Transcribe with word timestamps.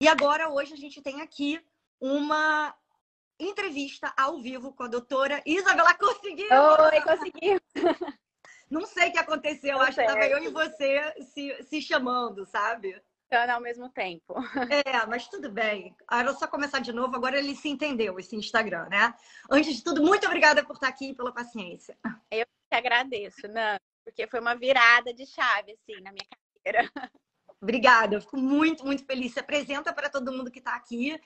E 0.00 0.08
agora, 0.08 0.48
hoje, 0.48 0.72
a 0.72 0.78
gente 0.78 1.02
tem 1.02 1.20
aqui 1.20 1.62
uma 2.00 2.74
entrevista 3.38 4.10
ao 4.16 4.40
vivo 4.40 4.72
com 4.72 4.84
a 4.84 4.88
doutora 4.88 5.42
Isabela. 5.44 5.92
Conseguiu! 5.92 6.48
Oi, 6.50 7.00
conseguiu! 7.02 7.60
Não 8.70 8.86
sei 8.86 9.10
o 9.10 9.12
que 9.12 9.18
aconteceu, 9.18 9.76
Tô 9.76 9.82
acho 9.82 9.94
certo. 9.96 10.12
que 10.12 10.18
estava 10.18 10.32
eu 10.32 10.42
e 10.42 10.48
você 10.48 11.14
se, 11.22 11.62
se 11.64 11.82
chamando, 11.82 12.46
sabe? 12.46 12.98
ao 13.30 13.60
mesmo 13.60 13.90
tempo. 13.90 14.34
É, 14.86 15.06
mas 15.06 15.28
tudo 15.28 15.50
bem. 15.50 15.94
Era 16.10 16.32
só 16.32 16.46
começar 16.46 16.80
de 16.80 16.92
novo, 16.92 17.14
agora 17.14 17.38
ele 17.38 17.54
se 17.54 17.68
entendeu, 17.68 18.18
esse 18.18 18.34
Instagram, 18.34 18.88
né? 18.88 19.14
Antes 19.50 19.76
de 19.76 19.84
tudo, 19.84 20.02
muito 20.02 20.26
obrigada 20.26 20.64
por 20.64 20.74
estar 20.74 20.88
aqui 20.88 21.10
e 21.10 21.14
pela 21.14 21.32
paciência. 21.32 21.96
Eu 22.30 22.46
que 22.70 22.74
agradeço, 22.74 23.46
Nana, 23.48 23.78
porque 24.04 24.26
foi 24.26 24.40
uma 24.40 24.54
virada 24.54 25.12
de 25.12 25.26
chave, 25.26 25.72
assim, 25.72 26.00
na 26.00 26.10
minha 26.10 26.26
carreira. 26.64 26.90
Obrigada, 27.60 28.14
eu 28.16 28.20
fico 28.20 28.38
muito, 28.38 28.84
muito 28.84 29.04
feliz. 29.04 29.32
Se 29.34 29.40
apresenta 29.40 29.92
para 29.92 30.08
todo 30.08 30.32
mundo 30.32 30.50
que 30.50 30.58
está 30.60 30.74
aqui 30.74 31.20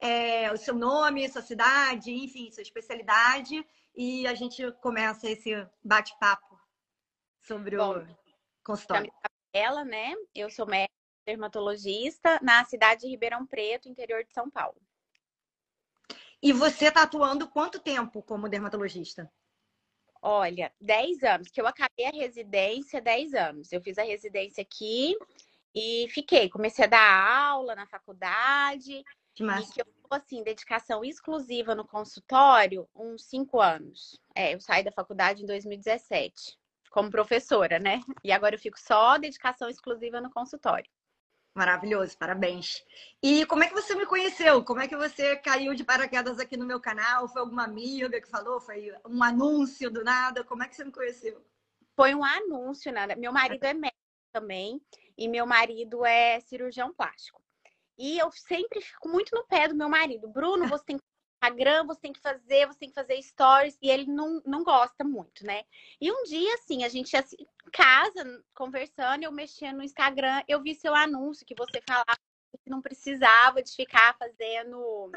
é, 0.00 0.52
o 0.52 0.56
seu 0.56 0.74
nome, 0.74 1.28
sua 1.28 1.42
cidade, 1.42 2.12
enfim, 2.12 2.50
sua 2.50 2.62
especialidade, 2.62 3.66
e 3.94 4.26
a 4.26 4.34
gente 4.34 4.70
começa 4.80 5.28
esse 5.28 5.50
bate-papo 5.82 6.58
sobre 7.42 7.76
Bom, 7.76 7.98
o 7.98 8.06
consultório. 8.62 9.12
Ela, 9.52 9.84
né? 9.84 10.14
Eu 10.34 10.50
sou 10.50 10.66
médica 10.66 10.92
dermatologista 11.26 12.38
na 12.42 12.64
cidade 12.64 13.02
de 13.02 13.08
Ribeirão 13.08 13.46
Preto, 13.46 13.88
interior 13.88 14.24
de 14.24 14.32
São 14.32 14.48
Paulo. 14.50 14.80
E 16.40 16.52
você 16.52 16.88
está 16.88 17.02
atuando 17.02 17.48
quanto 17.48 17.80
tempo 17.80 18.22
como 18.22 18.48
dermatologista? 18.48 19.30
Olha, 20.22 20.72
10 20.80 21.22
anos, 21.24 21.48
que 21.48 21.60
eu 21.60 21.66
acabei 21.66 22.06
a 22.06 22.10
residência, 22.10 23.00
10 23.00 23.34
anos. 23.34 23.72
Eu 23.72 23.80
fiz 23.80 23.98
a 23.98 24.04
residência 24.04 24.62
aqui 24.62 25.16
e 25.74 26.08
fiquei. 26.10 26.48
Comecei 26.48 26.84
a 26.84 26.88
dar 26.88 27.48
aula 27.48 27.74
na 27.74 27.86
faculdade. 27.86 29.02
Que 29.34 29.42
massa. 29.42 29.70
E 29.70 29.74
que 29.74 29.80
eu 29.80 29.86
assim, 30.10 30.42
dedicação 30.42 31.04
exclusiva 31.04 31.74
no 31.74 31.86
consultório, 31.86 32.88
uns 32.94 33.24
5 33.24 33.60
anos. 33.60 34.20
É, 34.34 34.54
eu 34.54 34.60
saí 34.60 34.82
da 34.82 34.92
faculdade 34.92 35.42
em 35.42 35.46
2017, 35.46 36.58
como 36.90 37.10
professora, 37.10 37.78
né? 37.78 38.00
E 38.24 38.32
agora 38.32 38.54
eu 38.54 38.58
fico 38.58 38.78
só 38.78 39.18
dedicação 39.18 39.68
exclusiva 39.68 40.20
no 40.20 40.30
consultório. 40.30 40.90
Maravilhoso, 41.54 42.16
parabéns. 42.16 42.84
E 43.22 43.44
como 43.46 43.64
é 43.64 43.68
que 43.68 43.74
você 43.74 43.94
me 43.94 44.06
conheceu? 44.06 44.62
Como 44.64 44.80
é 44.80 44.86
que 44.86 44.96
você 44.96 45.36
caiu 45.36 45.74
de 45.74 45.82
paraquedas 45.82 46.38
aqui 46.38 46.56
no 46.56 46.64
meu 46.64 46.80
canal? 46.80 47.28
Foi 47.28 47.42
alguma 47.42 47.64
amiga 47.64 48.20
que 48.20 48.28
falou? 48.28 48.60
Foi 48.60 48.92
um 49.06 49.22
anúncio 49.22 49.90
do 49.90 50.04
nada? 50.04 50.44
Como 50.44 50.62
é 50.62 50.68
que 50.68 50.76
você 50.76 50.84
me 50.84 50.92
conheceu? 50.92 51.44
Foi 51.96 52.14
um 52.14 52.22
anúncio, 52.22 52.92
nada. 52.92 53.16
Meu 53.16 53.32
marido 53.32 53.64
é 53.64 53.74
médico 53.74 53.97
também 54.32 54.80
e 55.16 55.28
meu 55.28 55.46
marido 55.46 56.04
é 56.04 56.40
cirurgião 56.40 56.92
plástico. 56.92 57.42
E 57.96 58.18
eu 58.18 58.30
sempre 58.30 58.80
fico 58.80 59.08
muito 59.08 59.34
no 59.34 59.44
pé 59.44 59.68
do 59.68 59.74
meu 59.74 59.88
marido. 59.88 60.28
Bruno, 60.28 60.68
você 60.68 60.84
tem 60.84 60.98
que 60.98 61.04
Instagram, 61.40 61.86
você 61.86 62.00
tem 62.00 62.12
que 62.12 62.20
fazer, 62.20 62.66
você 62.66 62.78
tem 62.80 62.88
que 62.88 62.94
fazer 62.94 63.22
stories, 63.22 63.78
e 63.80 63.88
ele 63.88 64.06
não, 64.06 64.42
não 64.44 64.64
gosta 64.64 65.04
muito, 65.04 65.46
né? 65.46 65.62
E 66.00 66.10
um 66.10 66.24
dia, 66.24 66.54
assim, 66.54 66.84
a 66.84 66.88
gente 66.88 67.16
assim, 67.16 67.36
em 67.40 67.70
casa, 67.70 68.44
conversando, 68.54 69.22
eu 69.22 69.32
mexia 69.32 69.72
no 69.72 69.82
Instagram, 69.82 70.42
eu 70.48 70.60
vi 70.60 70.74
seu 70.74 70.94
anúncio 70.94 71.46
que 71.46 71.54
você 71.54 71.80
falava 71.86 72.18
que 72.64 72.70
não 72.70 72.82
precisava 72.82 73.62
de 73.62 73.72
ficar 73.72 74.16
fazendo 74.18 75.12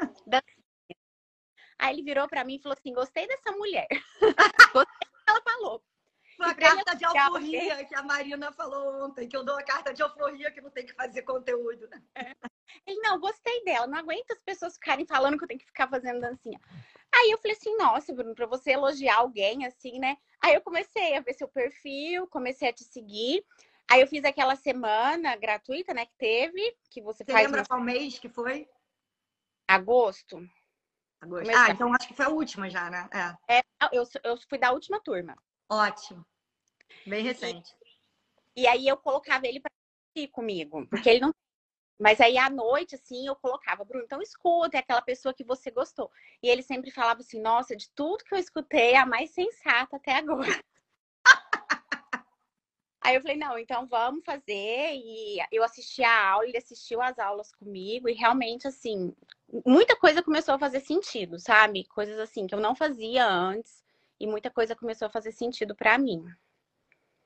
Aí 1.79 1.95
ele 1.95 2.03
virou 2.03 2.27
para 2.27 2.43
mim 2.43 2.55
e 2.55 2.61
falou 2.61 2.77
assim: 2.77 2.93
gostei 2.93 3.27
dessa 3.27 3.51
mulher. 3.53 3.87
gostei 4.73 5.09
do 5.09 5.17
que 5.17 5.29
ela 5.29 5.41
falou. 5.41 5.83
Uma 6.41 6.55
carta 6.55 6.95
de 6.95 7.05
alforria 7.05 7.85
que 7.85 7.95
a 7.95 8.01
Marina 8.01 8.51
falou 8.51 9.05
ontem, 9.05 9.27
que 9.27 9.37
eu 9.37 9.43
dou 9.43 9.55
a 9.57 9.63
carta 9.63 9.93
de 9.93 10.01
alforria 10.01 10.51
que 10.51 10.59
não 10.59 10.71
tem 10.71 10.85
que 10.85 10.93
fazer 10.93 11.21
conteúdo. 11.21 11.87
É. 12.15 12.33
Ele, 12.87 12.99
não, 13.01 13.19
gostei 13.19 13.63
dela, 13.63 13.85
não 13.85 13.99
aguento 13.99 14.31
as 14.31 14.41
pessoas 14.41 14.73
ficarem 14.73 15.05
falando 15.05 15.37
que 15.37 15.43
eu 15.43 15.47
tenho 15.47 15.59
que 15.59 15.65
ficar 15.65 15.87
fazendo 15.87 16.19
dancinha. 16.19 16.59
Aí 17.13 17.29
eu 17.29 17.37
falei 17.37 17.55
assim, 17.55 17.75
nossa, 17.77 18.13
Bruno, 18.13 18.33
pra 18.33 18.47
você 18.47 18.71
elogiar 18.71 19.17
alguém 19.17 19.65
assim, 19.65 19.99
né? 19.99 20.17
Aí 20.41 20.55
eu 20.55 20.61
comecei 20.61 21.15
a 21.15 21.21
ver 21.21 21.33
seu 21.33 21.47
perfil, 21.47 22.27
comecei 22.27 22.69
a 22.69 22.73
te 22.73 22.83
seguir. 22.83 23.45
Aí 23.89 24.01
eu 24.01 24.07
fiz 24.07 24.23
aquela 24.23 24.55
semana 24.55 25.35
gratuita, 25.35 25.93
né, 25.93 26.05
que 26.05 26.15
teve, 26.17 26.77
que 26.89 27.01
você, 27.01 27.23
você 27.25 27.31
faz. 27.31 27.45
lembra 27.45 27.65
qual 27.65 27.81
mês 27.81 28.17
que 28.17 28.29
foi? 28.29 28.67
Agosto. 29.67 30.41
Agosto. 31.19 31.51
Ah, 31.53 31.69
então 31.69 31.93
acho 31.93 32.07
que 32.07 32.15
foi 32.15 32.25
a 32.25 32.29
última 32.29 32.69
já, 32.69 32.89
né? 32.89 33.07
É. 33.47 33.57
é 33.57 33.61
eu, 33.91 34.03
eu 34.23 34.37
fui 34.49 34.57
da 34.57 34.71
última 34.71 34.99
turma. 35.01 35.37
Ótimo. 35.69 36.25
Bem 37.05 37.23
recente. 37.23 37.73
E, 38.55 38.63
e 38.63 38.67
aí 38.67 38.87
eu 38.87 38.97
colocava 38.97 39.47
ele 39.47 39.59
para 39.59 39.71
ir 40.15 40.27
comigo, 40.27 40.85
porque 40.87 41.09
ele 41.09 41.19
não 41.19 41.33
mas 42.01 42.19
aí 42.19 42.35
à 42.35 42.49
noite, 42.49 42.95
assim, 42.95 43.27
eu 43.27 43.35
colocava, 43.35 43.85
Bruno, 43.85 44.03
então 44.03 44.23
escuta, 44.23 44.75
é 44.75 44.79
aquela 44.79 45.03
pessoa 45.03 45.35
que 45.35 45.43
você 45.43 45.69
gostou. 45.69 46.09
E 46.41 46.49
ele 46.49 46.63
sempre 46.63 46.89
falava 46.89 47.19
assim, 47.19 47.39
nossa, 47.39 47.75
de 47.75 47.91
tudo 47.91 48.23
que 48.23 48.33
eu 48.33 48.39
escutei, 48.39 48.93
é 48.93 48.97
a 48.97 49.05
mais 49.05 49.29
sensata 49.29 49.97
até 49.97 50.15
agora. 50.15 50.63
aí 53.01 53.13
eu 53.13 53.21
falei, 53.21 53.37
não, 53.37 53.55
então 53.55 53.85
vamos 53.85 54.25
fazer. 54.25 54.95
E 54.95 55.37
eu 55.51 55.63
assisti 55.63 56.03
a 56.03 56.29
aula, 56.31 56.47
ele 56.47 56.57
assistiu 56.57 57.03
as 57.03 57.19
aulas 57.19 57.51
comigo, 57.51 58.09
e 58.09 58.13
realmente, 58.13 58.67
assim, 58.67 59.13
muita 59.63 59.95
coisa 59.95 60.23
começou 60.23 60.55
a 60.55 60.59
fazer 60.59 60.79
sentido, 60.79 61.37
sabe? 61.37 61.83
Coisas 61.85 62.17
assim 62.17 62.47
que 62.47 62.55
eu 62.55 62.59
não 62.59 62.75
fazia 62.75 63.27
antes, 63.27 63.83
e 64.19 64.25
muita 64.25 64.49
coisa 64.49 64.75
começou 64.75 65.05
a 65.05 65.11
fazer 65.11 65.31
sentido 65.31 65.75
para 65.75 65.99
mim. 65.99 66.25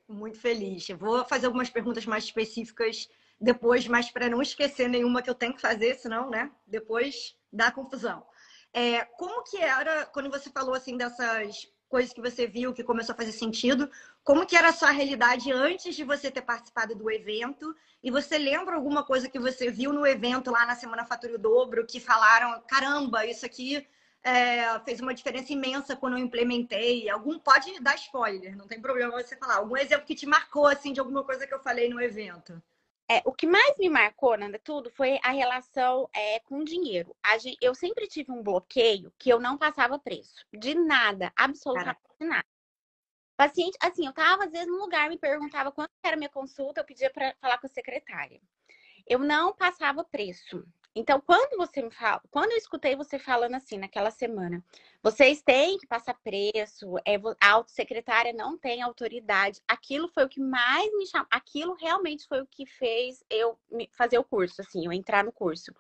Muito 0.07 0.39
feliz. 0.39 0.87
Eu 0.87 0.97
vou 0.97 1.25
fazer 1.25 1.47
algumas 1.47 1.69
perguntas 1.69 2.05
mais 2.05 2.25
específicas 2.25 3.09
depois, 3.41 3.87
mas 3.87 4.11
para 4.11 4.29
não 4.29 4.41
esquecer 4.41 4.87
nenhuma 4.87 5.21
que 5.21 5.29
eu 5.29 5.35
tenho 5.35 5.53
que 5.53 5.61
fazer, 5.61 5.95
senão, 5.95 6.29
né, 6.29 6.51
depois 6.65 7.35
dá 7.51 7.71
confusão. 7.71 8.25
É, 8.71 9.03
como 9.05 9.43
que 9.43 9.57
era, 9.57 10.05
quando 10.05 10.29
você 10.29 10.49
falou 10.49 10.75
assim 10.75 10.95
dessas 10.97 11.67
coisas 11.87 12.13
que 12.13 12.21
você 12.21 12.45
viu 12.45 12.73
que 12.73 12.83
começou 12.83 13.13
a 13.13 13.15
fazer 13.15 13.31
sentido, 13.31 13.89
como 14.23 14.45
que 14.45 14.55
era 14.55 14.69
a 14.69 14.73
sua 14.73 14.91
realidade 14.91 15.51
antes 15.51 15.95
de 15.95 16.03
você 16.03 16.29
ter 16.29 16.41
participado 16.41 16.95
do 16.95 17.09
evento? 17.09 17.73
E 18.03 18.11
você 18.11 18.37
lembra 18.37 18.75
alguma 18.75 19.03
coisa 19.03 19.29
que 19.29 19.39
você 19.39 19.71
viu 19.71 19.93
no 19.93 20.05
evento 20.05 20.51
lá 20.51 20.65
na 20.65 20.75
Semana 20.75 21.05
Fatura 21.05 21.35
o 21.35 21.39
Dobro 21.39 21.85
que 21.85 21.99
falaram, 21.99 22.61
caramba, 22.67 23.25
isso 23.25 23.45
aqui 23.45 23.87
é, 24.25 24.79
fez 24.79 24.99
uma 24.99 25.13
diferença 25.13 25.53
imensa 25.53 25.95
quando 25.95 26.17
eu 26.17 26.25
implementei. 26.25 27.07
Algum 27.07 27.37
pode 27.37 27.79
dar 27.79 27.93
spoiler, 27.95 28.57
não 28.57 28.67
tem 28.67 28.81
problema 28.81 29.11
você 29.11 29.37
falar. 29.37 29.57
Algum 29.57 29.77
exemplo 29.77 30.05
que 30.05 30.15
te 30.15 30.25
marcou 30.25 30.65
assim 30.65 30.91
de 30.91 30.99
alguma 30.99 31.23
coisa 31.23 31.45
que 31.45 31.53
eu 31.53 31.59
falei 31.59 31.87
no 31.89 32.01
evento? 32.01 32.59
É, 33.07 33.21
o 33.23 33.31
que 33.31 33.45
mais 33.45 33.77
me 33.77 33.87
marcou, 33.87 34.35
Nanda, 34.35 34.57
tudo, 34.57 34.89
foi 34.89 35.19
a 35.23 35.29
relação 35.29 36.09
é, 36.11 36.39
com 36.39 36.57
o 36.57 36.65
dinheiro. 36.65 37.15
Gente, 37.39 37.55
eu 37.61 37.75
sempre 37.75 38.07
tive 38.07 38.31
um 38.31 38.41
bloqueio 38.41 39.13
que 39.19 39.29
eu 39.29 39.39
não 39.39 39.59
passava 39.59 39.99
preço. 39.99 40.43
De 40.51 40.73
nada, 40.73 41.31
absolutamente 41.35 41.99
Caraca. 42.17 42.25
nada. 42.25 42.47
Paciente, 43.37 43.77
assim, 43.79 44.07
eu 44.07 44.13
tava 44.13 44.45
às 44.45 44.51
vezes 44.51 44.65
num 44.65 44.79
lugar, 44.79 45.07
me 45.07 45.19
perguntava 45.19 45.71
quanto 45.71 45.91
era 46.03 46.17
minha 46.17 46.29
consulta, 46.29 46.81
eu 46.81 46.85
pedia 46.85 47.11
para 47.11 47.35
falar 47.39 47.59
com 47.59 47.67
a 47.67 47.69
secretária. 47.69 48.41
Eu 49.05 49.19
não 49.19 49.53
passava 49.53 50.03
preço. 50.03 50.65
Então, 50.95 51.19
quando 51.19 51.57
você 51.57 51.81
me 51.81 51.91
fala, 51.91 52.21
quando 52.31 52.53
eu 52.53 52.57
escutei 52.57 52.95
você 52.95 53.19
falando 53.19 53.55
assim 53.55 53.77
naquela 53.77 54.09
semana, 54.09 54.63
vocês 55.03 55.41
têm 55.41 55.77
que 55.77 55.85
passar 55.85 56.13
preço, 56.23 56.97
é, 57.05 57.15
a 57.41 57.51
autossecretária 57.51 58.31
não 58.31 58.57
tem 58.57 58.81
autoridade, 58.81 59.61
aquilo 59.67 60.07
foi 60.07 60.23
o 60.23 60.29
que 60.29 60.39
mais 60.39 60.89
me 60.93 61.05
chamou, 61.05 61.27
aquilo 61.29 61.73
realmente 61.73 62.25
foi 62.25 62.41
o 62.41 62.47
que 62.47 62.65
fez 62.65 63.21
eu 63.29 63.59
fazer 63.91 64.17
o 64.17 64.23
curso, 64.23 64.61
assim, 64.61 64.85
eu 64.85 64.93
entrar 64.93 65.21
no 65.25 65.33
curso. 65.33 65.75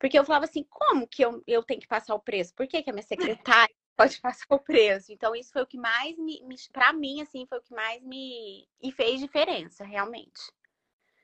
Porque 0.00 0.18
eu 0.18 0.24
falava 0.24 0.46
assim, 0.46 0.64
como 0.68 1.06
que 1.06 1.24
eu, 1.24 1.44
eu 1.46 1.62
tenho 1.62 1.80
que 1.80 1.86
passar 1.86 2.14
o 2.16 2.20
preço? 2.20 2.52
Por 2.54 2.66
que, 2.66 2.82
que 2.82 2.90
a 2.90 2.92
minha 2.92 3.06
secretária 3.06 3.74
pode 3.96 4.20
passar 4.20 4.46
o 4.48 4.58
preço? 4.58 5.12
Então, 5.12 5.36
isso 5.36 5.52
foi 5.52 5.62
o 5.62 5.66
que 5.66 5.78
mais 5.78 6.18
me, 6.18 6.42
me 6.42 6.56
para 6.72 6.92
mim, 6.92 7.22
assim, 7.22 7.46
foi 7.46 7.58
o 7.58 7.62
que 7.62 7.72
mais 7.72 8.02
me, 8.02 8.66
me 8.82 8.90
fez 8.90 9.20
diferença, 9.20 9.84
realmente. 9.84 10.40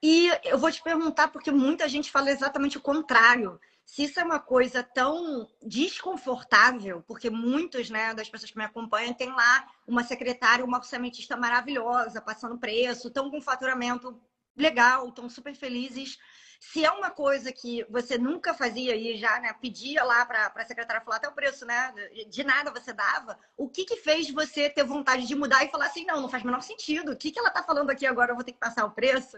E 0.03 0.31
eu 0.45 0.59
vou 0.59 0.71
te 0.71 0.83
perguntar, 0.83 1.29
porque 1.29 1.51
muita 1.51 1.89
gente 1.89 2.11
fala 2.11 2.31
exatamente 2.31 2.77
o 2.77 2.83
contrário. 2.83 3.59
Se 3.85 4.03
isso 4.03 4.19
é 4.19 4.25
uma 4.25 4.41
coisa 4.41 4.83
tão 4.83 5.49
desconfortável, 5.63 7.03
porque 7.07 7.31
muitos 7.31 7.89
né, 7.89 8.13
das 8.15 8.29
pessoas 8.29 8.51
que 8.51 8.59
me 8.59 8.65
acompanham 8.65 9.15
têm 9.15 9.31
lá 9.31 9.67
uma 9.87 10.03
secretária, 10.03 10.65
uma 10.65 10.79
orçamentista 10.79 11.37
maravilhosa, 11.37 12.21
passando 12.21 12.59
preço, 12.59 13.09
estão 13.09 13.31
com 13.31 13.41
faturamento 13.41 14.21
legal, 14.57 15.09
estão 15.09 15.31
super 15.31 15.55
felizes. 15.55 16.19
Se 16.59 16.85
é 16.85 16.91
uma 16.91 17.11
coisa 17.11 17.53
que 17.53 17.85
você 17.89 18.19
nunca 18.19 18.55
fazia 18.55 18.97
e 18.97 19.17
já 19.17 19.39
né, 19.39 19.53
pedia 19.53 20.03
lá 20.03 20.25
para 20.27 20.53
a 20.53 20.65
secretária 20.65 21.03
falar 21.03 21.19
até 21.19 21.29
o 21.29 21.35
preço, 21.35 21.65
né? 21.65 21.95
De 22.29 22.43
nada 22.43 22.73
você 22.73 22.93
dava, 22.93 23.39
o 23.57 23.69
que, 23.69 23.85
que 23.85 23.97
fez 23.97 24.31
você 24.31 24.69
ter 24.69 24.83
vontade 24.83 25.27
de 25.27 25.35
mudar 25.35 25.65
e 25.65 25.71
falar 25.71 25.87
assim, 25.87 26.05
não, 26.05 26.21
não 26.21 26.29
faz 26.29 26.43
o 26.43 26.47
menor 26.47 26.63
sentido. 26.63 27.13
O 27.13 27.17
que, 27.17 27.31
que 27.31 27.39
ela 27.39 27.49
está 27.49 27.63
falando 27.63 27.91
aqui 27.91 28.05
agora? 28.05 28.33
Eu 28.33 28.37
vou 28.37 28.45
ter 28.45 28.53
que 28.53 28.59
passar 28.59 28.85
o 28.85 28.91
preço? 28.91 29.37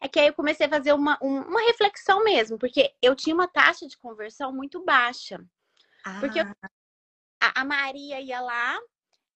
É 0.00 0.08
que 0.08 0.18
aí 0.18 0.28
eu 0.28 0.34
comecei 0.34 0.66
a 0.66 0.70
fazer 0.70 0.92
uma, 0.92 1.18
uma 1.20 1.60
reflexão 1.66 2.22
mesmo, 2.22 2.58
porque 2.58 2.94
eu 3.02 3.14
tinha 3.14 3.34
uma 3.34 3.48
taxa 3.48 3.86
de 3.86 3.96
conversão 3.96 4.52
muito 4.52 4.84
baixa. 4.84 5.44
Ah. 6.04 6.20
Porque 6.20 6.40
eu, 6.40 6.44
a, 7.40 7.60
a, 7.60 7.64
Maria 7.64 8.20
ia 8.20 8.40
lá 8.40 8.78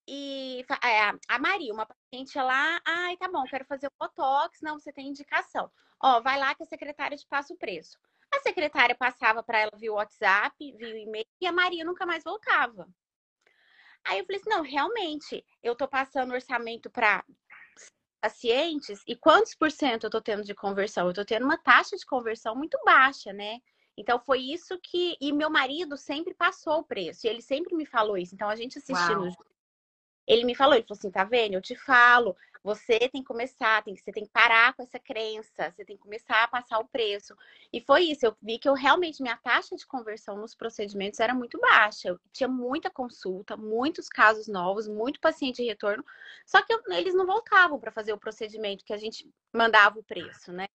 e 0.07 0.65
é, 0.83 1.11
a 1.27 1.39
Maria, 1.39 1.73
uma 1.73 1.85
paciente 1.85 2.35
ia 2.35 2.43
lá, 2.43 2.81
ai, 2.85 3.17
tá 3.17 3.27
bom, 3.27 3.43
quero 3.43 3.65
fazer 3.65 3.87
o 3.87 3.91
Botox, 3.99 4.59
não, 4.61 4.79
você 4.79 4.91
tem 4.91 5.07
indicação. 5.07 5.71
Ó, 6.01 6.21
vai 6.21 6.39
lá 6.39 6.55
que 6.55 6.63
a 6.63 6.67
secretária 6.67 7.17
te 7.17 7.27
passa 7.27 7.53
o 7.53 7.57
preço. 7.57 7.97
A 8.33 8.39
secretária 8.39 8.95
passava 8.95 9.41
para 9.41 9.59
ela 9.59 9.71
via 9.75 9.91
WhatsApp, 9.91 10.55
via 10.77 10.99
e-mail, 10.99 11.25
e 11.41 11.47
a 11.47 11.51
Maria 11.51 11.83
nunca 11.83 12.05
mais 12.05 12.23
voltava. 12.23 12.87
Aí 14.05 14.19
eu 14.19 14.25
falei 14.25 14.39
assim: 14.39 14.49
não, 14.49 14.61
realmente, 14.61 15.45
eu 15.61 15.75
tô 15.75 15.87
passando 15.87 16.33
orçamento 16.33 16.89
para 16.89 17.23
pacientes 18.19 19.01
e 19.07 19.15
quantos 19.15 19.55
por 19.55 19.71
cento 19.71 20.05
eu 20.05 20.09
tô 20.09 20.21
tendo 20.21 20.43
de 20.43 20.53
conversão? 20.53 21.07
Eu 21.07 21.13
tô 21.13 21.25
tendo 21.25 21.45
uma 21.45 21.57
taxa 21.57 21.95
de 21.95 22.05
conversão 22.05 22.55
muito 22.55 22.77
baixa, 22.85 23.33
né? 23.33 23.59
Então 23.97 24.19
foi 24.19 24.39
isso 24.39 24.79
que. 24.81 25.17
E 25.19 25.31
meu 25.33 25.49
marido 25.49 25.97
sempre 25.97 26.33
passou 26.33 26.79
o 26.79 26.83
preço, 26.83 27.27
e 27.27 27.29
ele 27.29 27.41
sempre 27.41 27.75
me 27.75 27.85
falou 27.85 28.17
isso. 28.17 28.33
Então 28.33 28.49
a 28.49 28.55
gente 28.55 28.77
assistindo. 28.77 29.23
Uau. 29.23 29.45
Ele 30.25 30.45
me 30.45 30.55
falou, 30.55 30.75
ele 30.75 30.85
falou 30.87 30.97
assim: 30.97 31.11
tá 31.11 31.23
vendo? 31.23 31.55
Eu 31.55 31.61
te 31.61 31.75
falo, 31.75 32.35
você 32.63 32.99
tem 32.99 33.21
que 33.21 33.27
começar, 33.27 33.83
tem 33.83 33.93
que, 33.93 34.01
você 34.01 34.11
tem 34.11 34.25
que 34.25 34.31
parar 34.31 34.73
com 34.73 34.83
essa 34.83 34.99
crença, 34.99 35.71
você 35.71 35.85
tem 35.85 35.95
que 35.95 36.03
começar 36.03 36.43
a 36.43 36.47
passar 36.47 36.79
o 36.79 36.87
preço. 36.87 37.35
E 37.71 37.79
foi 37.81 38.03
isso, 38.03 38.25
eu 38.25 38.35
vi 38.41 38.59
que 38.59 38.67
eu 38.67 38.73
realmente, 38.73 39.21
minha 39.21 39.37
taxa 39.37 39.75
de 39.75 39.87
conversão 39.87 40.37
nos 40.37 40.53
procedimentos 40.55 41.19
era 41.19 41.33
muito 41.33 41.59
baixa. 41.59 42.09
Eu 42.09 42.19
tinha 42.31 42.49
muita 42.49 42.89
consulta, 42.89 43.55
muitos 43.55 44.09
casos 44.09 44.47
novos, 44.47 44.87
muito 44.87 45.19
paciente 45.19 45.61
de 45.61 45.69
retorno, 45.69 46.03
só 46.45 46.61
que 46.61 46.73
eu, 46.73 46.81
eles 46.89 47.15
não 47.15 47.25
voltavam 47.25 47.79
para 47.79 47.91
fazer 47.91 48.13
o 48.13 48.19
procedimento 48.19 48.83
que 48.83 48.93
a 48.93 48.97
gente 48.97 49.29
mandava 49.53 49.99
o 49.99 50.03
preço, 50.03 50.51
né? 50.51 50.67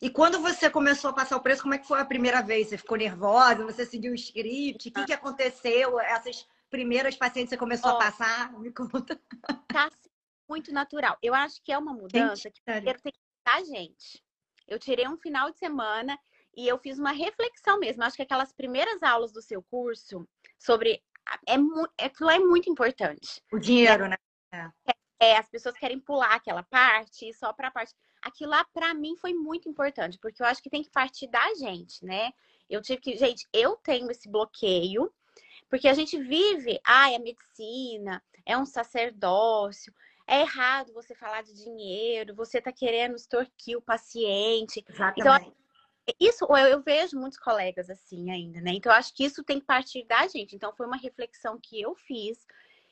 E 0.00 0.08
quando 0.08 0.40
você 0.40 0.70
começou 0.70 1.10
a 1.10 1.12
passar 1.12 1.36
o 1.36 1.42
preço, 1.42 1.62
como 1.62 1.74
é 1.74 1.78
que 1.78 1.86
foi 1.86 2.00
a 2.00 2.04
primeira 2.06 2.40
vez? 2.40 2.68
Você 2.68 2.78
ficou 2.78 2.96
nervosa? 2.96 3.66
Você 3.66 3.84
seguiu 3.84 4.12
o 4.12 4.14
script? 4.14 4.88
O 4.88 4.92
que, 4.92 5.04
que 5.04 5.12
aconteceu? 5.12 6.00
Essas 6.00 6.48
primeiras 6.70 7.16
pacientes 7.16 7.50
você 7.50 7.56
começou 7.58 7.90
oh, 7.90 7.96
a 7.96 7.98
passar? 7.98 8.58
Me 8.58 8.72
conta. 8.72 9.20
Tá 9.68 9.90
muito 10.50 10.72
natural. 10.72 11.16
Eu 11.22 11.32
acho 11.32 11.62
que 11.62 11.72
é 11.72 11.78
uma 11.78 11.94
mudança 11.94 12.42
gente, 12.42 12.54
que 12.54 12.62
primeiro 12.62 13.00
tem 13.00 13.12
que 13.12 13.18
a 13.44 13.62
gente. 13.62 14.22
Eu 14.66 14.78
tirei 14.78 15.06
um 15.06 15.16
final 15.16 15.50
de 15.50 15.58
semana 15.58 16.18
e 16.56 16.66
eu 16.66 16.76
fiz 16.78 16.98
uma 16.98 17.12
reflexão 17.12 17.78
mesmo. 17.78 18.02
Eu 18.02 18.06
acho 18.08 18.16
que 18.16 18.22
aquelas 18.22 18.52
primeiras 18.52 19.00
aulas 19.02 19.32
do 19.32 19.40
seu 19.40 19.62
curso 19.62 20.28
sobre 20.58 21.02
é, 21.46 21.54
é 21.54 22.06
aquilo 22.06 22.30
é 22.30 22.38
muito 22.40 22.68
importante. 22.68 23.40
O 23.52 23.58
dinheiro, 23.58 24.08
né? 24.08 24.16
É. 24.52 24.70
é, 25.20 25.36
as 25.36 25.48
pessoas 25.48 25.76
querem 25.76 26.00
pular 26.00 26.34
aquela 26.34 26.64
parte 26.64 27.32
só 27.34 27.52
para 27.52 27.68
a 27.68 27.70
parte. 27.70 27.94
Aquilo 28.20 28.50
lá 28.50 28.64
para 28.74 28.92
mim 28.92 29.16
foi 29.16 29.32
muito 29.32 29.68
importante, 29.68 30.18
porque 30.20 30.42
eu 30.42 30.46
acho 30.46 30.60
que 30.60 30.68
tem 30.68 30.82
que 30.82 30.90
partir 30.90 31.28
da 31.28 31.54
gente, 31.54 32.04
né? 32.04 32.32
Eu 32.68 32.82
tive 32.82 33.00
que, 33.00 33.16
gente, 33.16 33.48
eu 33.52 33.76
tenho 33.76 34.10
esse 34.10 34.28
bloqueio, 34.28 35.12
porque 35.68 35.88
a 35.88 35.94
gente 35.94 36.20
vive, 36.20 36.80
ai, 36.84 37.14
a 37.14 37.18
medicina, 37.18 38.22
é 38.44 38.58
um 38.58 38.66
sacerdócio, 38.66 39.94
é 40.30 40.42
errado 40.42 40.92
você 40.92 41.12
falar 41.12 41.42
de 41.42 41.52
dinheiro, 41.52 42.36
você 42.36 42.58
está 42.58 42.70
querendo 42.70 43.16
extorquir 43.16 43.76
o 43.76 43.82
paciente. 43.82 44.84
Exatamente. 44.88 45.20
Então, 45.20 45.56
isso 46.20 46.46
eu, 46.48 46.66
eu, 46.68 46.80
vejo 46.80 47.18
muitos 47.18 47.38
colegas 47.38 47.90
assim 47.90 48.30
ainda, 48.30 48.60
né? 48.60 48.70
Então, 48.72 48.92
eu 48.92 48.96
acho 48.96 49.12
que 49.12 49.24
isso 49.24 49.42
tem 49.42 49.58
que 49.58 49.66
partir 49.66 50.04
da 50.06 50.28
gente. 50.28 50.54
Então, 50.54 50.72
foi 50.72 50.86
uma 50.86 50.96
reflexão 50.96 51.58
que 51.60 51.80
eu 51.80 51.96
fiz 51.96 52.46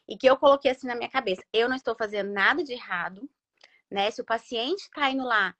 e 0.08 0.16
que 0.16 0.28
eu 0.28 0.36
coloquei 0.36 0.72
assim 0.72 0.88
na 0.88 0.96
minha 0.96 1.08
cabeça. 1.08 1.42
Eu 1.52 1.68
não 1.68 1.76
estou 1.76 1.94
fazendo 1.94 2.32
nada 2.32 2.64
de 2.64 2.72
errado, 2.72 3.30
né? 3.88 4.10
Se 4.10 4.20
o 4.20 4.24
paciente 4.24 4.80
está 4.80 5.08
indo 5.08 5.24
lá, 5.24 5.54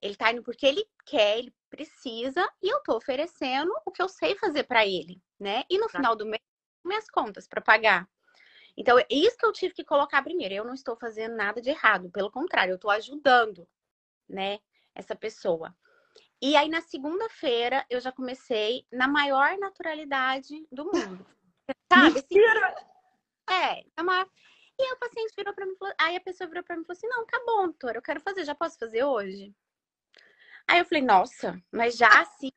ele 0.00 0.12
está 0.12 0.30
indo 0.30 0.42
porque 0.42 0.64
ele 0.64 0.86
quer, 1.04 1.38
ele 1.38 1.52
precisa, 1.68 2.48
e 2.62 2.68
eu 2.68 2.78
estou 2.78 2.96
oferecendo 2.96 3.72
o 3.84 3.90
que 3.90 4.00
eu 4.00 4.08
sei 4.08 4.36
fazer 4.36 4.64
para 4.64 4.86
ele, 4.86 5.20
né? 5.40 5.64
E 5.68 5.78
no 5.78 5.88
final 5.88 6.14
do 6.14 6.24
mês, 6.24 6.42
minhas 6.84 7.10
contas 7.10 7.48
para 7.48 7.60
pagar. 7.60 8.08
Então, 8.76 8.98
é 8.98 9.06
isso 9.10 9.36
que 9.36 9.46
eu 9.46 9.52
tive 9.52 9.74
que 9.74 9.84
colocar 9.84 10.22
primeiro. 10.22 10.54
Eu 10.54 10.64
não 10.64 10.74
estou 10.74 10.96
fazendo 10.96 11.36
nada 11.36 11.60
de 11.60 11.70
errado, 11.70 12.10
pelo 12.10 12.30
contrário, 12.30 12.72
eu 12.72 12.76
estou 12.76 12.90
ajudando, 12.90 13.68
né, 14.28 14.58
essa 14.94 15.14
pessoa. 15.14 15.74
E 16.42 16.56
aí, 16.56 16.68
na 16.68 16.80
segunda-feira, 16.80 17.86
eu 17.88 18.00
já 18.00 18.12
comecei 18.12 18.86
na 18.92 19.08
maior 19.08 19.56
naturalidade 19.58 20.66
do 20.70 20.84
mundo. 20.84 21.26
Sabe? 21.92 22.18
Assim, 22.18 22.40
é, 23.50 23.84
é 23.96 24.02
uma... 24.02 24.28
E 24.76 24.82
aí 24.82 24.92
o 24.92 24.98
paciente 24.98 25.32
virou 25.36 25.54
para 25.54 25.66
mim, 25.66 25.76
aí 26.00 26.16
a 26.16 26.20
pessoa 26.20 26.48
virou 26.48 26.64
para 26.64 26.76
mim 26.76 26.82
e 26.82 26.84
falou 26.84 26.98
assim: 26.98 27.06
"Não, 27.06 27.24
tá 27.26 27.40
bom, 27.46 27.66
doutora, 27.66 27.98
eu 27.98 28.02
quero 28.02 28.20
fazer, 28.20 28.44
já 28.44 28.56
posso 28.56 28.76
fazer 28.76 29.04
hoje?" 29.04 29.54
Aí 30.66 30.80
eu 30.80 30.84
falei: 30.84 31.00
"Nossa, 31.04 31.62
mas 31.70 31.96
já 31.96 32.08
assim 32.20 32.50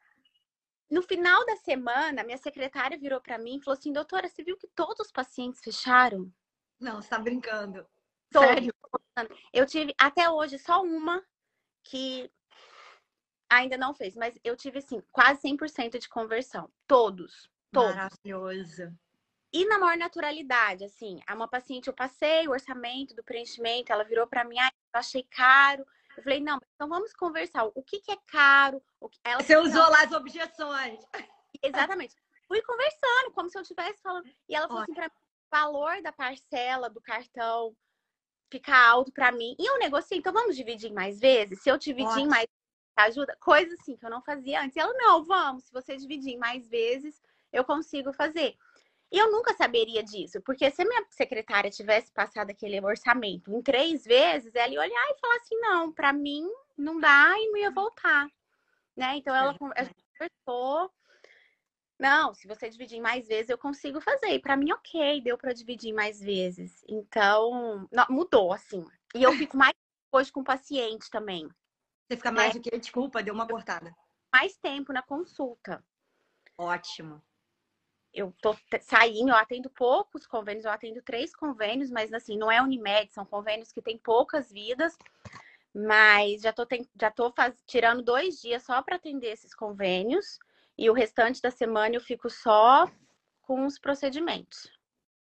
no 0.89 1.01
final 1.01 1.45
da 1.45 1.55
semana, 1.57 2.23
minha 2.23 2.37
secretária 2.37 2.97
virou 2.97 3.19
para 3.19 3.37
mim 3.37 3.57
e 3.57 3.61
falou 3.61 3.77
assim: 3.77 3.91
doutora, 3.91 4.27
você 4.27 4.43
viu 4.43 4.57
que 4.57 4.67
todos 4.67 5.07
os 5.07 5.11
pacientes 5.11 5.61
fecharam? 5.61 6.31
Não, 6.79 7.01
você 7.01 7.09
tá 7.09 7.19
brincando. 7.19 7.85
Todos. 8.31 8.49
Sério? 8.49 8.73
Eu 9.51 9.65
tive 9.65 9.93
até 9.97 10.29
hoje 10.29 10.59
só 10.59 10.83
uma 10.83 11.23
que 11.83 12.31
ainda 13.49 13.77
não 13.77 13.93
fez, 13.93 14.15
mas 14.15 14.37
eu 14.43 14.55
tive 14.55 14.79
assim, 14.79 15.01
quase 15.11 15.41
100% 15.41 15.99
de 15.99 16.09
conversão. 16.09 16.69
Todos. 16.85 17.49
Todos. 17.71 17.95
Maravilhoso. 17.95 18.93
E 19.51 19.65
na 19.65 19.79
maior 19.79 19.97
naturalidade, 19.97 20.83
assim, 20.83 21.19
a 21.25 21.33
uma 21.33 21.47
paciente 21.47 21.87
eu 21.87 21.93
passei 21.93 22.47
o 22.47 22.51
orçamento 22.51 23.15
do 23.15 23.23
preenchimento, 23.23 23.91
ela 23.91 24.03
virou 24.03 24.27
para 24.27 24.43
mim, 24.43 24.59
ah, 24.59 24.71
eu 24.93 24.99
achei 24.99 25.23
caro. 25.23 25.85
Eu 26.17 26.23
falei, 26.23 26.39
não, 26.39 26.59
então 26.75 26.89
vamos 26.89 27.13
conversar. 27.13 27.65
O 27.75 27.83
que, 27.83 27.99
que 27.99 28.11
é 28.11 28.17
caro? 28.27 28.81
O 28.99 29.07
que... 29.07 29.19
Ela 29.23 29.41
Você 29.41 29.53
falou, 29.53 29.69
usou 29.69 29.89
lá 29.89 30.03
as 30.03 30.11
objeções. 30.11 30.99
Exatamente. 31.61 32.15
Fui 32.47 32.61
conversando, 32.63 33.31
como 33.33 33.49
se 33.49 33.57
eu 33.57 33.61
estivesse 33.61 34.01
falando. 34.01 34.27
E 34.49 34.55
ela 34.55 34.67
falou 34.67 34.81
Olha. 34.81 34.91
assim 34.91 34.99
mim, 34.99 35.07
o 35.07 35.55
valor 35.55 36.01
da 36.01 36.11
parcela 36.11 36.89
do 36.89 36.99
cartão 36.99 37.75
fica 38.51 38.75
alto 38.75 39.11
para 39.11 39.31
mim. 39.31 39.55
E 39.59 39.65
eu 39.65 39.77
negociei, 39.77 40.17
então 40.19 40.33
vamos 40.33 40.55
dividir 40.55 40.89
em 40.89 40.93
mais 40.93 41.19
vezes? 41.19 41.61
Se 41.61 41.69
eu 41.69 41.77
dividir 41.77 42.07
Ótimo. 42.07 42.25
em 42.25 42.29
mais 42.29 42.47
ajuda, 42.97 43.37
coisa 43.39 43.75
assim 43.75 43.95
que 43.95 44.05
eu 44.05 44.09
não 44.09 44.23
fazia 44.23 44.61
antes. 44.61 44.75
E 44.75 44.79
ela, 44.79 44.93
não, 44.93 45.23
vamos, 45.23 45.65
se 45.65 45.71
você 45.71 45.95
dividir 45.97 46.33
em 46.33 46.37
mais 46.37 46.67
vezes, 46.67 47.21
eu 47.53 47.63
consigo 47.63 48.11
fazer. 48.11 48.55
E 49.11 49.17
eu 49.17 49.31
nunca 49.31 49.53
saberia 49.53 50.03
disso, 50.03 50.41
porque 50.41 50.69
se 50.69 50.81
a 50.81 50.85
minha 50.85 51.05
secretária 51.09 51.71
tivesse 51.71 52.11
passado 52.11 52.49
aquele 52.49 52.79
orçamento 52.81 53.49
em 53.51 53.61
três 53.61 54.03
vezes, 54.03 54.53
ela 54.53 54.73
ia 54.73 54.81
olhar 54.81 55.09
e 55.09 55.19
falar 55.19 55.35
assim: 55.37 55.57
não, 55.59 55.93
para 55.93 56.11
mim 56.11 56.45
não 56.77 56.99
dá 56.99 57.33
e 57.37 57.49
não 57.49 57.57
ia 57.57 57.71
voltar. 57.71 58.27
Né? 58.95 59.15
Então 59.17 59.33
ela, 59.33 59.57
conversou. 59.57 60.91
Não, 61.97 62.33
se 62.33 62.47
você 62.47 62.69
dividir 62.69 62.99
mais 63.01 63.27
vezes, 63.27 63.49
eu 63.49 63.57
consigo 63.57 64.01
fazer. 64.01 64.33
E 64.33 64.39
para 64.39 64.57
mim, 64.57 64.71
ok, 64.71 65.21
deu 65.21 65.37
para 65.37 65.53
dividir 65.53 65.93
mais 65.93 66.19
vezes. 66.19 66.83
Então, 66.87 67.87
não, 67.91 68.05
mudou, 68.09 68.53
assim. 68.53 68.85
E 69.15 69.23
eu 69.23 69.33
fico 69.33 69.57
mais 69.57 69.73
hoje 70.11 70.31
com 70.31 70.41
o 70.41 70.43
paciente 70.43 71.09
também. 71.09 71.47
Você 72.07 72.17
fica 72.17 72.31
mais 72.31 72.53
né? 72.53 72.59
do 72.59 72.61
que, 72.61 72.77
desculpa, 72.77 73.23
deu 73.23 73.33
uma 73.33 73.47
cortada. 73.47 73.95
Mais 74.31 74.55
tempo 74.57 74.93
na 74.93 75.01
consulta. 75.01 75.83
Ótimo 76.55 77.23
eu 78.13 78.33
tô 78.41 78.55
saindo, 78.81 79.29
eu 79.29 79.35
atendo 79.35 79.69
poucos 79.69 80.25
convênios, 80.25 80.65
eu 80.65 80.71
atendo 80.71 81.01
três 81.01 81.35
convênios, 81.35 81.91
mas 81.91 82.11
assim, 82.13 82.37
não 82.37 82.51
é 82.51 82.61
Unimed, 82.61 83.13
são 83.13 83.25
convênios 83.25 83.71
que 83.71 83.81
têm 83.81 83.97
poucas 83.97 84.51
vidas, 84.51 84.97
mas 85.73 86.41
já 86.41 86.51
tô, 86.51 86.65
tem, 86.65 86.87
já 86.99 87.11
tô 87.11 87.31
faz, 87.31 87.61
tirando 87.67 88.01
dois 88.01 88.41
dias 88.41 88.63
só 88.63 88.81
para 88.81 88.95
atender 88.95 89.31
esses 89.31 89.53
convênios, 89.53 90.39
e 90.77 90.89
o 90.89 90.93
restante 90.93 91.41
da 91.41 91.51
semana 91.51 91.95
eu 91.95 92.01
fico 92.01 92.29
só 92.29 92.89
com 93.41 93.65
os 93.65 93.79
procedimentos. 93.79 94.71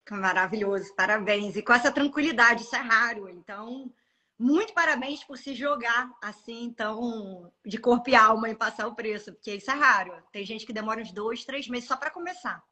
Maravilhoso, 0.09 0.93
parabéns. 0.95 1.55
E 1.55 1.61
com 1.61 1.73
essa 1.73 1.91
tranquilidade, 1.91 2.63
isso 2.63 2.75
é 2.75 2.79
raro. 2.79 3.29
Então, 3.29 3.91
muito 4.37 4.73
parabéns 4.73 5.23
por 5.23 5.37
se 5.37 5.53
jogar 5.53 6.11
assim, 6.21 6.63
então, 6.63 7.51
de 7.65 7.77
corpo 7.77 8.09
e 8.09 8.15
alma 8.15 8.49
e 8.49 8.55
passar 8.55 8.87
o 8.87 8.95
preço, 8.95 9.33
porque 9.33 9.55
isso 9.55 9.69
é 9.69 9.73
raro. 9.73 10.21
Tem 10.31 10.45
gente 10.45 10.65
que 10.65 10.73
demora 10.73 11.01
uns 11.01 11.11
dois, 11.11 11.45
três 11.45 11.67
meses 11.67 11.87
só 11.87 11.95
para 11.95 12.11
começar. 12.11 12.63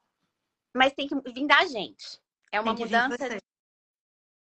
Mas 0.74 0.94
tem 0.94 1.08
que 1.08 1.16
vir 1.32 1.48
da 1.48 1.66
gente. 1.66 2.20
É 2.52 2.60
uma 2.60 2.74
mudança. 2.74 3.30
De... 3.30 3.38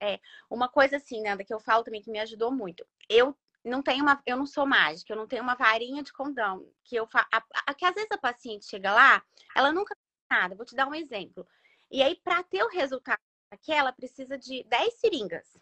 É 0.01 0.19
uma 0.49 0.69
coisa 0.69 0.97
assim, 0.97 1.21
Nanda, 1.21 1.43
que 1.43 1.53
eu 1.53 1.59
falo 1.59 1.83
também 1.83 2.01
que 2.01 2.11
me 2.11 2.19
ajudou 2.19 2.51
muito. 2.51 2.85
Eu 3.09 3.35
não 3.63 3.81
tenho 3.81 4.03
uma, 4.03 4.21
eu 4.25 4.37
não 4.37 4.45
sou 4.45 4.65
mágica, 4.65 5.13
eu 5.13 5.17
não 5.17 5.27
tenho 5.27 5.43
uma 5.43 5.55
varinha 5.55 6.03
de 6.03 6.13
condão 6.13 6.71
que 6.83 6.95
eu 6.95 7.07
fa... 7.07 7.27
a, 7.33 7.43
a, 7.65 7.73
que 7.73 7.85
às 7.85 7.93
vezes 7.93 8.11
a 8.11 8.17
paciente 8.17 8.65
chega 8.65 8.93
lá, 8.93 9.23
ela 9.55 9.71
nunca 9.71 9.95
fez 9.95 10.41
nada. 10.41 10.55
Vou 10.55 10.65
te 10.65 10.75
dar 10.75 10.87
um 10.87 10.95
exemplo. 10.95 11.47
E 11.89 12.03
aí 12.03 12.19
para 12.23 12.43
ter 12.43 12.63
o 12.63 12.69
resultado 12.69 13.19
aquela 13.49 13.91
precisa 13.91 14.37
de 14.37 14.63
10 14.65 14.93
seringas. 14.99 15.57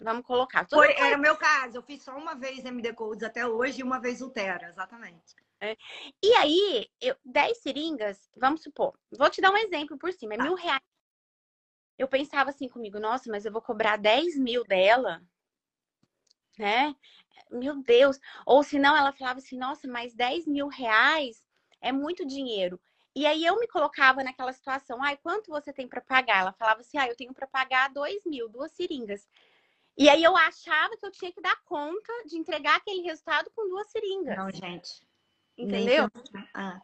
Vamos 0.00 0.26
colocar. 0.26 0.66
Foi, 0.68 0.92
era 0.94 1.16
o 1.16 1.20
meu 1.20 1.36
caso. 1.36 1.76
Eu 1.76 1.82
fiz 1.82 2.02
só 2.02 2.16
uma 2.16 2.34
vez 2.34 2.64
MD 2.64 2.92
Codes 2.92 3.22
até 3.22 3.46
hoje 3.46 3.80
e 3.80 3.84
uma 3.84 4.00
vez 4.00 4.20
Ultera, 4.20 4.68
exatamente. 4.68 5.34
É. 5.60 5.76
E 6.22 6.34
aí, 6.34 6.90
eu, 7.00 7.16
10 7.24 7.58
seringas, 7.58 8.28
vamos 8.36 8.62
supor, 8.62 8.98
vou 9.16 9.30
te 9.30 9.40
dar 9.40 9.50
um 9.50 9.56
exemplo 9.56 9.96
por 9.96 10.12
cima, 10.12 10.34
é 10.34 10.36
tá. 10.36 10.42
mil 10.42 10.54
reais. 10.54 10.82
Eu 11.96 12.08
pensava 12.08 12.50
assim 12.50 12.68
comigo, 12.68 12.98
nossa, 12.98 13.30
mas 13.30 13.44
eu 13.44 13.52
vou 13.52 13.62
cobrar 13.62 13.96
10 13.96 14.36
mil 14.36 14.64
dela, 14.64 15.22
né? 16.58 16.94
Meu 17.50 17.80
Deus. 17.82 18.18
Ou 18.44 18.62
se 18.62 18.78
não, 18.78 18.96
ela 18.96 19.12
falava 19.12 19.38
assim, 19.38 19.56
nossa, 19.56 19.86
mas 19.86 20.12
10 20.12 20.46
mil 20.46 20.66
reais 20.66 21.46
é 21.80 21.92
muito 21.92 22.26
dinheiro. 22.26 22.80
E 23.16 23.26
aí 23.26 23.44
eu 23.44 23.58
me 23.60 23.68
colocava 23.68 24.24
naquela 24.24 24.52
situação, 24.52 25.00
ai, 25.00 25.16
quanto 25.16 25.52
você 25.52 25.72
tem 25.72 25.86
para 25.86 26.00
pagar? 26.00 26.40
Ela 26.40 26.52
falava 26.52 26.80
assim, 26.80 26.98
ah, 26.98 27.06
eu 27.06 27.14
tenho 27.14 27.32
para 27.32 27.46
pagar 27.46 27.88
2 27.90 28.24
mil, 28.26 28.48
duas 28.48 28.72
seringas. 28.72 29.28
E 29.96 30.08
aí 30.08 30.22
eu 30.22 30.36
achava 30.36 30.96
que 30.96 31.06
eu 31.06 31.10
tinha 31.10 31.32
que 31.32 31.40
dar 31.40 31.56
conta 31.64 32.12
de 32.26 32.36
entregar 32.36 32.76
aquele 32.76 33.02
resultado 33.02 33.50
com 33.54 33.68
duas 33.68 33.90
seringas. 33.90 34.36
Não, 34.36 34.50
gente. 34.50 35.06
Entendeu? 35.56 36.08
Ah. 36.52 36.80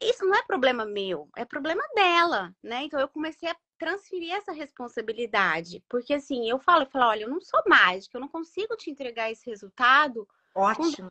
Isso 0.00 0.24
não 0.26 0.34
é 0.34 0.42
problema 0.42 0.84
meu, 0.84 1.30
é 1.36 1.44
problema 1.44 1.82
dela, 1.94 2.54
né? 2.62 2.82
Então 2.82 3.00
eu 3.00 3.08
comecei 3.08 3.48
a 3.48 3.56
transferir 3.78 4.34
essa 4.34 4.52
responsabilidade. 4.52 5.82
Porque 5.88 6.12
assim, 6.12 6.48
eu 6.48 6.58
falo, 6.58 6.82
eu 6.82 6.90
falo, 6.90 7.06
olha, 7.06 7.22
eu 7.22 7.30
não 7.30 7.40
sou 7.40 7.62
mágica, 7.66 8.16
eu 8.16 8.20
não 8.20 8.28
consigo 8.28 8.76
te 8.76 8.90
entregar 8.90 9.30
esse 9.30 9.48
resultado. 9.48 10.28
Ótimo. 10.54 11.10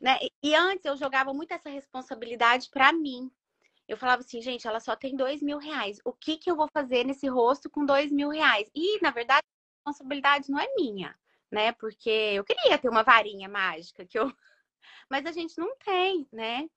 Né? 0.00 0.18
E 0.42 0.54
antes 0.54 0.84
eu 0.84 0.96
jogava 0.96 1.32
muito 1.32 1.52
essa 1.52 1.70
responsabilidade 1.70 2.68
para 2.70 2.92
mim. 2.92 3.30
Eu 3.86 3.96
falava 3.96 4.22
assim, 4.22 4.42
gente, 4.42 4.66
ela 4.66 4.80
só 4.80 4.96
tem 4.96 5.14
dois 5.14 5.40
mil 5.40 5.58
reais. 5.58 6.00
O 6.04 6.12
que, 6.12 6.36
que 6.36 6.50
eu 6.50 6.56
vou 6.56 6.68
fazer 6.72 7.04
nesse 7.04 7.28
rosto 7.28 7.70
com 7.70 7.86
dois 7.86 8.10
mil 8.10 8.30
reais? 8.30 8.68
E, 8.74 9.00
na 9.00 9.12
verdade, 9.12 9.46
responsabilidade 9.86 10.50
não 10.50 10.58
é 10.58 10.66
minha, 10.76 11.14
né? 11.50 11.72
Porque 11.72 12.10
eu 12.10 12.44
queria 12.44 12.78
ter 12.78 12.88
uma 12.88 13.02
varinha 13.02 13.48
mágica, 13.48 14.04
que 14.04 14.18
eu... 14.18 14.26
mas 15.08 15.24
a 15.26 15.32
gente 15.32 15.58
não 15.58 15.76
tem, 15.78 16.26
né? 16.32 16.68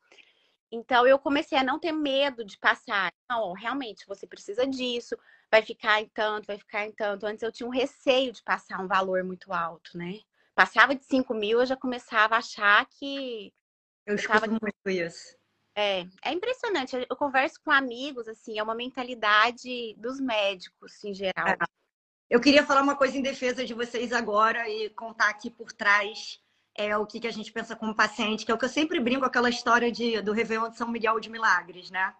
Então 0.71 1.07
eu 1.07 1.17
comecei 1.17 1.57
a 1.57 1.63
não 1.63 1.79
ter 1.79 1.91
medo 1.91 2.45
de 2.45 2.57
passar. 2.57 3.11
Não, 3.29 3.53
realmente 3.53 4.05
você 4.07 4.27
precisa 4.27 4.67
disso, 4.67 5.17
vai 5.51 5.63
ficar 5.63 5.99
em 5.99 6.07
tanto, 6.09 6.45
vai 6.45 6.57
ficar 6.57 6.85
em 6.85 6.91
tanto. 6.91 7.25
Antes 7.25 7.41
eu 7.41 7.51
tinha 7.51 7.67
um 7.67 7.71
receio 7.71 8.31
de 8.31 8.43
passar 8.43 8.79
um 8.79 8.87
valor 8.87 9.23
muito 9.23 9.51
alto, 9.51 9.97
né? 9.97 10.19
Passava 10.53 10.93
de 10.93 11.03
5 11.05 11.33
mil, 11.33 11.59
eu 11.59 11.65
já 11.65 11.75
começava 11.75 12.35
a 12.35 12.39
achar 12.39 12.85
que. 12.85 13.51
Eu 14.05 14.15
escuto 14.15 14.41
tava... 14.41 14.51
muito 14.51 14.89
isso. 14.89 15.35
É, 15.75 16.01
é 16.23 16.33
impressionante. 16.33 17.07
Eu 17.09 17.15
converso 17.15 17.59
com 17.63 17.71
amigos, 17.71 18.27
assim, 18.27 18.59
é 18.59 18.63
uma 18.63 18.75
mentalidade 18.75 19.95
dos 19.97 20.19
médicos 20.19 21.03
em 21.03 21.13
geral. 21.13 21.47
É. 21.47 21.57
Eu 22.29 22.39
queria 22.39 22.63
falar 22.63 22.83
uma 22.83 22.95
coisa 22.95 23.17
em 23.17 23.21
defesa 23.21 23.65
de 23.65 23.73
vocês 23.73 24.13
agora 24.13 24.69
e 24.69 24.89
contar 24.91 25.29
aqui 25.29 25.49
por 25.49 25.71
trás 25.71 26.39
é 26.75 26.95
o 26.95 27.05
que, 27.05 27.19
que 27.19 27.27
a 27.27 27.31
gente 27.31 27.51
pensa 27.51 27.75
como 27.75 27.95
paciente, 27.95 28.45
que 28.45 28.51
é 28.51 28.55
o 28.55 28.57
que 28.57 28.65
eu 28.65 28.69
sempre 28.69 28.99
brinco 28.99 29.25
aquela 29.25 29.49
história 29.49 29.91
de, 29.91 30.21
do 30.21 30.31
Réveillon 30.31 30.69
de 30.69 30.77
São 30.77 30.87
Miguel 30.87 31.19
de 31.19 31.29
Milagres, 31.29 31.89
né? 31.89 32.13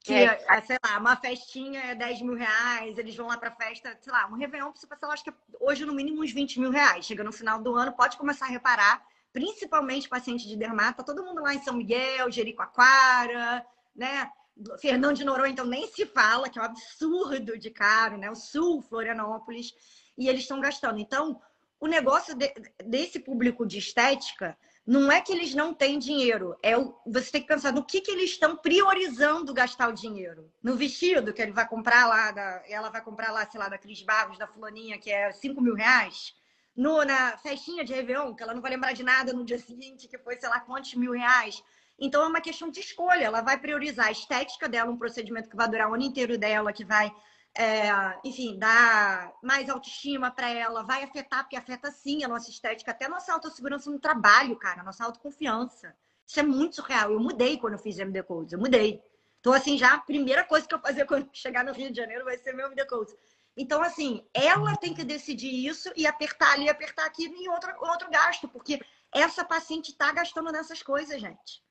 Que, 0.00 0.12
é. 0.12 0.44
é 0.46 0.60
sei 0.60 0.76
lá, 0.84 0.98
uma 0.98 1.16
festinha 1.16 1.80
é 1.80 1.94
10 1.94 2.20
mil 2.20 2.34
reais, 2.34 2.98
eles 2.98 3.16
vão 3.16 3.26
lá 3.26 3.38
pra 3.38 3.50
festa, 3.50 3.96
sei 3.98 4.12
lá, 4.12 4.26
um 4.26 4.36
Réveillon 4.36 4.70
precisa 4.70 4.86
passar, 4.86 5.10
acho 5.10 5.24
que 5.24 5.32
hoje 5.58 5.86
no 5.86 5.94
mínimo 5.94 6.22
uns 6.22 6.30
20 6.30 6.60
mil 6.60 6.70
reais. 6.70 7.06
Chega 7.06 7.24
no 7.24 7.32
final 7.32 7.62
do 7.62 7.74
ano, 7.74 7.92
pode 7.94 8.18
começar 8.18 8.44
a 8.44 8.50
reparar, 8.50 9.02
principalmente 9.32 10.08
paciente 10.08 10.46
de 10.46 10.56
dermato, 10.56 10.98
tá 10.98 11.02
todo 11.02 11.24
mundo 11.24 11.40
lá 11.40 11.54
em 11.54 11.62
São 11.62 11.74
Miguel, 11.74 12.30
Jericoacoara, 12.30 13.64
né? 13.96 14.30
Fernando 14.80 15.16
de 15.16 15.24
Noronha, 15.24 15.52
então 15.52 15.66
nem 15.66 15.86
se 15.88 16.06
fala, 16.06 16.48
que 16.48 16.58
é 16.58 16.62
um 16.62 16.66
absurdo 16.66 17.58
de 17.58 17.70
caro, 17.70 18.16
né? 18.16 18.30
O 18.30 18.36
Sul, 18.36 18.82
Florianópolis, 18.82 19.72
e 20.16 20.28
eles 20.28 20.42
estão 20.42 20.60
gastando. 20.60 20.98
Então, 20.98 21.40
o 21.80 21.86
negócio 21.86 22.34
de, 22.34 22.52
desse 22.84 23.18
público 23.18 23.66
de 23.66 23.78
estética 23.78 24.56
não 24.86 25.10
é 25.10 25.20
que 25.20 25.32
eles 25.32 25.54
não 25.54 25.72
têm 25.72 25.98
dinheiro, 25.98 26.56
é 26.62 26.76
o, 26.76 26.94
você 27.06 27.32
tem 27.32 27.40
que 27.40 27.48
pensar 27.48 27.72
no 27.72 27.84
que, 27.84 28.02
que 28.02 28.10
eles 28.10 28.30
estão 28.30 28.54
priorizando 28.56 29.54
gastar 29.54 29.88
o 29.88 29.94
dinheiro. 29.94 30.52
No 30.62 30.76
vestido 30.76 31.32
que 31.32 31.40
ele 31.40 31.52
vai 31.52 31.66
comprar 31.66 32.06
lá, 32.06 32.30
da, 32.30 32.62
ela 32.68 32.90
vai 32.90 33.02
comprar 33.02 33.32
lá, 33.32 33.48
sei 33.50 33.58
lá, 33.58 33.68
da 33.68 33.78
Cris 33.78 34.02
Barros, 34.02 34.38
da 34.38 34.46
fulaninha, 34.46 34.98
que 34.98 35.10
é 35.10 35.32
5 35.32 35.60
mil 35.60 35.74
reais. 35.74 36.34
No, 36.76 37.02
na 37.04 37.38
festinha 37.38 37.84
de 37.84 37.94
Réveillon, 37.94 38.34
que 38.34 38.42
ela 38.42 38.52
não 38.52 38.60
vai 38.60 38.72
lembrar 38.72 38.92
de 38.92 39.02
nada 39.02 39.32
no 39.32 39.44
dia 39.44 39.58
seguinte, 39.58 40.08
que 40.08 40.18
foi, 40.18 40.36
sei 40.36 40.48
lá, 40.48 40.60
quantos 40.60 40.94
mil 40.94 41.12
reais. 41.12 41.62
Então 41.98 42.22
é 42.22 42.26
uma 42.26 42.40
questão 42.40 42.70
de 42.70 42.80
escolha. 42.80 43.24
Ela 43.24 43.40
vai 43.40 43.58
priorizar 43.58 44.06
a 44.06 44.12
estética 44.12 44.68
dela, 44.68 44.90
um 44.90 44.98
procedimento 44.98 45.48
que 45.48 45.56
vai 45.56 45.68
durar 45.68 45.90
o 45.90 45.94
ano 45.94 46.02
inteiro 46.02 46.36
dela, 46.36 46.72
que 46.72 46.84
vai 46.84 47.12
é, 47.56 47.88
enfim, 48.24 48.58
dar 48.58 49.32
mais 49.42 49.70
autoestima 49.70 50.30
para 50.30 50.50
ela, 50.50 50.82
vai 50.82 51.04
afetar, 51.04 51.44
porque 51.44 51.56
afeta 51.56 51.90
sim 51.90 52.24
a 52.24 52.28
nossa 52.28 52.50
estética, 52.50 52.90
até 52.90 53.06
a 53.06 53.08
nossa 53.08 53.32
autossegurança 53.32 53.90
no 53.90 54.00
trabalho, 54.00 54.56
cara, 54.56 54.80
a 54.80 54.84
nossa 54.84 55.04
autoconfiança. 55.04 55.94
Isso 56.26 56.40
é 56.40 56.42
muito 56.42 56.76
surreal. 56.76 57.12
Eu 57.12 57.20
mudei 57.20 57.56
quando 57.56 57.74
eu 57.74 57.78
fiz 57.78 57.98
MD 57.98 58.22
Codes, 58.24 58.52
eu 58.52 58.58
mudei. 58.58 59.00
Então, 59.38 59.52
assim, 59.52 59.78
já 59.78 59.94
a 59.94 60.00
primeira 60.00 60.42
coisa 60.42 60.66
que 60.66 60.74
eu 60.74 60.80
fazer 60.80 61.04
quando 61.04 61.28
chegar 61.32 61.64
no 61.64 61.72
Rio 61.72 61.90
de 61.90 61.96
Janeiro 61.96 62.24
vai 62.24 62.36
ser 62.38 62.54
meu 62.54 62.66
MD 62.66 62.84
Codes. 62.86 63.14
Então, 63.56 63.82
assim, 63.82 64.26
ela 64.34 64.76
tem 64.76 64.92
que 64.92 65.04
decidir 65.04 65.66
isso 65.66 65.92
e 65.94 66.06
apertar 66.08 66.54
ali, 66.54 66.68
apertar 66.68 67.04
aqui 67.04 67.26
em 67.26 67.48
outro, 67.48 67.72
outro 67.78 68.10
gasto, 68.10 68.48
porque 68.48 68.80
essa 69.12 69.44
paciente 69.44 69.92
está 69.92 70.10
gastando 70.10 70.50
nessas 70.50 70.82
coisas, 70.82 71.20
gente 71.20 71.63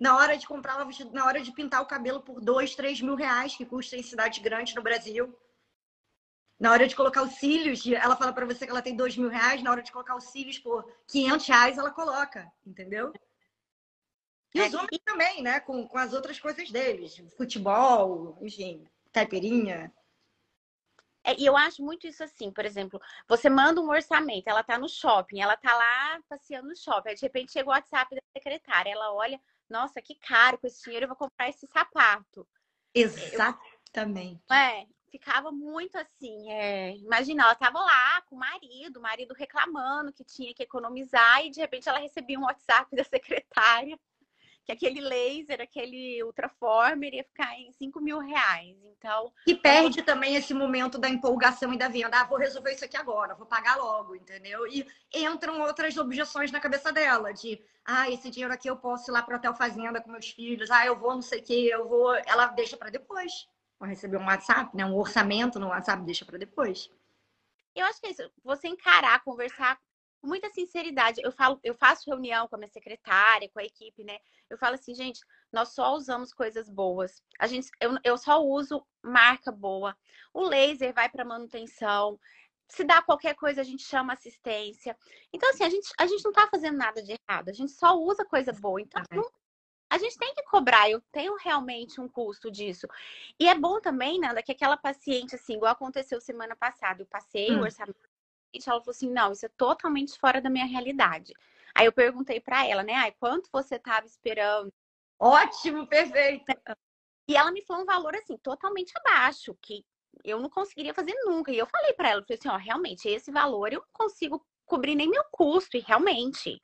na 0.00 0.16
hora 0.16 0.38
de 0.38 0.46
comprar 0.46 0.82
vestido, 0.84 1.12
na 1.12 1.26
hora 1.26 1.42
de 1.42 1.52
pintar 1.52 1.82
o 1.82 1.86
cabelo 1.86 2.22
por 2.22 2.40
dois, 2.40 2.74
três 2.74 3.02
mil 3.02 3.14
reais, 3.14 3.54
que 3.54 3.66
custa 3.66 3.96
em 3.96 4.02
cidade 4.02 4.40
grande 4.40 4.74
no 4.74 4.82
Brasil. 4.82 5.38
Na 6.58 6.72
hora 6.72 6.88
de 6.88 6.96
colocar 6.96 7.22
os 7.22 7.34
cílios, 7.34 7.86
ela 7.86 8.16
fala 8.16 8.32
para 8.32 8.46
você 8.46 8.64
que 8.64 8.70
ela 8.70 8.80
tem 8.80 8.96
dois 8.96 9.14
mil 9.16 9.28
reais, 9.28 9.62
na 9.62 9.70
hora 9.70 9.82
de 9.82 9.92
colocar 9.92 10.16
os 10.16 10.24
cílios 10.24 10.58
por 10.58 10.90
500 11.06 11.46
reais, 11.46 11.78
ela 11.78 11.90
coloca, 11.90 12.50
entendeu? 12.66 13.12
E 14.54 14.60
os 14.62 14.72
é, 14.72 14.76
homens 14.76 15.02
também, 15.04 15.42
né? 15.42 15.60
Com, 15.60 15.86
com 15.86 15.98
as 15.98 16.14
outras 16.14 16.40
coisas 16.40 16.70
deles. 16.70 17.22
Futebol, 17.36 18.38
enfim, 18.40 18.86
caipirinha. 19.12 19.92
É, 21.22 21.38
e 21.38 21.44
eu 21.44 21.56
acho 21.56 21.82
muito 21.82 22.06
isso 22.06 22.24
assim, 22.24 22.50
por 22.50 22.64
exemplo, 22.64 22.98
você 23.28 23.50
manda 23.50 23.80
um 23.80 23.90
orçamento, 23.90 24.48
ela 24.48 24.64
tá 24.64 24.78
no 24.78 24.88
shopping, 24.88 25.40
ela 25.40 25.54
tá 25.56 25.74
lá 25.76 26.18
passeando 26.26 26.68
no 26.68 26.76
shopping, 26.76 27.10
aí 27.10 27.14
de 27.14 27.20
repente 27.20 27.52
chega 27.52 27.68
o 27.68 27.72
WhatsApp 27.72 28.14
da 28.14 28.22
secretária, 28.32 28.90
ela 28.90 29.12
olha, 29.12 29.38
nossa, 29.70 30.02
que 30.02 30.14
caro, 30.14 30.58
com 30.58 30.66
esse 30.66 30.82
dinheiro 30.82 31.04
eu 31.04 31.08
vou 31.08 31.16
comprar 31.16 31.48
esse 31.48 31.66
sapato. 31.66 32.46
Exatamente. 32.94 34.42
Eu, 34.50 34.56
é, 34.56 34.86
ficava 35.10 35.50
muito 35.52 35.96
assim. 35.96 36.50
É, 36.50 36.96
imagina, 36.96 37.44
ela 37.44 37.52
estava 37.52 37.78
lá 37.80 38.22
com 38.22 38.36
o 38.36 38.38
marido, 38.38 38.98
o 38.98 39.02
marido 39.02 39.34
reclamando 39.34 40.12
que 40.12 40.24
tinha 40.24 40.54
que 40.54 40.62
economizar, 40.62 41.44
e 41.44 41.50
de 41.50 41.60
repente 41.60 41.88
ela 41.88 41.98
recebia 41.98 42.38
um 42.38 42.44
WhatsApp 42.44 42.88
da 42.96 43.04
secretária 43.04 43.98
que 44.76 44.86
aquele 44.86 45.00
laser, 45.00 45.60
aquele 45.60 46.22
ultraformer 46.22 47.14
ia 47.14 47.24
ficar 47.24 47.58
em 47.58 47.72
5 47.72 48.00
mil 48.00 48.18
reais. 48.18 48.76
Então. 48.98 49.32
E 49.46 49.54
perde 49.54 50.02
também 50.02 50.36
esse 50.36 50.52
momento 50.52 50.98
da 50.98 51.08
empolgação 51.08 51.72
e 51.72 51.78
da 51.78 51.88
venda. 51.88 52.20
Ah, 52.20 52.24
vou 52.24 52.38
resolver 52.38 52.72
isso 52.72 52.84
aqui 52.84 52.96
agora, 52.96 53.34
vou 53.34 53.46
pagar 53.46 53.76
logo, 53.76 54.14
entendeu? 54.14 54.66
E 54.66 54.86
entram 55.12 55.60
outras 55.60 55.96
objeções 55.96 56.52
na 56.52 56.60
cabeça 56.60 56.92
dela, 56.92 57.32
de 57.32 57.60
ah, 57.84 58.10
esse 58.10 58.30
dinheiro 58.30 58.52
aqui 58.52 58.68
eu 58.68 58.76
posso 58.76 59.10
ir 59.10 59.12
lá 59.12 59.22
para 59.22 59.36
hotel 59.36 59.54
fazenda 59.54 60.00
com 60.00 60.10
meus 60.10 60.28
filhos, 60.28 60.70
ah, 60.70 60.84
eu 60.84 60.98
vou 60.98 61.14
não 61.14 61.22
sei 61.22 61.40
o 61.40 61.42
que, 61.42 61.68
eu 61.68 61.88
vou. 61.88 62.14
Ela 62.26 62.46
deixa 62.48 62.76
para 62.76 62.90
depois. 62.90 63.48
Vou 63.78 63.88
receber 63.88 64.18
um 64.18 64.26
WhatsApp, 64.26 64.76
né? 64.76 64.84
Um 64.84 64.96
orçamento 64.96 65.58
no 65.58 65.68
WhatsApp, 65.68 66.02
deixa 66.04 66.24
para 66.24 66.38
depois. 66.38 66.90
Eu 67.74 67.86
acho 67.86 68.00
que 68.00 68.08
é 68.08 68.10
isso. 68.10 68.30
Você 68.44 68.68
encarar, 68.68 69.22
conversar 69.24 69.78
com 70.20 70.26
muita 70.26 70.50
sinceridade. 70.50 71.20
Eu 71.24 71.32
falo, 71.32 71.58
eu 71.64 71.74
faço 71.74 72.10
reunião 72.10 72.46
com 72.46 72.56
a 72.56 72.58
minha 72.58 72.70
secretária, 72.70 73.48
com 73.48 73.58
a 73.58 73.64
equipe, 73.64 74.04
né? 74.04 74.18
Eu 74.48 74.58
falo 74.58 74.74
assim, 74.74 74.94
gente, 74.94 75.20
nós 75.52 75.70
só 75.70 75.94
usamos 75.94 76.32
coisas 76.32 76.68
boas. 76.68 77.22
A 77.38 77.46
gente, 77.46 77.70
eu, 77.80 77.96
eu 78.04 78.18
só 78.18 78.42
uso 78.42 78.86
marca 79.02 79.50
boa. 79.50 79.96
O 80.32 80.42
laser 80.42 80.92
vai 80.92 81.08
para 81.08 81.24
manutenção. 81.24 82.18
Se 82.68 82.84
dá 82.84 83.02
qualquer 83.02 83.34
coisa, 83.34 83.60
a 83.60 83.64
gente 83.64 83.82
chama 83.82 84.12
assistência. 84.12 84.96
Então, 85.32 85.50
assim, 85.50 85.64
a 85.64 85.70
gente, 85.70 85.90
a 85.98 86.06
gente 86.06 86.24
não 86.24 86.32
tá 86.32 86.46
fazendo 86.48 86.76
nada 86.76 87.02
de 87.02 87.16
errado. 87.28 87.48
A 87.48 87.52
gente 87.52 87.72
só 87.72 87.96
usa 87.96 88.24
coisa 88.24 88.52
boa. 88.52 88.80
Então, 88.80 89.02
não, 89.10 89.28
a 89.88 89.98
gente 89.98 90.16
tem 90.18 90.34
que 90.34 90.42
cobrar. 90.44 90.88
Eu 90.88 91.00
tenho 91.10 91.34
realmente 91.36 92.00
um 92.00 92.08
custo 92.08 92.50
disso. 92.50 92.86
E 93.38 93.48
é 93.48 93.54
bom 93.54 93.80
também, 93.80 94.20
Nanda, 94.20 94.42
que 94.42 94.52
aquela 94.52 94.76
paciente, 94.76 95.34
assim, 95.34 95.54
igual 95.54 95.72
aconteceu 95.72 96.20
semana 96.20 96.54
passada, 96.54 97.02
eu 97.02 97.06
passei 97.06 97.50
hum. 97.50 97.60
o 97.60 97.62
orçamento 97.62 98.09
ela 98.54 98.80
falou 98.80 98.90
assim: 98.90 99.10
não, 99.10 99.32
isso 99.32 99.46
é 99.46 99.50
totalmente 99.50 100.18
fora 100.18 100.40
da 100.40 100.50
minha 100.50 100.66
realidade. 100.66 101.32
Aí 101.74 101.86
eu 101.86 101.92
perguntei 101.92 102.40
para 102.40 102.66
ela, 102.66 102.82
né? 102.82 102.94
Ai, 102.94 103.14
quanto 103.18 103.48
você 103.52 103.76
estava 103.76 104.06
esperando? 104.06 104.72
Ótimo, 105.18 105.86
perfeito. 105.86 106.44
E 107.28 107.36
ela 107.36 107.52
me 107.52 107.62
falou 107.62 107.82
um 107.82 107.86
valor 107.86 108.16
assim, 108.16 108.36
totalmente 108.38 108.92
abaixo, 108.96 109.56
que 109.62 109.84
eu 110.24 110.40
não 110.40 110.50
conseguiria 110.50 110.94
fazer 110.94 111.14
nunca. 111.24 111.52
E 111.52 111.58
eu 111.58 111.66
falei 111.66 111.92
para 111.92 112.10
ela, 112.10 112.20
eu 112.20 112.24
falei 112.24 112.38
assim, 112.38 112.48
ó, 112.48 112.56
realmente, 112.56 113.08
esse 113.08 113.30
valor 113.30 113.72
eu 113.72 113.80
não 113.80 113.88
consigo 113.92 114.44
cobrir 114.66 114.94
nem 114.94 115.08
meu 115.08 115.24
custo, 115.30 115.76
e 115.76 115.80
realmente. 115.80 116.60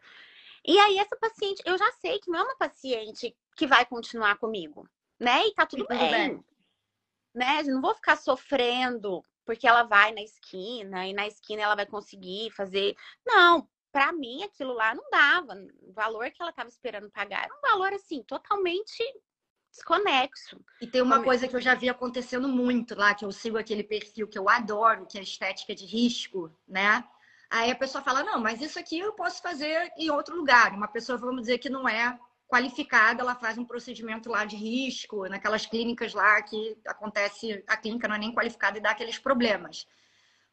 E 0.65 0.79
aí, 0.79 0.99
essa 0.99 1.17
paciente, 1.17 1.63
eu 1.65 1.79
já 1.79 1.91
sei 1.93 2.19
que 2.19 2.31
não 2.31 2.41
é 2.41 2.43
uma 2.43 2.57
paciente 2.57 3.37
que 3.57 3.67
vai 3.67 3.87
continuar 3.87 4.37
comigo, 4.39 4.89
né? 5.21 5.47
E 5.47 5.55
tá 5.55 5.67
tudo, 5.67 5.87
tudo 5.87 5.97
bem. 5.97 6.11
bem. 6.11 6.45
Né? 7.35 7.61
Eu 7.61 7.75
não 7.75 7.81
vou 7.81 7.95
ficar 7.95 8.17
sofrendo 8.17 9.25
porque 9.47 9.67
ela 9.67 9.85
vai 9.85 10.13
na 10.13 10.21
esquina 10.21 11.07
e 11.07 11.15
na 11.15 11.27
esquina 11.27 11.63
ela 11.63 11.77
vai 11.77 11.87
conseguir 11.87 12.51
fazer. 12.51 12.95
Não, 13.25 13.67
para 13.93 14.13
mim 14.13 14.43
aquilo 14.43 14.75
lá 14.75 14.95
não 14.95 15.09
dava. 15.09 15.55
O 15.81 15.93
valor 15.93 16.31
que 16.31 16.43
ela 16.43 16.51
estava 16.51 16.69
esperando 16.69 17.11
pagar 17.11 17.45
era 17.45 17.55
um 17.55 17.61
valor 17.63 17.93
assim 17.95 18.23
totalmente 18.25 19.03
desconexo. 19.71 20.61
E 20.81 20.87
tem 20.87 21.01
uma 21.01 21.23
coisa 21.23 21.47
que 21.47 21.55
eu 21.55 21.61
já 21.61 21.75
vi 21.75 21.89
acontecendo 21.89 22.49
muito 22.49 22.95
lá, 22.95 23.15
que 23.15 23.25
eu 23.25 23.33
sigo 23.33 23.57
aquele 23.57 23.85
perfil 23.85 24.27
que 24.27 24.39
eu 24.39 24.49
adoro, 24.49 25.07
que 25.07 25.17
é 25.17 25.21
a 25.21 25.25
estética 25.25 25.75
de 25.75 25.87
risco, 25.87 26.51
né? 26.67 27.05
Aí 27.49 27.71
a 27.71 27.77
pessoa 27.77 28.03
fala: 28.03 28.25
"Não, 28.25 28.41
mas 28.41 28.61
isso 28.61 28.79
aqui 28.79 28.99
eu 28.99 29.13
posso 29.13 29.41
fazer 29.41 29.93
em 29.97 30.11
outro 30.11 30.37
lugar". 30.37 30.73
Uma 30.73 30.89
pessoa 30.89 31.17
vamos 31.17 31.43
dizer 31.43 31.59
que 31.59 31.71
não 31.71 31.89
é 31.89 32.19
qualificada, 32.49 33.23
ela 33.23 33.35
faz 33.35 33.59
um 33.59 33.65
procedimento 33.65 34.29
lá 34.29 34.45
de 34.45 34.57
risco, 34.57 35.29
naquelas 35.29 35.67
clínicas 35.67 36.15
lá 36.15 36.41
que 36.43 36.79
acontece, 36.87 37.63
a 37.67 37.77
clínica 37.77 38.07
não 38.07 38.15
é 38.15 38.19
nem 38.19 38.33
qualificada 38.33 38.79
e 38.79 38.81
dá 38.81 38.91
aqueles 38.91 39.19
problemas. 39.19 39.87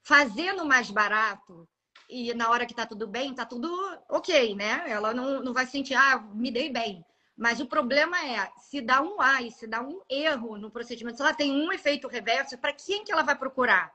Fazendo 0.02 0.66
mais 0.66 0.90
barato, 0.90 1.68
e 2.10 2.34
na 2.34 2.50
hora 2.50 2.66
que 2.66 2.74
tá 2.74 2.86
tudo 2.86 3.08
bem, 3.08 3.34
tá 3.34 3.46
tudo 3.46 3.70
ok, 4.10 4.56
né? 4.56 4.84
Ela 4.88 5.14
não, 5.14 5.42
não 5.42 5.54
vai 5.54 5.66
sentir, 5.66 5.96
ah, 5.96 6.20
me 6.34 6.52
dei 6.52 6.72
bem. 6.72 7.06
Mas 7.36 7.60
o 7.60 7.66
problema 7.66 8.18
é, 8.24 8.52
se 8.58 8.82
dá 8.82 9.02
um 9.02 9.20
ai, 9.20 9.50
se 9.50 9.66
dá 9.66 9.82
um 9.82 10.02
erro 10.10 10.58
no 10.58 10.70
procedimento, 10.70 11.18
se 11.18 11.24
ela 11.24 11.34
tem 11.34 11.52
um 11.52 11.72
efeito 11.72 12.08
reverso, 12.08 12.58
para 12.58 12.74
quem 12.74 13.04
que 13.04 13.12
ela 13.12 13.24
vai 13.24 13.36
procurar? 13.36 13.92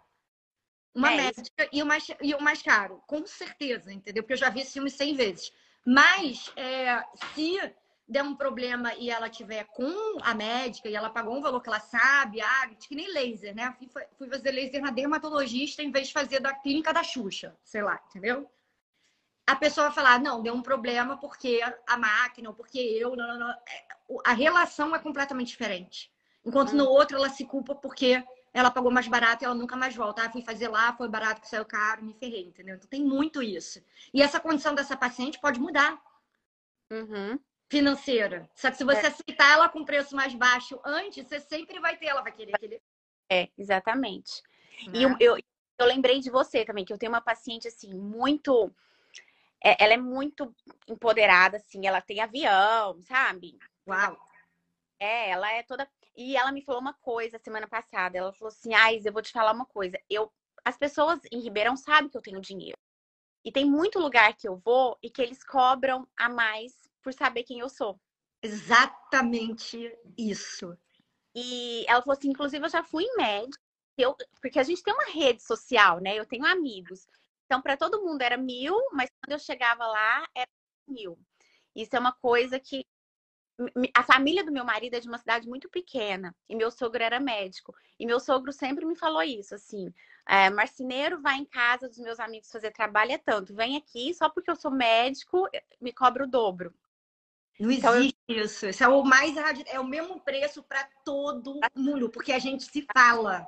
Uma 0.95 1.13
é 1.13 1.17
médica 1.17 1.69
e 1.73 1.81
o, 1.83 1.87
mais, 1.87 2.07
e 2.21 2.35
o 2.35 2.43
mais 2.43 2.63
caro, 2.63 3.01
com 3.07 3.25
certeza, 3.25 3.93
entendeu? 3.93 4.23
Porque 4.23 4.33
eu 4.33 4.39
já 4.39 4.51
vi 4.51 4.61
esse 4.61 4.73
filme 4.73 4.91
100 4.91 5.15
vezes. 5.15 5.53
Mas 5.87 6.53
é, 6.57 7.05
se 7.35 7.59
der 8.09 8.23
um 8.23 8.35
problema 8.35 8.95
e 8.95 9.11
ela 9.11 9.29
tiver 9.29 9.65
com 9.65 10.19
a 10.23 10.35
médica 10.35 10.89
e 10.89 10.97
ela 10.97 11.11
pagou 11.11 11.37
um 11.37 11.43
valor 11.43 11.61
que 11.61 11.69
ela 11.69 11.79
sabe, 11.79 12.41
ah, 12.41 12.71
que 12.81 12.95
nem 12.95 13.13
laser, 13.13 13.55
né? 13.55 13.77
Fui, 14.17 14.29
fazer 14.29 14.51
laser 14.51 14.81
na 14.81 14.91
dermatologista 14.91 15.83
em 15.83 15.91
vez 15.91 16.09
de 16.09 16.15
fazer 16.15 16.41
da 16.41 16.55
clínica 16.55 16.93
da 16.93 17.03
Xuxa, 17.03 17.55
sei 17.63 17.83
lá, 17.83 18.01
entendeu? 18.09 18.51
A 19.47 19.55
pessoa 19.57 19.87
vai 19.89 19.95
falar, 19.95 20.21
não, 20.21 20.43
deu 20.43 20.55
um 20.55 20.63
problema 20.63 21.19
porque 21.19 21.61
a 21.87 21.97
máquina, 21.99 22.49
ou 22.49 22.55
porque 22.55 22.79
eu, 22.79 23.15
não, 23.15 23.29
não, 23.29 23.39
não. 23.39 23.51
É, 23.51 23.87
a 24.25 24.33
relação 24.33 24.95
é 24.95 24.99
completamente 24.99 25.49
diferente. 25.49 26.11
Enquanto 26.45 26.73
hum. 26.73 26.77
no 26.77 26.89
outro 26.89 27.17
ela 27.17 27.29
se 27.29 27.45
culpa 27.45 27.75
porque 27.75 28.25
ela 28.55 28.71
pagou 28.71 28.91
mais 28.91 29.07
barato 29.07 29.45
e 29.45 29.47
ela 29.47 29.55
nunca 29.55 29.77
mais 29.77 29.95
volta. 29.95 30.23
Ah, 30.23 30.31
fui 30.31 30.43
fazer 30.43 30.69
lá, 30.69 30.95
foi 30.97 31.09
barato 31.09 31.43
que 31.43 31.49
saiu 31.49 31.65
caro, 31.65 32.03
me 32.03 32.15
ferrei, 32.15 32.47
entendeu? 32.47 32.77
Então 32.77 32.89
tem 32.89 33.05
muito 33.05 33.43
isso. 33.43 33.83
E 34.13 34.23
essa 34.23 34.41
condição 34.41 34.75
dessa 34.75 34.97
paciente 34.97 35.39
pode 35.41 35.61
mudar. 35.61 36.01
Uhum. 36.91 37.39
Financeira. 37.69 38.49
Só 38.55 38.71
que 38.71 38.79
se 38.79 38.85
você 38.85 39.07
é. 39.07 39.09
aceitar 39.09 39.53
ela 39.53 39.69
com 39.69 39.85
preço 39.85 40.17
mais 40.17 40.35
baixo 40.35 40.81
antes, 40.85 41.27
você 41.27 41.39
sempre 41.41 41.79
vai 41.81 41.97
ter, 41.97 42.07
ela 42.07 42.23
vai 42.23 42.33
querer 42.33 42.55
aquele. 42.55 42.81
É, 43.31 43.49
exatamente. 43.59 44.43
E 44.95 45.03
eu, 45.03 45.11
né? 45.11 45.17
eu, 45.21 45.37
eu 45.79 45.87
lembrei 45.87 46.21
de 46.21 46.31
você 46.31 46.65
também, 46.65 46.85
que 46.85 46.93
eu 46.93 46.99
tenho 46.99 47.13
uma 47.13 47.21
paciente 47.21 47.69
assim, 47.69 47.93
muito. 47.93 48.73
É, 49.63 49.83
ela 49.83 49.95
é 49.95 49.99
muito 49.99 50.55
empoderada, 50.89 51.59
assim, 51.59 51.87
ela 51.87 52.01
tem 52.01 52.21
avião, 52.21 53.03
sabe? 53.03 53.59
Uau! 53.87 54.17
É, 54.99 55.31
ela 55.31 55.53
é 55.53 55.63
toda 55.63 55.89
e 56.17 56.37
ela 56.37 56.51
me 56.51 56.63
falou 56.63 56.81
uma 56.81 56.95
coisa 56.95 57.39
semana 57.39 57.69
passada. 57.69 58.19
Ela 58.19 58.33
falou 58.33 58.49
assim: 58.49 58.75
Ais, 58.75 59.07
eu 59.07 59.13
vou 59.13 59.23
te 59.23 59.31
falar 59.31 59.53
uma 59.53 59.67
coisa. 59.67 59.97
Eu, 60.11 60.33
as 60.65 60.77
pessoas 60.77 61.21
em 61.31 61.41
Ribeirão 61.41 61.77
sabem 61.77 62.09
que 62.09 62.17
eu 62.17 62.23
tenho 62.23 62.41
dinheiro. 62.41 62.77
E 63.45 63.53
tem 63.53 63.65
muito 63.65 64.01
lugar 64.01 64.35
que 64.35 64.49
eu 64.49 64.57
vou 64.57 64.99
e 65.01 65.09
que 65.09 65.23
eles 65.23 65.45
cobram 65.45 66.09
a 66.17 66.29
mais 66.29 66.88
por 67.09 67.15
saber 67.15 67.43
quem 67.45 67.61
eu 67.61 67.71
sou. 67.71 67.99
Exatamente 68.43 69.97
isso. 70.17 70.77
E 71.35 71.87
ela 71.89 72.03
falou 72.03 72.19
assim: 72.19 72.29
inclusive, 72.29 72.63
eu 72.63 72.69
já 72.69 72.85
fui 72.85 73.05
em 73.05 73.17
médico, 73.17 73.65
eu, 73.97 74.15
porque 74.43 74.59
a 74.59 74.63
gente 74.63 74.83
tem 74.83 74.93
uma 74.93 75.11
rede 75.11 75.43
social, 75.43 76.01
né? 76.01 76.19
Eu 76.19 76.27
tenho 76.27 76.45
amigos. 76.45 77.07
Então, 77.47 77.63
para 77.63 77.79
todo 77.79 78.05
mundo 78.05 78.21
era 78.21 78.37
mil, 78.37 78.77
mas 78.93 79.09
quando 79.23 79.33
eu 79.33 79.39
chegava 79.39 79.87
lá, 79.87 80.29
era 80.35 80.51
mil. 80.87 81.19
Isso 81.75 81.97
é 81.97 81.99
uma 81.99 82.13
coisa 82.13 82.61
que 82.61 82.85
a 83.97 84.03
família 84.05 84.45
do 84.45 84.53
meu 84.53 84.65
marido 84.65 84.95
é 84.95 85.01
de 85.01 85.09
uma 85.09 85.19
cidade 85.19 85.49
muito 85.49 85.69
pequena 85.69 86.37
e 86.49 86.55
meu 86.55 86.71
sogro 86.71 87.03
era 87.03 87.19
médico. 87.19 87.75
E 87.99 88.07
meu 88.07 88.21
sogro 88.21 88.53
sempre 88.53 88.85
me 88.85 88.95
falou 88.95 89.23
isso, 89.23 89.55
assim, 89.55 89.93
é, 90.29 90.49
marceneiro 90.51 91.21
vai 91.21 91.39
em 91.39 91.45
casa 91.45 91.89
dos 91.89 91.99
meus 91.99 92.21
amigos 92.21 92.53
fazer 92.53 92.71
trabalho 92.71 93.13
é 93.13 93.19
tanto, 93.19 93.55
vem 93.55 93.77
aqui 93.77 94.15
só 94.15 94.29
porque 94.29 94.51
eu 94.51 94.57
sou 94.57 94.71
médico, 94.71 95.49
me 95.81 95.93
cobra 95.93 96.25
o 96.25 96.29
dobro. 96.29 96.73
Não 97.59 97.71
então, 97.71 97.95
existe 97.97 98.17
eu... 98.29 98.45
isso. 98.45 98.67
Isso 98.67 98.85
é 98.85 98.89
o 98.89 99.03
mais 99.03 99.37
é 99.67 99.81
o 99.81 99.85
mesmo 99.85 100.21
preço 100.21 100.63
para 100.63 100.89
todo 101.05 101.61
mundo, 101.75 102.09
porque 102.09 102.33
a 102.33 102.39
gente 102.39 102.65
se 102.65 102.87
fala. 102.93 103.47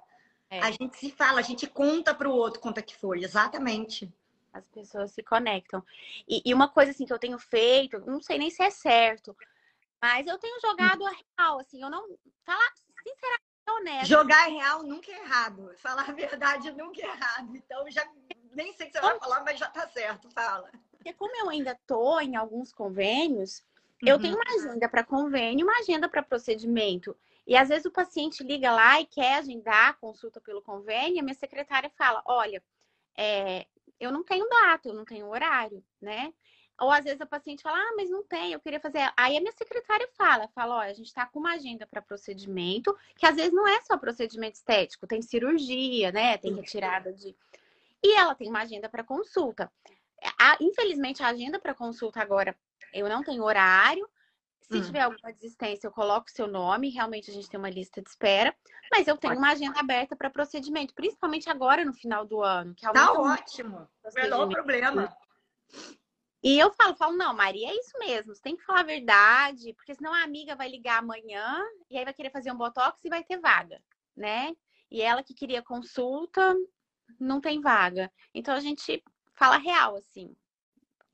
É. 0.49 0.61
A 0.61 0.71
gente 0.73 0.97
se 0.97 1.11
fala, 1.13 1.39
a 1.39 1.43
gente 1.43 1.67
conta 1.69 2.13
para 2.13 2.29
o 2.29 2.33
outro 2.33 2.61
quanto 2.61 2.79
é 2.79 2.83
que 2.83 2.97
foi, 2.97 3.23
exatamente. 3.23 4.13
As 4.53 4.67
pessoas 4.67 5.13
se 5.13 5.23
conectam. 5.23 5.85
E, 6.29 6.43
e, 6.45 6.53
uma 6.53 6.69
coisa 6.69 6.91
assim 6.91 7.07
que 7.07 7.13
eu 7.13 7.21
tenho 7.21 7.39
feito, 7.39 8.01
não 8.01 8.21
sei 8.21 8.37
nem 8.37 8.51
se 8.51 8.61
é 8.61 8.69
certo, 8.69 9.37
mas 10.03 10.27
eu 10.27 10.39
tenho 10.39 10.61
jogado 10.61 11.07
a 11.07 11.11
real, 11.11 11.61
assim, 11.61 11.81
eu 11.81 11.89
não. 11.89 12.05
Falar 12.45 12.73
sinceramente 12.75 13.51
honesto. 13.69 14.09
Jogar 14.09 14.49
real 14.49 14.83
nunca 14.83 15.13
é 15.13 15.21
errado. 15.23 15.73
Falar 15.77 16.09
a 16.09 16.13
verdade 16.13 16.73
nunca 16.73 17.01
é 17.01 17.05
errado. 17.05 17.57
Então 17.57 17.89
já 17.91 18.05
nem 18.53 18.73
sei 18.73 18.89
o 18.89 18.91
que 18.91 18.99
você 18.99 19.01
vai 19.01 19.19
falar, 19.21 19.45
mas 19.45 19.59
já 19.59 19.69
tá 19.69 19.87
certo, 19.89 20.29
fala. 20.31 20.71
Porque 20.91 21.13
como 21.13 21.35
eu 21.37 21.49
ainda 21.49 21.79
tô 21.87 22.21
em 22.21 22.35
alguns 22.35 22.73
convênios, 22.73 23.63
uhum. 24.03 24.09
eu 24.09 24.19
tenho 24.19 24.35
uma 24.35 24.55
agenda 24.55 24.89
para 24.89 25.05
convênio, 25.05 25.67
uma 25.67 25.79
agenda 25.79 26.09
para 26.09 26.23
procedimento. 26.23 27.17
E 27.47 27.57
às 27.57 27.69
vezes 27.69 27.85
o 27.85 27.91
paciente 27.91 28.43
liga 28.43 28.73
lá 28.73 29.01
e 29.01 29.07
quer 29.07 29.39
agendar 29.39 29.91
a 29.91 29.95
consulta 29.95 30.41
pelo 30.41 30.63
convênio, 30.63 31.17
e 31.17 31.21
a 31.21 31.23
minha 31.23 31.35
secretária 31.35 31.91
fala: 31.97 32.23
olha, 32.27 32.63
é, 33.17 33.67
eu 33.99 34.11
não 34.11 34.25
tenho 34.25 34.49
data, 34.49 34.89
eu 34.89 34.95
não 34.95 35.05
tenho 35.05 35.29
horário, 35.29 35.85
né? 36.01 36.33
Ou 36.81 36.91
às 36.91 37.05
vezes 37.05 37.21
a 37.21 37.27
paciente 37.27 37.63
fala, 37.63 37.77
ah, 37.77 37.95
mas 37.95 38.09
não 38.09 38.23
tem, 38.25 38.53
eu 38.53 38.61
queria 38.61 38.81
fazer. 38.81 39.13
Aí 39.15 39.37
a 39.37 39.41
minha 39.41 39.53
secretária 39.53 40.09
fala, 40.17 40.49
fala, 40.55 40.77
olha, 40.77 40.91
a 40.91 40.95
gente 40.95 41.09
está 41.09 41.27
com 41.27 41.39
uma 41.39 41.53
agenda 41.53 41.87
para 41.87 42.01
procedimento, 42.01 42.97
que 43.17 43.27
às 43.27 43.37
vezes 43.37 43.53
não 43.53 43.69
é 43.69 43.83
só 43.83 43.99
procedimento 43.99 44.57
estético, 44.57 45.07
tem 45.07 45.21
cirurgia, 45.21 46.11
né? 46.11 46.39
Tem 46.39 46.55
retirada 46.55 47.13
de. 47.13 47.37
E 48.03 48.15
ela 48.15 48.35
tem 48.35 48.49
uma 48.49 48.63
agenda 48.63 48.89
para 48.89 49.05
consulta. 49.05 49.71
A, 50.39 50.57
infelizmente, 50.59 51.23
a 51.23 51.29
agenda 51.29 51.59
para 51.59 51.75
consulta 51.75 52.21
agora, 52.21 52.57
eu 52.93 53.09
não 53.09 53.23
tenho 53.23 53.43
horário. 53.43 54.09
Se 54.61 54.79
hum. 54.79 54.83
tiver 54.83 55.01
alguma 55.01 55.33
desistência, 55.33 55.87
eu 55.87 55.93
coloco 55.93 56.31
seu 56.31 56.47
nome. 56.47 56.91
Realmente 56.91 57.31
a 57.31 57.35
gente 57.35 57.49
tem 57.49 57.59
uma 57.59 57.71
lista 57.71 58.01
de 58.01 58.09
espera. 58.09 58.55
Mas 58.93 59.09
eu 59.09 59.17
tenho 59.17 59.37
uma 59.37 59.51
agenda 59.51 59.81
aberta 59.81 60.15
para 60.15 60.31
procedimento, 60.31 60.95
principalmente 60.95 61.51
agora 61.51 61.85
no 61.85 61.93
final 61.93 62.25
do 62.25 62.43
ano. 62.43 62.75
Que 62.75 62.91
tá 62.91 63.13
ótimo. 63.13 63.89
Menor 64.15 64.49
problema. 64.49 65.15
E 66.43 66.59
eu 66.59 66.73
falo, 66.73 66.97
falo, 66.97 67.17
não, 67.17 67.35
Maria, 67.35 67.69
é 67.69 67.75
isso 67.75 67.99
mesmo, 67.99 68.35
você 68.35 68.41
tem 68.41 68.57
que 68.57 68.65
falar 68.65 68.81
a 68.81 68.85
verdade, 68.85 69.75
porque 69.75 69.95
senão 69.95 70.13
a 70.15 70.23
amiga 70.23 70.57
vai 70.57 70.71
ligar 70.71 70.99
amanhã 70.99 71.63
e 71.91 71.99
aí 71.99 72.05
vai 72.05 72.15
querer 72.15 72.31
fazer 72.31 72.51
um 72.51 72.57
botox 72.57 73.05
e 73.05 73.11
vai 73.11 73.23
ter 73.23 73.39
vaga, 73.39 73.79
né? 74.17 74.57
E 74.91 75.03
ela 75.03 75.23
que 75.23 75.35
queria 75.35 75.63
consulta, 75.63 76.57
não 77.19 77.43
tem 77.43 77.61
vaga. 77.61 78.11
Então 78.35 78.55
a 78.55 78.61
gente 78.61 79.05
fala 79.35 79.59
real, 79.59 79.97
assim. 79.97 80.35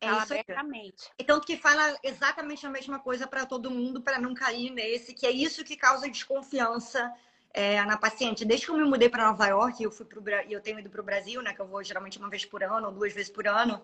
É 0.01 0.09
fala 0.09 0.23
abertamente. 0.23 1.11
Então, 1.19 1.41
que 1.41 1.57
fala 1.57 1.97
exatamente 2.03 2.67
a 2.67 2.71
mesma 2.71 2.99
coisa 2.99 3.27
para 3.27 3.47
todo 3.47 3.71
mundo, 3.71 4.01
para 4.01 4.19
não 4.19 4.35
cair 4.35 4.71
nesse, 4.71 5.15
que 5.15 5.27
é 5.27 5.31
isso 5.31 5.65
que 5.65 5.77
causa 5.77 6.09
desconfiança 6.09 7.13
é, 7.53 7.83
na 7.85 7.97
paciente. 7.97 8.45
Desde 8.45 8.67
que 8.67 8.73
eu 8.73 8.77
me 8.77 8.85
mudei 8.85 9.09
para 9.09 9.27
Nova 9.27 9.47
York, 9.47 9.83
eu 9.83 9.91
fui 9.91 10.05
pro, 10.05 10.23
eu 10.49 10.61
tenho 10.61 10.79
ido 10.79 10.91
para 10.91 11.01
o 11.01 11.05
Brasil, 11.05 11.41
né? 11.41 11.55
Que 11.55 11.61
eu 11.61 11.67
vou 11.67 11.83
geralmente 11.83 12.19
uma 12.19 12.29
vez 12.29 12.45
por 12.45 12.63
ano 12.63 12.89
ou 12.89 12.93
duas 12.93 13.13
vezes 13.13 13.31
por 13.31 13.47
ano 13.49 13.83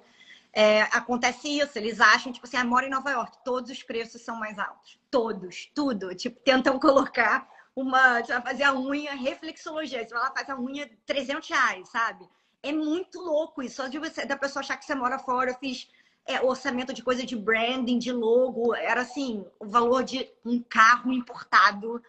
é, 0.53 0.83
acontece 0.83 1.48
isso. 1.48 1.79
Eles 1.79 2.01
acham, 2.01 2.33
tipo 2.33 2.46
assim, 2.46 2.57
ah, 2.57 2.64
mora 2.64 2.87
em 2.87 2.90
Nova 2.90 3.11
York, 3.11 3.38
todos 3.44 3.70
os 3.70 3.83
preços 3.83 4.20
são 4.20 4.37
mais 4.37 4.59
altos. 4.59 4.98
Todos, 5.11 5.70
tudo. 5.75 6.14
Tipo, 6.14 6.38
tentam 6.40 6.79
colocar 6.79 7.48
uma. 7.75 8.20
Você 8.20 8.33
vai 8.33 8.42
fazer 8.42 8.64
a 8.64 8.75
unha, 8.75 9.14
reflexologia. 9.14 10.07
Você 10.07 10.12
vai 10.12 10.22
lá, 10.22 10.31
faz 10.31 10.51
a 10.51 10.59
unha 10.59 10.90
300 11.07 11.48
reais, 11.48 11.88
sabe? 11.88 12.29
É 12.62 12.72
muito 12.72 13.18
louco 13.20 13.62
isso. 13.62 13.77
Só 13.77 13.88
de 13.88 13.98
você, 13.98 14.27
da 14.27 14.37
pessoa 14.37 14.61
achar 14.61 14.77
que 14.77 14.85
você 14.85 14.94
mora 14.94 15.18
fora, 15.18 15.51
eu 15.51 15.59
fiz 15.59 15.88
é, 16.27 16.41
orçamento 16.41 16.93
de 16.93 17.03
coisa 17.03 17.25
de 17.25 17.37
branding, 17.37 17.99
de 17.99 18.13
logo. 18.13 18.75
Era 18.75 19.03
assim, 19.03 19.45
o 19.59 19.67
valor 19.67 20.05
de 20.05 20.29
um 20.45 20.63
carro 20.63 21.13
importado. 21.13 22.03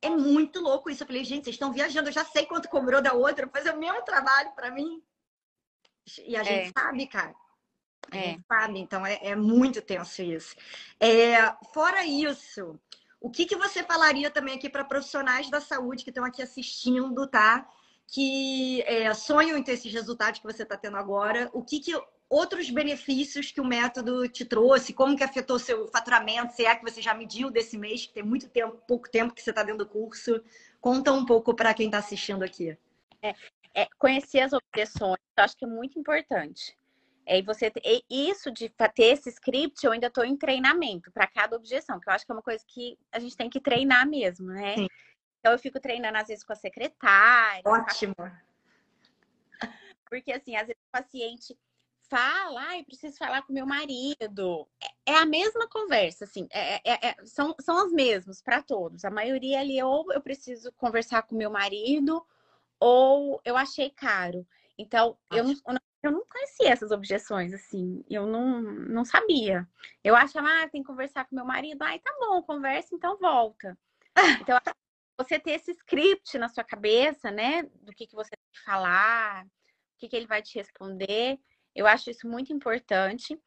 É 0.00 0.10
muito 0.10 0.60
louco 0.60 0.90
isso. 0.90 1.02
Eu 1.02 1.06
falei, 1.06 1.24
gente, 1.24 1.44
vocês 1.44 1.56
estão 1.56 1.72
viajando, 1.72 2.08
eu 2.08 2.12
já 2.12 2.24
sei 2.24 2.46
quanto 2.46 2.68
cobrou 2.68 3.02
da 3.02 3.12
outra, 3.12 3.48
fazer 3.48 3.74
o 3.74 3.78
mesmo 3.78 4.02
trabalho 4.02 4.52
para 4.54 4.70
mim. 4.70 5.02
E 6.24 6.36
a 6.36 6.42
gente 6.42 6.68
é. 6.68 6.80
sabe, 6.80 7.06
cara. 7.06 7.34
É. 8.12 8.38
Sabe? 8.46 8.78
Então 8.78 9.04
é, 9.04 9.18
é, 9.22 9.36
muito 9.36 9.82
tenso 9.82 10.22
isso. 10.22 10.54
É, 11.00 11.52
fora 11.72 12.04
isso, 12.04 12.78
o 13.20 13.30
que, 13.30 13.46
que 13.46 13.56
você 13.56 13.82
falaria 13.82 14.30
também 14.30 14.54
aqui 14.54 14.68
para 14.68 14.84
profissionais 14.84 15.50
da 15.50 15.60
saúde 15.60 16.04
que 16.04 16.10
estão 16.10 16.24
aqui 16.24 16.42
assistindo, 16.42 17.26
tá? 17.26 17.68
Que 18.06 18.82
é, 18.82 19.12
sonham 19.14 19.58
em 19.58 19.62
ter 19.62 19.72
esses 19.72 19.92
resultados 19.92 20.38
que 20.38 20.46
você 20.46 20.62
está 20.62 20.76
tendo 20.76 20.96
agora. 20.96 21.50
O 21.52 21.64
que, 21.64 21.80
que 21.80 21.92
outros 22.28 22.70
benefícios 22.70 23.50
que 23.50 23.60
o 23.60 23.64
método 23.64 24.28
te 24.28 24.44
trouxe? 24.44 24.92
Como 24.92 25.16
que 25.16 25.24
afetou 25.24 25.58
seu 25.58 25.86
faturamento? 25.88 26.52
Se 26.52 26.64
é 26.64 26.74
que 26.74 26.82
você 26.82 27.00
já 27.00 27.14
mediu 27.14 27.50
desse 27.50 27.78
mês, 27.78 28.06
que 28.06 28.12
tem 28.12 28.22
muito 28.22 28.48
tempo, 28.48 28.76
pouco 28.86 29.10
tempo 29.10 29.34
que 29.34 29.42
você 29.42 29.50
está 29.50 29.62
dentro 29.62 29.84
do 29.84 29.90
curso. 29.90 30.42
Conta 30.80 31.12
um 31.12 31.24
pouco 31.24 31.54
para 31.54 31.74
quem 31.74 31.86
está 31.86 31.98
assistindo 31.98 32.42
aqui. 32.42 32.76
É, 33.22 33.34
é, 33.74 33.88
conhecer 33.98 34.40
as 34.40 34.52
objeções, 34.52 35.18
eu 35.36 35.44
acho 35.44 35.56
que 35.56 35.64
é 35.64 35.68
muito 35.68 35.98
importante. 35.98 36.76
É, 37.24 37.38
e 37.38 37.42
você 37.42 37.72
e 37.84 38.04
isso 38.08 38.52
de 38.52 38.68
ter 38.94 39.04
esse 39.04 39.28
script, 39.30 39.84
eu 39.84 39.90
ainda 39.90 40.06
estou 40.06 40.24
em 40.24 40.36
treinamento 40.36 41.10
para 41.10 41.26
cada 41.26 41.56
objeção, 41.56 41.98
que 41.98 42.08
eu 42.08 42.12
acho 42.12 42.24
que 42.24 42.30
é 42.30 42.34
uma 42.34 42.42
coisa 42.42 42.64
que 42.66 42.96
a 43.10 43.18
gente 43.18 43.36
tem 43.36 43.50
que 43.50 43.60
treinar 43.60 44.08
mesmo, 44.08 44.46
né? 44.46 44.76
Sim. 44.76 44.86
Então 45.40 45.52
eu 45.52 45.58
fico 45.58 45.80
treinando 45.80 46.18
às 46.18 46.28
vezes 46.28 46.44
com 46.44 46.52
a 46.52 46.56
secretária. 46.56 47.62
Ótimo. 47.64 48.14
Porque 50.08 50.32
assim, 50.32 50.54
às 50.54 50.68
vezes 50.68 50.80
o 50.80 50.90
paciente 50.92 51.58
fala, 52.08 52.60
ai, 52.68 52.84
preciso 52.84 53.16
falar 53.16 53.42
com 53.42 53.52
meu 53.52 53.66
marido. 53.66 54.68
É, 55.06 55.12
é 55.12 55.16
a 55.18 55.26
mesma 55.26 55.68
conversa, 55.68 56.24
assim, 56.24 56.46
é, 56.50 56.76
é, 56.84 57.08
é 57.08 57.16
são, 57.24 57.54
são 57.60 57.78
as 57.84 57.92
mesmas 57.92 58.40
para 58.40 58.62
todos. 58.62 59.04
A 59.04 59.10
maioria 59.10 59.60
ali, 59.60 59.82
ou 59.82 60.12
eu 60.12 60.20
preciso 60.20 60.72
conversar 60.72 61.22
com 61.22 61.36
meu 61.36 61.50
marido, 61.50 62.24
ou 62.80 63.40
eu 63.44 63.56
achei 63.56 63.90
caro. 63.90 64.46
Então, 64.78 65.16
eu 65.30 65.44
não, 65.44 65.52
eu 65.52 65.72
não 65.74 65.80
eu 66.06 66.12
não 66.12 66.24
conhecia 66.24 66.70
essas 66.70 66.92
objeções, 66.92 67.52
assim, 67.52 68.04
eu 68.08 68.26
não, 68.26 68.62
não 68.62 69.04
sabia. 69.04 69.68
Eu 70.04 70.14
achava, 70.14 70.46
ah, 70.48 70.68
tem 70.68 70.82
que 70.82 70.86
conversar 70.86 71.24
com 71.24 71.34
meu 71.34 71.44
marido, 71.44 71.82
ai, 71.82 71.98
tá 71.98 72.14
bom, 72.20 72.42
conversa, 72.42 72.94
então 72.94 73.18
volta. 73.18 73.76
Então, 74.40 74.58
você 75.18 75.38
ter 75.38 75.52
esse 75.52 75.72
script 75.72 76.38
na 76.38 76.48
sua 76.48 76.62
cabeça, 76.62 77.30
né, 77.30 77.64
do 77.82 77.92
que, 77.92 78.06
que 78.06 78.14
você 78.14 78.30
tem 78.30 78.52
que 78.52 78.64
falar, 78.64 79.44
o 79.44 79.98
que, 79.98 80.08
que 80.08 80.16
ele 80.16 80.26
vai 80.26 80.42
te 80.42 80.56
responder, 80.58 81.38
eu 81.76 81.86
acho 81.86 82.10
isso 82.10 82.26
muito 82.26 82.52
importante. 82.52 83.38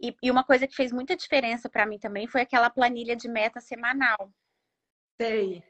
E, 0.00 0.14
e 0.22 0.30
uma 0.30 0.44
coisa 0.44 0.66
que 0.66 0.76
fez 0.76 0.92
muita 0.92 1.16
diferença 1.16 1.68
para 1.68 1.86
mim 1.86 1.98
também 1.98 2.26
foi 2.26 2.42
aquela 2.42 2.70
planilha 2.70 3.16
de 3.16 3.28
meta 3.28 3.60
semanal. 3.60 4.32
Sei. 5.20 5.64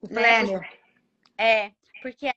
O 0.00 0.08
né? 0.08 0.44
planner. 0.44 0.80
É, 1.38 1.72
porque 2.02 2.30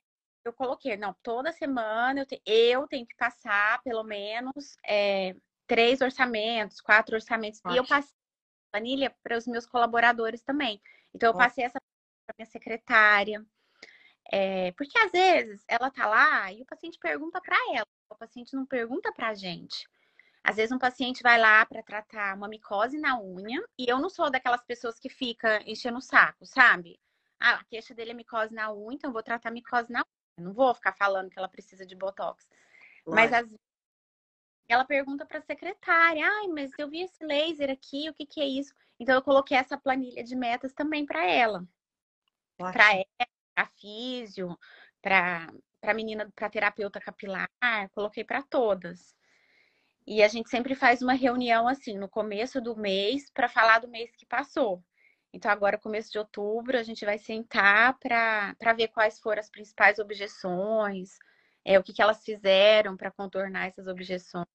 eu 0.44 0.52
coloquei, 0.52 0.96
não, 0.96 1.14
toda 1.22 1.52
semana 1.52 2.20
eu, 2.20 2.26
te, 2.26 2.40
eu 2.46 2.86
tenho 2.86 3.06
que 3.06 3.16
passar 3.16 3.82
pelo 3.82 4.04
menos 4.04 4.76
é, 4.86 5.34
três 5.66 6.00
orçamentos, 6.00 6.80
quatro 6.80 7.14
orçamentos. 7.14 7.60
Ótimo. 7.60 7.74
E 7.74 7.78
eu 7.78 7.86
passei 7.86 8.14
a 8.14 8.76
planilha 8.78 9.14
para 9.22 9.36
os 9.36 9.46
meus 9.46 9.66
colaboradores 9.66 10.42
também. 10.42 10.80
Então, 11.14 11.30
eu 11.30 11.36
passei 11.36 11.64
essa 11.64 11.78
para 12.26 12.34
minha 12.38 12.46
secretária. 12.46 13.44
É, 14.32 14.72
porque 14.72 14.98
às 14.98 15.12
vezes 15.12 15.64
ela 15.68 15.90
tá 15.90 16.06
lá 16.06 16.50
e 16.50 16.62
o 16.62 16.66
paciente 16.66 16.98
pergunta 16.98 17.40
para 17.42 17.56
ela, 17.74 17.86
o 18.14 18.18
paciente 18.18 18.54
não 18.54 18.64
pergunta 18.64 19.12
para 19.12 19.28
a 19.28 19.34
gente. 19.34 19.88
Às 20.42 20.56
vezes 20.56 20.72
um 20.72 20.78
paciente 20.78 21.22
vai 21.22 21.38
lá 21.38 21.64
para 21.66 21.82
tratar 21.82 22.36
uma 22.36 22.48
micose 22.48 22.98
na 22.98 23.18
unha 23.20 23.62
e 23.78 23.90
eu 23.90 23.98
não 23.98 24.10
sou 24.10 24.30
daquelas 24.30 24.62
pessoas 24.62 24.98
que 24.98 25.08
fica 25.08 25.62
enchendo 25.68 25.98
o 25.98 26.02
saco, 26.02 26.44
sabe? 26.46 27.00
Ah, 27.40 27.54
a 27.54 27.64
queixa 27.64 27.94
dele 27.94 28.12
é 28.12 28.14
micose 28.14 28.54
na 28.54 28.72
unha, 28.72 28.94
então 28.94 29.08
eu 29.08 29.12
vou 29.12 29.22
tratar 29.22 29.50
micose 29.50 29.90
na 29.90 30.00
unha. 30.00 30.46
Não 30.46 30.52
vou 30.52 30.74
ficar 30.74 30.92
falando 30.92 31.30
que 31.30 31.38
ela 31.38 31.48
precisa 31.48 31.86
de 31.86 31.94
botox. 31.94 32.46
Mas 33.06 33.32
às 33.32 33.46
vezes 33.46 33.58
ela 34.68 34.84
pergunta 34.84 35.26
para 35.26 35.38
a 35.38 35.42
secretária: 35.42 36.26
"Ai, 36.26 36.48
mas 36.48 36.70
eu 36.78 36.88
vi 36.88 37.02
esse 37.02 37.24
laser 37.24 37.70
aqui, 37.70 38.08
o 38.08 38.14
que 38.14 38.26
que 38.26 38.40
é 38.40 38.46
isso?" 38.46 38.74
Então 38.98 39.14
eu 39.14 39.22
coloquei 39.22 39.56
essa 39.56 39.78
planilha 39.78 40.22
de 40.22 40.36
metas 40.36 40.72
também 40.72 41.04
para 41.06 41.24
ela. 41.24 41.66
Para 42.56 42.94
ela, 42.94 43.28
para 43.54 43.66
físio, 43.78 44.58
para 45.02 45.52
para 45.84 45.94
menina, 45.94 46.32
para 46.34 46.48
terapeuta 46.48 46.98
capilar, 46.98 47.48
coloquei 47.92 48.24
para 48.24 48.42
todas. 48.42 49.14
E 50.06 50.22
a 50.22 50.28
gente 50.28 50.48
sempre 50.48 50.74
faz 50.74 51.02
uma 51.02 51.12
reunião 51.12 51.68
assim 51.68 51.98
no 51.98 52.08
começo 52.08 52.60
do 52.60 52.74
mês 52.74 53.30
para 53.30 53.48
falar 53.48 53.80
do 53.80 53.88
mês 53.88 54.10
que 54.16 54.24
passou. 54.24 54.82
Então, 55.32 55.50
agora, 55.50 55.76
começo 55.76 56.10
de 56.12 56.18
outubro, 56.18 56.78
a 56.78 56.82
gente 56.82 57.04
vai 57.04 57.18
sentar 57.18 57.98
para 57.98 58.72
ver 58.74 58.88
quais 58.88 59.18
foram 59.18 59.40
as 59.40 59.50
principais 59.50 59.98
objeções, 59.98 61.18
é, 61.64 61.78
o 61.78 61.82
que, 61.82 61.92
que 61.92 62.00
elas 62.00 62.24
fizeram 62.24 62.96
para 62.96 63.10
contornar 63.10 63.66
essas 63.66 63.86
objeções. 63.86 64.46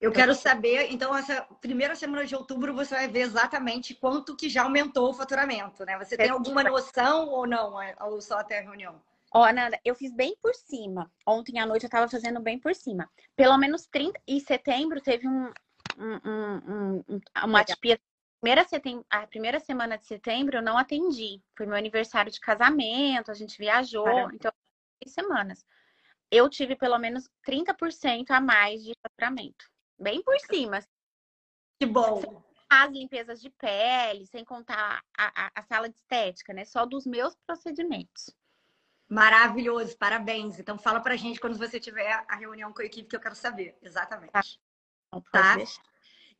Eu 0.00 0.10
então, 0.10 0.12
quero 0.12 0.34
saber, 0.34 0.90
então, 0.90 1.16
essa 1.16 1.42
primeira 1.60 1.94
semana 1.94 2.26
de 2.26 2.34
outubro, 2.34 2.74
você 2.74 2.94
vai 2.94 3.08
ver 3.08 3.20
exatamente 3.20 3.94
quanto 3.94 4.36
que 4.36 4.48
já 4.48 4.64
aumentou 4.64 5.10
o 5.10 5.14
faturamento, 5.14 5.84
né? 5.84 5.96
Você 5.98 6.16
tem 6.16 6.30
alguma 6.30 6.64
noção 6.64 7.28
ou 7.28 7.46
não, 7.46 7.74
ou 8.00 8.20
só 8.20 8.38
até 8.38 8.58
a 8.58 8.62
reunião? 8.62 9.00
Ó, 9.32 9.46
Nanda, 9.52 9.78
eu 9.84 9.94
fiz 9.94 10.12
bem 10.12 10.36
por 10.42 10.54
cima. 10.54 11.10
Ontem 11.26 11.58
à 11.58 11.66
noite 11.66 11.84
eu 11.84 11.90
tava 11.90 12.08
fazendo 12.08 12.40
bem 12.40 12.58
por 12.58 12.74
cima. 12.74 13.10
Pelo 13.36 13.58
menos 13.58 13.86
30. 13.86 14.20
E 14.26 14.40
setembro 14.40 15.00
teve 15.00 15.28
um, 15.28 15.52
um, 15.98 16.20
um, 16.24 17.04
um 17.08 17.20
uma 17.44 17.60
atipia. 17.60 18.00
Primeira 18.40 18.64
setembro, 18.64 19.04
a 19.10 19.26
primeira 19.26 19.58
semana 19.58 19.98
de 19.98 20.06
setembro 20.06 20.58
eu 20.58 20.62
não 20.62 20.78
atendi. 20.78 21.42
Foi 21.56 21.66
meu 21.66 21.76
aniversário 21.76 22.30
de 22.30 22.40
casamento, 22.40 23.30
a 23.30 23.34
gente 23.34 23.58
viajou. 23.58 24.04
Caramba. 24.04 24.34
Então, 24.34 24.52
três 25.00 25.12
semanas. 25.12 25.64
Eu 26.30 26.48
tive 26.48 26.76
pelo 26.76 26.98
menos 26.98 27.28
30% 27.46 28.30
a 28.30 28.40
mais 28.40 28.82
de 28.82 28.92
faturamento. 29.02 29.64
Bem 29.98 30.22
por 30.22 30.38
cima. 30.40 30.80
Que 31.80 31.86
bom. 31.86 32.42
As 32.70 32.90
limpezas 32.92 33.40
de 33.40 33.50
pele, 33.50 34.26
sem 34.26 34.44
contar 34.44 35.02
a, 35.16 35.46
a, 35.46 35.50
a 35.56 35.62
sala 35.62 35.88
de 35.88 35.96
estética, 35.96 36.52
né? 36.52 36.64
Só 36.64 36.84
dos 36.84 37.06
meus 37.06 37.34
procedimentos. 37.46 38.30
Maravilhoso, 39.08 39.96
parabéns. 39.96 40.58
Então 40.58 40.78
fala 40.78 41.00
pra 41.00 41.16
gente 41.16 41.40
quando 41.40 41.56
você 41.56 41.80
tiver 41.80 42.24
a 42.28 42.36
reunião 42.36 42.72
com 42.72 42.82
a 42.82 42.84
equipe 42.84 43.08
que 43.08 43.16
eu 43.16 43.20
quero 43.20 43.34
saber. 43.34 43.76
Exatamente. 43.82 44.32
Tá. 44.32 44.42
tá? 45.32 45.56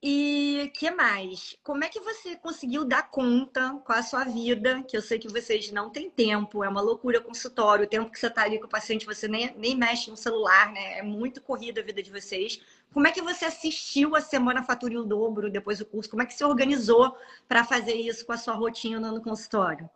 E 0.01 0.71
que 0.77 0.93
mais? 0.93 1.57
Como 1.61 1.83
é 1.83 1.89
que 1.89 1.99
você 1.99 2.37
conseguiu 2.37 2.85
dar 2.85 3.11
conta 3.11 3.75
com 3.85 3.93
a 3.93 4.01
sua 4.01 4.23
vida? 4.23 4.81
Que 4.85 4.97
eu 4.97 5.03
sei 5.03 5.19
que 5.19 5.27
vocês 5.27 5.73
não 5.73 5.91
têm 5.91 6.09
tempo, 6.09 6.63
é 6.63 6.69
uma 6.69 6.81
loucura 6.81 7.21
consultório. 7.21 7.85
O 7.85 7.89
tempo 7.89 8.09
que 8.09 8.19
você 8.19 8.29
está 8.29 8.43
ali 8.43 8.61
com 8.61 8.67
o 8.67 8.71
paciente, 8.71 9.05
você 9.05 9.27
nem, 9.27 9.53
nem 9.57 9.75
mexe 9.75 10.09
no 10.09 10.17
celular, 10.17 10.71
né? 10.71 10.99
É 10.99 11.03
muito 11.03 11.43
corrida 11.43 11.81
a 11.81 11.85
vida 11.85 12.01
de 12.01 12.13
vocês. 12.13 12.61
Como 12.93 13.09
é 13.09 13.11
que 13.11 13.21
você 13.21 13.47
assistiu 13.47 14.15
a 14.15 14.21
Semana 14.21 14.63
Fatura 14.63 15.01
o 15.01 15.05
Dobro 15.05 15.51
depois 15.51 15.79
do 15.81 15.87
curso? 15.87 16.09
Como 16.09 16.23
é 16.23 16.27
que 16.27 16.35
você 16.35 16.45
organizou 16.45 17.17
para 17.49 17.65
fazer 17.65 17.95
isso 17.95 18.25
com 18.25 18.33
a 18.33 18.39
sua 18.39 18.55
rotina 18.55 19.11
no 19.11 19.21
consultório? 19.21 19.91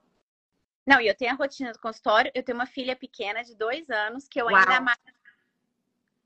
Não, 0.86 1.00
e 1.00 1.06
eu 1.06 1.14
tenho 1.14 1.32
a 1.32 1.36
rotina 1.36 1.72
do 1.72 1.78
consultório, 1.78 2.30
eu 2.34 2.42
tenho 2.42 2.58
uma 2.58 2.66
filha 2.66 2.96
pequena 2.96 3.42
de 3.42 3.54
dois 3.54 3.88
anos 3.88 4.26
que 4.26 4.40
eu 4.40 4.46
Uau. 4.46 4.56
ainda 4.56 4.96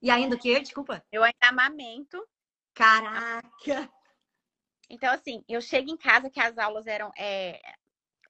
E 0.01 0.11
ainda 0.11 0.37
o 0.37 0.39
quê? 0.39 0.61
Desculpa. 0.61 1.05
Eu 1.13 1.23
ainda 1.23 1.49
amamento. 1.49 2.27
Caraca! 2.75 3.91
Então, 4.89 5.13
assim, 5.13 5.45
eu 5.49 5.61
chego 5.61 5.91
em 5.91 5.97
casa 5.97 6.31
que 6.31 6.41
as 6.41 6.57
aulas 6.59 6.87
eram. 6.87 7.13
É, 7.19 7.61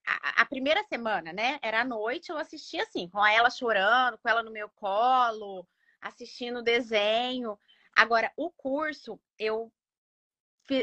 a, 0.06 0.42
a, 0.42 0.46
primeira 0.46 0.82
semana, 0.84 1.32
né? 1.32 1.58
Era 1.62 1.80
à 1.80 1.84
noite, 1.84 2.30
eu 2.30 2.38
assistia 2.38 2.82
assim, 2.82 3.08
com 3.08 3.24
ela 3.26 3.50
chorando, 3.50 4.18
com 4.18 4.28
ela 4.28 4.42
no 4.42 4.50
meu 4.50 4.68
colo, 4.70 5.66
assistindo 6.00 6.62
desenho. 6.62 7.58
Agora, 7.94 8.32
o 8.36 8.50
curso, 8.50 9.20
eu 9.38 9.72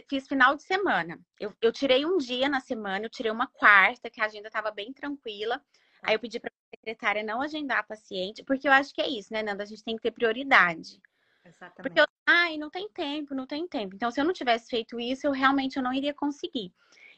fiz 0.09 0.27
final 0.27 0.55
de 0.55 0.63
semana. 0.63 1.19
Eu, 1.39 1.53
eu 1.61 1.71
tirei 1.71 2.05
um 2.05 2.17
dia 2.17 2.47
na 2.49 2.59
semana, 2.59 3.05
eu 3.05 3.09
tirei 3.09 3.31
uma 3.31 3.47
quarta, 3.47 4.09
que 4.09 4.21
a 4.21 4.25
agenda 4.25 4.47
estava 4.47 4.71
bem 4.71 4.93
tranquila. 4.93 5.61
Aí 6.01 6.15
eu 6.15 6.19
pedi 6.19 6.39
para 6.39 6.49
a 6.49 6.77
secretária 6.77 7.23
não 7.23 7.41
agendar 7.41 7.79
a 7.79 7.83
paciente, 7.83 8.43
porque 8.43 8.67
eu 8.67 8.71
acho 8.71 8.93
que 8.93 9.01
é 9.01 9.07
isso, 9.07 9.31
né, 9.31 9.41
Nanda? 9.41 9.63
A 9.63 9.65
gente 9.65 9.83
tem 9.83 9.95
que 9.95 10.01
ter 10.01 10.11
prioridade. 10.11 11.01
Exatamente. 11.45 11.81
Porque 11.81 11.99
eu, 11.99 12.05
ai, 12.25 12.57
não 12.57 12.69
tem 12.69 12.89
tempo, 12.89 13.33
não 13.33 13.45
tem 13.45 13.67
tempo. 13.67 13.95
Então, 13.95 14.11
se 14.11 14.19
eu 14.19 14.25
não 14.25 14.33
tivesse 14.33 14.69
feito 14.69 14.99
isso, 14.99 15.27
eu 15.27 15.31
realmente 15.31 15.77
eu 15.77 15.83
não 15.83 15.93
iria 15.93 16.13
conseguir. 16.13 16.73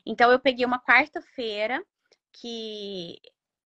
Então, 0.06 0.32
eu 0.32 0.40
peguei 0.40 0.66
uma 0.66 0.80
quarta-feira 0.80 1.84
que 2.32 3.20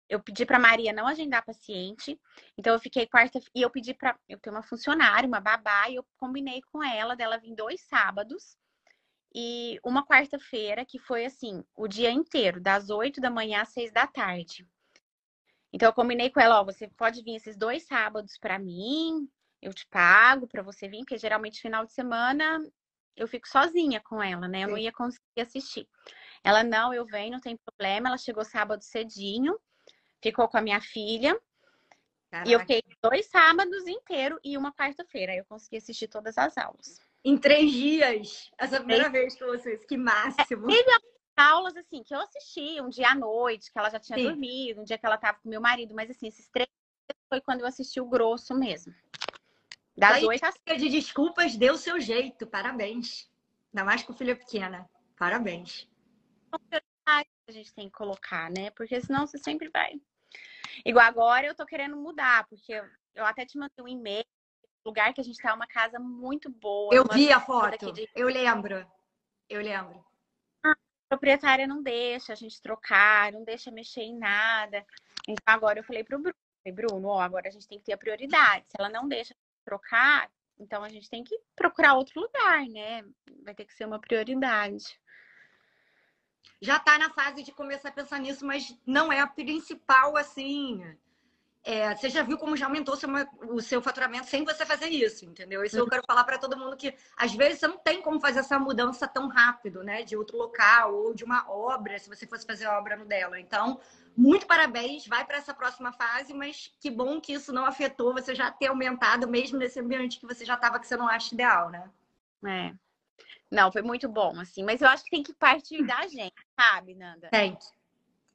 eu 0.09 0.21
pedi 0.21 0.47
para 0.47 0.59
Maria 0.59 0.93
não 0.93 1.07
agendar 1.07 1.45
paciente. 1.45 2.19
Então 2.57 2.73
eu 2.73 2.81
fiquei 2.81 3.07
quarta 3.07 3.39
e 3.55 3.63
eu 3.63 3.71
pedi 3.71 3.93
para 3.93 4.19
eu 4.29 4.39
ter 4.39 4.51
uma 4.51 4.63
funcionária, 4.63 5.27
uma 5.27 5.41
babá, 5.41 5.89
e 5.91 5.97
eu 5.97 6.07
combinei 6.17 6.63
com 6.73 6.83
ela 6.83 7.15
dela 7.15 7.39
vir 7.39 7.55
dois 7.55 7.81
sábados 7.83 8.57
e 9.35 9.79
uma 9.85 10.05
quarta-feira 10.07 10.85
que 10.85 10.99
foi 10.99 11.25
assim, 11.25 11.63
o 11.77 11.87
dia 11.87 12.11
inteiro, 12.11 12.61
das 12.61 12.91
8 12.91 13.21
da 13.21 13.31
manhã 13.31 13.63
às 13.63 13.71
6 13.71 13.93
da 13.93 14.07
tarde. 14.07 14.67
Então 15.73 15.89
eu 15.89 15.93
combinei 15.93 16.31
com 16.31 16.41
ela, 16.41 16.61
ó, 16.61 16.65
você 16.65 16.89
pode 16.89 17.23
vir 17.23 17.37
esses 17.37 17.57
dois 17.57 17.87
sábados 17.87 18.39
para 18.39 18.59
mim, 18.59 19.29
eu 19.61 19.75
te 19.75 19.87
pago 19.89 20.47
para 20.47 20.63
você 20.63 20.89
vir, 20.89 21.01
porque 21.01 21.19
geralmente 21.19 21.61
final 21.61 21.85
de 21.85 21.93
semana 21.93 22.59
eu 23.17 23.27
fico 23.27 23.49
sozinha 23.49 24.01
com 24.01 24.23
ela, 24.23 24.47
né? 24.49 24.61
Eu 24.61 24.67
Sim. 24.67 24.71
não 24.71 24.79
ia 24.79 24.93
conseguir 24.93 25.41
assistir. 25.41 25.89
Ela 26.43 26.63
não, 26.63 26.95
eu 26.95 27.05
venho, 27.05 27.33
não 27.33 27.41
tem 27.41 27.57
problema. 27.57 28.09
Ela 28.09 28.19
chegou 28.19 28.45
sábado 28.45 28.83
cedinho, 28.83 29.59
ficou 30.23 30.49
com 30.49 30.57
a 30.57 30.63
minha 30.63 30.81
filha. 30.81 31.39
Caraca. 32.31 32.49
E 32.49 32.53
eu 32.53 32.61
fiquei 32.61 32.83
dois 33.03 33.27
sábados 33.27 33.87
inteiros 33.87 34.39
e 34.45 34.57
uma 34.57 34.73
quarta-feira. 34.73 35.35
Eu 35.35 35.45
consegui 35.47 35.79
assistir 35.79 36.09
todas 36.09 36.39
as 36.39 36.57
aulas. 36.57 37.01
Em 37.29 37.37
três 37.37 37.71
dias. 37.71 38.51
Essa 38.57 38.77
é 38.77 38.79
a 38.79 38.81
primeira 38.81 39.11
vez 39.11 39.39
com 39.39 39.45
vocês. 39.45 39.85
Que 39.85 39.99
máximo. 39.99 40.65
É, 40.71 40.75
teve 40.75 40.91
aulas, 41.37 41.77
assim, 41.77 42.03
que 42.03 42.15
eu 42.15 42.21
assisti 42.23 42.81
um 42.81 42.89
dia 42.89 43.11
à 43.11 43.15
noite, 43.15 43.71
que 43.71 43.79
ela 43.79 43.91
já 43.91 44.01
tinha 44.01 44.19
Sim. 44.19 44.25
dormido, 44.25 44.81
um 44.81 44.85
dia 44.85 44.97
que 44.97 45.05
ela 45.05 45.19
tava 45.19 45.39
com 45.39 45.47
meu 45.47 45.61
marido. 45.61 45.95
Mas, 45.95 46.09
assim, 46.09 46.29
esses 46.29 46.49
três 46.49 46.67
dias 46.67 47.23
foi 47.29 47.43
quando 47.43 47.61
eu 47.61 47.67
assisti 47.67 48.01
o 48.01 48.09
grosso 48.09 48.55
mesmo. 48.55 48.95
Das 49.95 50.23
oito 50.23 50.43
às... 50.43 50.55
de 50.81 50.89
desculpas 50.89 51.55
deu 51.55 51.75
o 51.75 51.77
seu 51.77 52.01
jeito. 52.01 52.47
Parabéns. 52.47 53.31
Ainda 53.75 53.85
mais 53.85 54.03
com 54.03 54.15
filha 54.15 54.35
pequena. 54.35 54.89
Parabéns. 55.19 55.87
A 57.07 57.53
gente 57.53 57.75
tem 57.75 57.91
que 57.91 57.95
colocar, 57.95 58.51
né? 58.51 58.71
Porque 58.71 58.99
senão 59.03 59.27
você 59.27 59.37
sempre 59.37 59.69
vai. 59.69 60.01
Igual 60.83 61.05
agora 61.05 61.47
eu 61.47 61.55
tô 61.55 61.67
querendo 61.67 61.95
mudar, 61.95 62.47
porque 62.49 62.73
eu 63.15 63.27
até 63.27 63.45
te 63.45 63.59
mandei 63.59 63.85
um 63.85 63.89
e-mail 63.89 64.25
lugar 64.89 65.13
que 65.13 65.21
a 65.21 65.25
gente 65.25 65.41
tá 65.41 65.51
é 65.51 65.53
uma 65.53 65.67
casa 65.67 65.99
muito 65.99 66.51
boa. 66.51 66.95
Eu 66.95 67.05
vi 67.05 67.31
a 67.31 67.41
foto. 67.41 67.93
De... 67.93 68.09
Eu 68.15 68.27
lembro. 68.27 68.87
Eu 69.49 69.61
lembro. 69.61 70.05
A 70.65 70.75
proprietária 71.09 71.67
não 71.67 71.83
deixa 71.83 72.33
a 72.33 72.37
gente 72.37 72.61
trocar, 72.61 73.33
não 73.33 73.45
deixa 73.45 73.71
mexer 73.71 74.03
em 74.03 74.19
nada. 74.19 74.85
Então 75.29 75.45
agora 75.47 75.79
eu 75.79 75.85
falei 75.85 76.03
pro 76.03 76.19
Bruno, 76.19 76.35
Bruno, 76.75 77.09
ó, 77.09 77.21
agora 77.21 77.49
a 77.49 77.51
gente 77.51 77.69
tem 77.69 77.79
que 77.79 77.85
ter 77.85 77.93
a 77.93 77.99
prioridade. 77.99 78.67
Se 78.67 78.77
ela 78.79 78.89
não 78.89 79.09
deixa 79.09 79.35
trocar, 79.65 80.31
então 80.59 80.83
a 80.83 80.89
gente 80.89 81.09
tem 81.09 81.23
que 81.23 81.39
procurar 81.55 81.95
outro 81.95 82.21
lugar, 82.21 82.67
né? 82.67 83.05
Vai 83.45 83.55
ter 83.55 83.65
que 83.65 83.75
ser 83.75 83.87
uma 83.87 83.99
prioridade. 83.99 85.01
Já 86.61 86.79
tá 86.79 86.99
na 86.99 87.11
fase 87.11 87.43
de 87.43 87.53
começar 87.53 87.91
a 87.91 87.93
pensar 87.93 88.19
nisso, 88.19 88.45
mas 88.45 88.77
não 88.85 89.13
é 89.13 89.21
a 89.21 89.27
principal, 89.27 90.17
assim 90.17 90.83
é, 91.65 91.95
você 91.95 92.09
já 92.09 92.23
viu 92.23 92.39
como 92.39 92.57
já 92.57 92.67
aumentou 92.67 92.97
seu, 92.97 93.09
o 93.51 93.61
seu 93.61 93.83
faturamento 93.83 94.27
sem 94.27 94.45
você 94.45 94.65
fazer 94.65 94.89
isso, 94.89 95.25
entendeu? 95.25 95.63
Isso 95.65 95.77
uhum. 95.77 95.83
eu 95.83 95.89
quero 95.89 96.03
falar 96.07 96.25
para 96.25 96.39
todo 96.39 96.57
mundo 96.57 96.77
que 96.77 96.95
às 97.17 97.35
vezes 97.35 97.61
você 97.61 97.69
não 97.69 97.79
tem 97.79 98.01
como 98.01 98.21
fazer 98.21 98.41
essa 98.41 98.59
mudança 98.59 99.07
tão 99.07 99.29
rápido, 99.29 99.83
né? 99.83 100.03
De 100.03 100.17
outro 100.17 100.39
local 100.39 100.95
ou 100.95 101.15
de 101.15 101.25
uma 101.25 101.51
obra, 101.51 101.99
se 101.99 102.09
você 102.09 102.27
fosse 102.27 102.47
fazer 102.47 102.67
a 102.67 102.79
obra 102.79 102.97
no 102.97 103.05
dela. 103.05 103.39
Então, 103.39 103.81
muito 104.17 104.47
parabéns, 104.47 105.07
vai 105.07 105.25
para 105.27 105.37
essa 105.37 105.53
próxima 105.53 105.93
fase, 105.93 106.33
mas 106.33 106.75
que 106.81 106.91
bom 106.91 107.21
que 107.21 107.33
isso 107.33 107.53
não 107.53 107.67
afetou 107.67 108.15
você 108.15 108.35
já 108.35 108.51
ter 108.51 108.69
aumentado, 108.69 109.29
mesmo 109.29 109.59
nesse 109.59 109.79
ambiente 109.79 110.19
que 110.19 110.27
você 110.27 110.45
já 110.45 110.55
estava 110.55 110.79
que 110.79 110.87
você 110.87 110.97
não 110.97 111.09
acha 111.09 111.35
ideal, 111.35 111.71
né? 111.71 111.91
É. 112.47 112.75
Não, 113.51 113.73
foi 113.73 113.83
muito 113.83 114.09
bom, 114.09 114.39
assim, 114.39 114.63
mas 114.63 114.81
eu 114.81 114.89
acho 114.89 115.05
que 115.05 115.11
tem 115.11 115.23
que 115.23 115.35
partir 115.35 115.85
da 115.85 116.07
gente, 116.07 116.35
sabe, 116.59 116.95
Nanda? 116.95 117.29
Tem. 117.31 117.59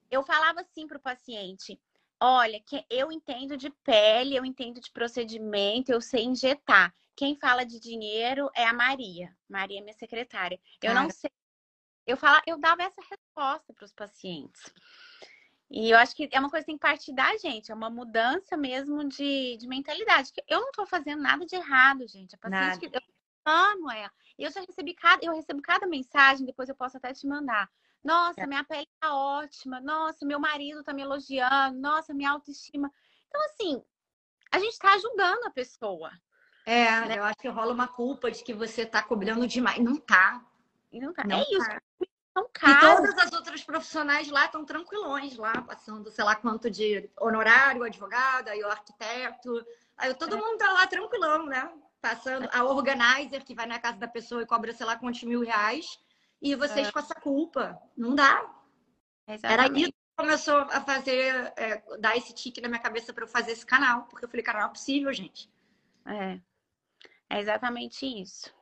Eu 0.10 0.24
falava 0.24 0.62
assim 0.62 0.86
para 0.88 0.98
o 0.98 1.02
paciente 1.02 1.80
Olha, 2.26 2.58
que 2.62 2.86
eu 2.90 3.12
entendo 3.12 3.58
de 3.58 3.70
pele, 3.70 4.34
eu 4.34 4.46
entendo 4.46 4.80
de 4.80 4.90
procedimento, 4.90 5.92
eu 5.92 6.00
sei 6.00 6.24
injetar. 6.24 6.96
Quem 7.18 7.36
fala 7.36 7.66
de 7.66 7.82
dinheiro 7.82 8.50
é 8.56 8.66
a 8.66 8.72
Maria. 8.72 9.36
Maria 9.50 9.80
é 9.80 9.82
minha 9.82 9.94
secretária. 9.94 10.58
Eu 10.82 10.94
não 10.96 11.10
sei. 11.10 11.30
Eu 12.08 12.16
fala, 12.16 12.42
eu 12.48 12.58
dava 12.58 12.82
essa 12.82 13.02
resposta 13.02 13.74
para 13.74 13.84
os 13.84 13.92
pacientes. 13.92 14.74
E 15.70 15.90
eu 15.90 15.98
acho 15.98 16.16
que 16.16 16.30
é 16.32 16.40
uma 16.40 16.50
coisa 16.50 16.64
que 16.64 16.68
tem 16.68 16.78
que 16.78 16.82
partir 16.82 17.14
da 17.14 17.36
gente, 17.36 17.74
é 17.74 17.76
uma 17.76 17.90
mudança 17.90 18.56
mesmo 18.56 19.04
de, 19.04 19.58
de 19.58 19.68
mentalidade. 19.68 20.32
Eu 20.48 20.62
não 20.62 20.70
estou 20.70 20.86
fazendo 20.86 21.22
nada 21.22 21.46
de 21.46 21.58
errado, 21.58 22.08
gente. 22.08 22.36
A 22.36 22.38
paciente 22.38 22.62
nada. 22.62 22.80
que 22.80 22.86
eu 22.86 23.02
amo 23.46 23.92
ela. 23.92 24.12
Eu 24.40 24.50
já 24.50 24.62
recebi 24.62 24.94
cada, 24.94 25.26
eu 25.26 25.34
recebo 25.36 25.62
cada 25.62 25.86
mensagem, 25.86 26.46
depois 26.46 26.70
eu 26.70 26.76
posso 26.76 26.96
até 26.96 27.12
te 27.12 27.28
mandar. 27.28 27.70
Nossa, 28.04 28.42
é. 28.42 28.48
minha 28.48 28.64
pele 28.64 28.88
tá 29.00 29.16
ótima. 29.16 29.80
Nossa, 29.80 30.26
meu 30.26 30.40
marido 30.40 30.84
tá 30.84 30.94
me 30.94 31.02
elogiando. 31.02 31.80
Nossa, 31.80 32.14
minha 32.14 32.32
autoestima. 32.32 32.92
Então, 33.28 33.42
assim, 33.46 33.84
a 34.52 34.60
gente 34.60 34.78
tá 34.78 34.94
ajudando 34.94 35.46
a 35.46 35.52
pessoa. 35.52 36.12
É, 36.66 37.02
né? 37.08 37.18
eu 37.18 37.24
acho 37.24 37.38
que 37.38 37.48
rola 37.48 37.74
uma 37.74 37.88
culpa 37.88 38.30
de 38.30 38.44
que 38.44 38.54
você 38.54 38.86
tá 38.86 39.02
cobrando 39.02 39.48
demais. 39.48 39.80
Não 39.80 39.96
tá. 39.96 40.46
Não 40.92 41.14
tá. 41.14 41.24
Não 41.24 41.38
é 41.38 41.44
tá. 41.44 41.52
isso. 41.52 41.84
E 42.36 42.80
todas 42.80 43.18
as 43.20 43.32
outras 43.32 43.64
profissionais 43.64 44.30
lá 44.30 44.46
estão 44.46 44.66
tranquilões 44.66 45.38
lá, 45.38 45.62
passando, 45.62 46.10
sei 46.10 46.24
lá, 46.24 46.36
quanto 46.36 46.70
de 46.70 47.10
honorário, 47.20 47.84
advogado, 47.84 48.48
aí 48.50 48.62
o 48.64 48.70
arquiteto. 48.70 49.66
Aí 49.98 50.14
todo 50.16 50.36
é. 50.36 50.40
mundo 50.40 50.58
tá 50.58 50.72
lá 50.72 50.88
tranquilão, 50.88 51.46
né? 51.46 51.72
Passando 52.02 52.50
a 52.52 52.64
organizer 52.64 53.44
que 53.44 53.54
vai 53.54 53.66
na 53.66 53.80
casa 53.80 53.98
da 53.98 54.08
pessoa 54.08 54.42
e 54.42 54.48
cobra, 54.48 54.74
sei 54.74 54.86
lá, 54.86 54.98
quantos 54.98 55.24
mil 55.24 55.42
reais 55.42 56.00
e 56.44 56.56
vocês 56.56 56.90
é. 56.90 56.92
com 56.92 57.00
essa 57.00 57.16
culpa. 57.16 57.82
Não 57.96 58.14
dá. 58.14 58.54
Exatamente. 59.26 59.46
Era 59.46 59.80
isso 59.80 59.92
que 59.94 60.16
começou 60.18 60.58
a 60.58 60.82
fazer, 60.82 61.54
é, 61.56 61.82
dar 62.00 62.18
esse 62.18 62.34
tique 62.34 62.60
na 62.60 62.68
minha 62.68 62.82
cabeça 62.82 63.14
para 63.14 63.24
eu 63.24 63.28
fazer 63.30 63.54
esse 63.54 63.66
canal, 63.66 64.04
porque 64.04 64.26
eu 64.26 64.30
falei, 64.30 64.44
cara, 64.44 64.60
não 64.60 64.68
é 64.68 64.70
possível, 64.70 65.14
gente. 65.14 65.50
É. 66.06 66.40
É 67.30 67.40
exatamente 67.40 68.06
isso. 68.06 68.54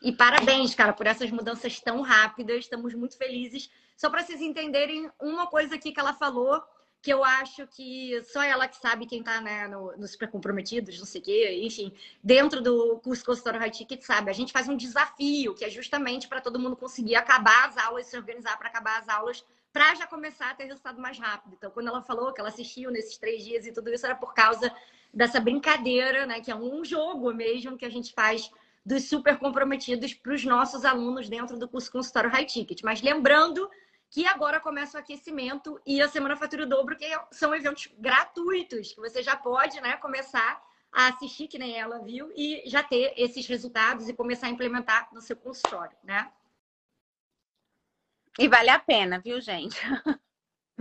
E 0.00 0.12
parabéns, 0.12 0.74
cara, 0.76 0.92
por 0.92 1.06
essas 1.06 1.30
mudanças 1.30 1.80
tão 1.80 2.00
rápidas. 2.00 2.60
Estamos 2.60 2.94
muito 2.94 3.18
felizes. 3.18 3.68
Só 3.96 4.08
para 4.08 4.22
vocês 4.22 4.40
entenderem 4.40 5.10
uma 5.20 5.48
coisa 5.48 5.74
aqui 5.74 5.92
que 5.92 6.00
ela 6.00 6.14
falou 6.14 6.62
que 7.02 7.12
eu 7.12 7.24
acho 7.24 7.66
que 7.66 8.22
só 8.22 8.44
ela 8.44 8.68
que 8.68 8.76
sabe 8.76 9.06
quem 9.06 9.18
está 9.18 9.40
né, 9.40 9.66
no, 9.66 9.96
no, 9.96 10.06
Super 10.06 10.30
Comprometidos, 10.30 11.00
não 11.00 11.04
sei 11.04 11.20
o 11.20 11.24
quê, 11.24 11.60
enfim, 11.64 11.92
dentro 12.22 12.62
do 12.62 13.00
curso 13.00 13.24
Consultório 13.24 13.58
High 13.58 13.72
Ticket, 13.72 14.02
sabe? 14.02 14.30
A 14.30 14.32
gente 14.32 14.52
faz 14.52 14.68
um 14.68 14.76
desafio, 14.76 15.52
que 15.52 15.64
é 15.64 15.68
justamente 15.68 16.28
para 16.28 16.40
todo 16.40 16.60
mundo 16.60 16.76
conseguir 16.76 17.16
acabar 17.16 17.68
as 17.68 17.76
aulas, 17.76 18.06
se 18.06 18.16
organizar 18.16 18.56
para 18.56 18.68
acabar 18.68 19.00
as 19.00 19.08
aulas, 19.08 19.44
para 19.72 19.96
já 19.96 20.06
começar 20.06 20.50
a 20.50 20.54
ter 20.54 20.64
resultado 20.64 21.00
mais 21.00 21.18
rápido. 21.18 21.54
Então, 21.58 21.72
quando 21.72 21.88
ela 21.88 22.02
falou 22.02 22.32
que 22.32 22.40
ela 22.40 22.50
assistiu 22.50 22.88
nesses 22.92 23.18
três 23.18 23.42
dias 23.42 23.66
e 23.66 23.72
tudo 23.72 23.92
isso, 23.92 24.06
era 24.06 24.14
por 24.14 24.32
causa 24.32 24.72
dessa 25.12 25.40
brincadeira, 25.40 26.24
né? 26.24 26.40
Que 26.40 26.52
é 26.52 26.54
um 26.54 26.84
jogo 26.84 27.34
mesmo 27.34 27.76
que 27.76 27.84
a 27.84 27.90
gente 27.90 28.12
faz 28.14 28.48
dos 28.86 29.08
super 29.08 29.38
comprometidos 29.38 30.14
para 30.14 30.34
os 30.34 30.44
nossos 30.44 30.84
alunos 30.84 31.28
dentro 31.28 31.58
do 31.58 31.68
curso 31.68 31.90
Consultório 31.90 32.30
High 32.30 32.46
Ticket. 32.46 32.82
Mas 32.84 33.02
lembrando 33.02 33.68
que 34.12 34.26
agora 34.26 34.60
começa 34.60 34.98
o 34.98 35.00
aquecimento 35.00 35.80
e 35.86 36.02
a 36.02 36.06
Semana 36.06 36.36
Fatura 36.36 36.66
Dobro, 36.66 36.98
que 36.98 37.06
são 37.30 37.54
eventos 37.54 37.88
gratuitos, 37.98 38.92
que 38.92 39.00
você 39.00 39.22
já 39.22 39.34
pode 39.34 39.80
né, 39.80 39.96
começar 39.96 40.62
a 40.92 41.08
assistir, 41.08 41.48
que 41.48 41.58
nem 41.58 41.78
ela 41.78 41.98
viu, 41.98 42.30
e 42.36 42.62
já 42.66 42.82
ter 42.82 43.14
esses 43.16 43.46
resultados 43.46 44.10
e 44.10 44.14
começar 44.14 44.48
a 44.48 44.50
implementar 44.50 45.08
no 45.14 45.22
seu 45.22 45.34
consultório, 45.34 45.96
né? 46.04 46.30
E 48.38 48.46
vale 48.48 48.68
a 48.68 48.78
pena, 48.78 49.18
viu, 49.18 49.40
gente? 49.40 49.80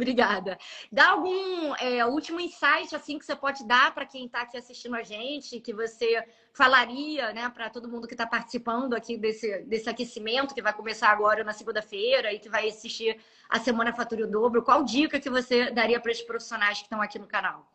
Obrigada. 0.01 0.57
Dá 0.91 1.11
algum 1.11 1.75
é, 1.75 2.03
último 2.07 2.39
insight 2.39 2.95
assim 2.95 3.19
que 3.19 3.25
você 3.25 3.35
pode 3.35 3.63
dar 3.67 3.93
para 3.93 4.03
quem 4.03 4.25
está 4.25 4.41
aqui 4.41 4.57
assistindo 4.57 4.95
a 4.95 5.03
gente, 5.03 5.59
que 5.59 5.71
você 5.71 6.25
falaria, 6.51 7.31
né, 7.33 7.47
para 7.49 7.69
todo 7.69 7.87
mundo 7.87 8.07
que 8.07 8.15
está 8.15 8.25
participando 8.25 8.95
aqui 8.95 9.15
desse, 9.15 9.59
desse 9.59 9.87
aquecimento 9.87 10.55
que 10.55 10.61
vai 10.61 10.73
começar 10.73 11.09
agora 11.09 11.43
na 11.43 11.53
segunda-feira 11.53 12.33
e 12.33 12.39
que 12.39 12.49
vai 12.49 12.67
assistir 12.67 13.15
a 13.47 13.59
Semana 13.59 13.93
Fatura 13.93 14.25
o 14.25 14.27
Dobro? 14.27 14.63
Qual 14.63 14.83
dica 14.83 15.19
que 15.19 15.29
você 15.29 15.69
daria 15.69 15.99
para 15.99 16.11
esses 16.11 16.25
profissionais 16.25 16.79
que 16.79 16.85
estão 16.85 16.99
aqui 16.99 17.19
no 17.19 17.27
canal? 17.27 17.71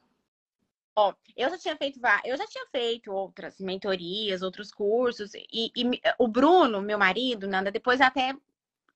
Ó, 0.96 1.14
eu 1.36 1.48
já 1.48 1.58
tinha 1.58 1.76
feito 1.76 2.00
eu 2.24 2.36
já 2.36 2.46
tinha 2.48 2.66
feito 2.72 3.12
outras 3.12 3.60
mentorias, 3.60 4.42
outros 4.42 4.72
cursos 4.72 5.32
e, 5.34 5.70
e 5.76 6.00
o 6.18 6.26
Bruno, 6.26 6.82
meu 6.82 6.98
marido, 6.98 7.46
Nanda, 7.46 7.70
depois 7.70 8.00
até 8.00 8.34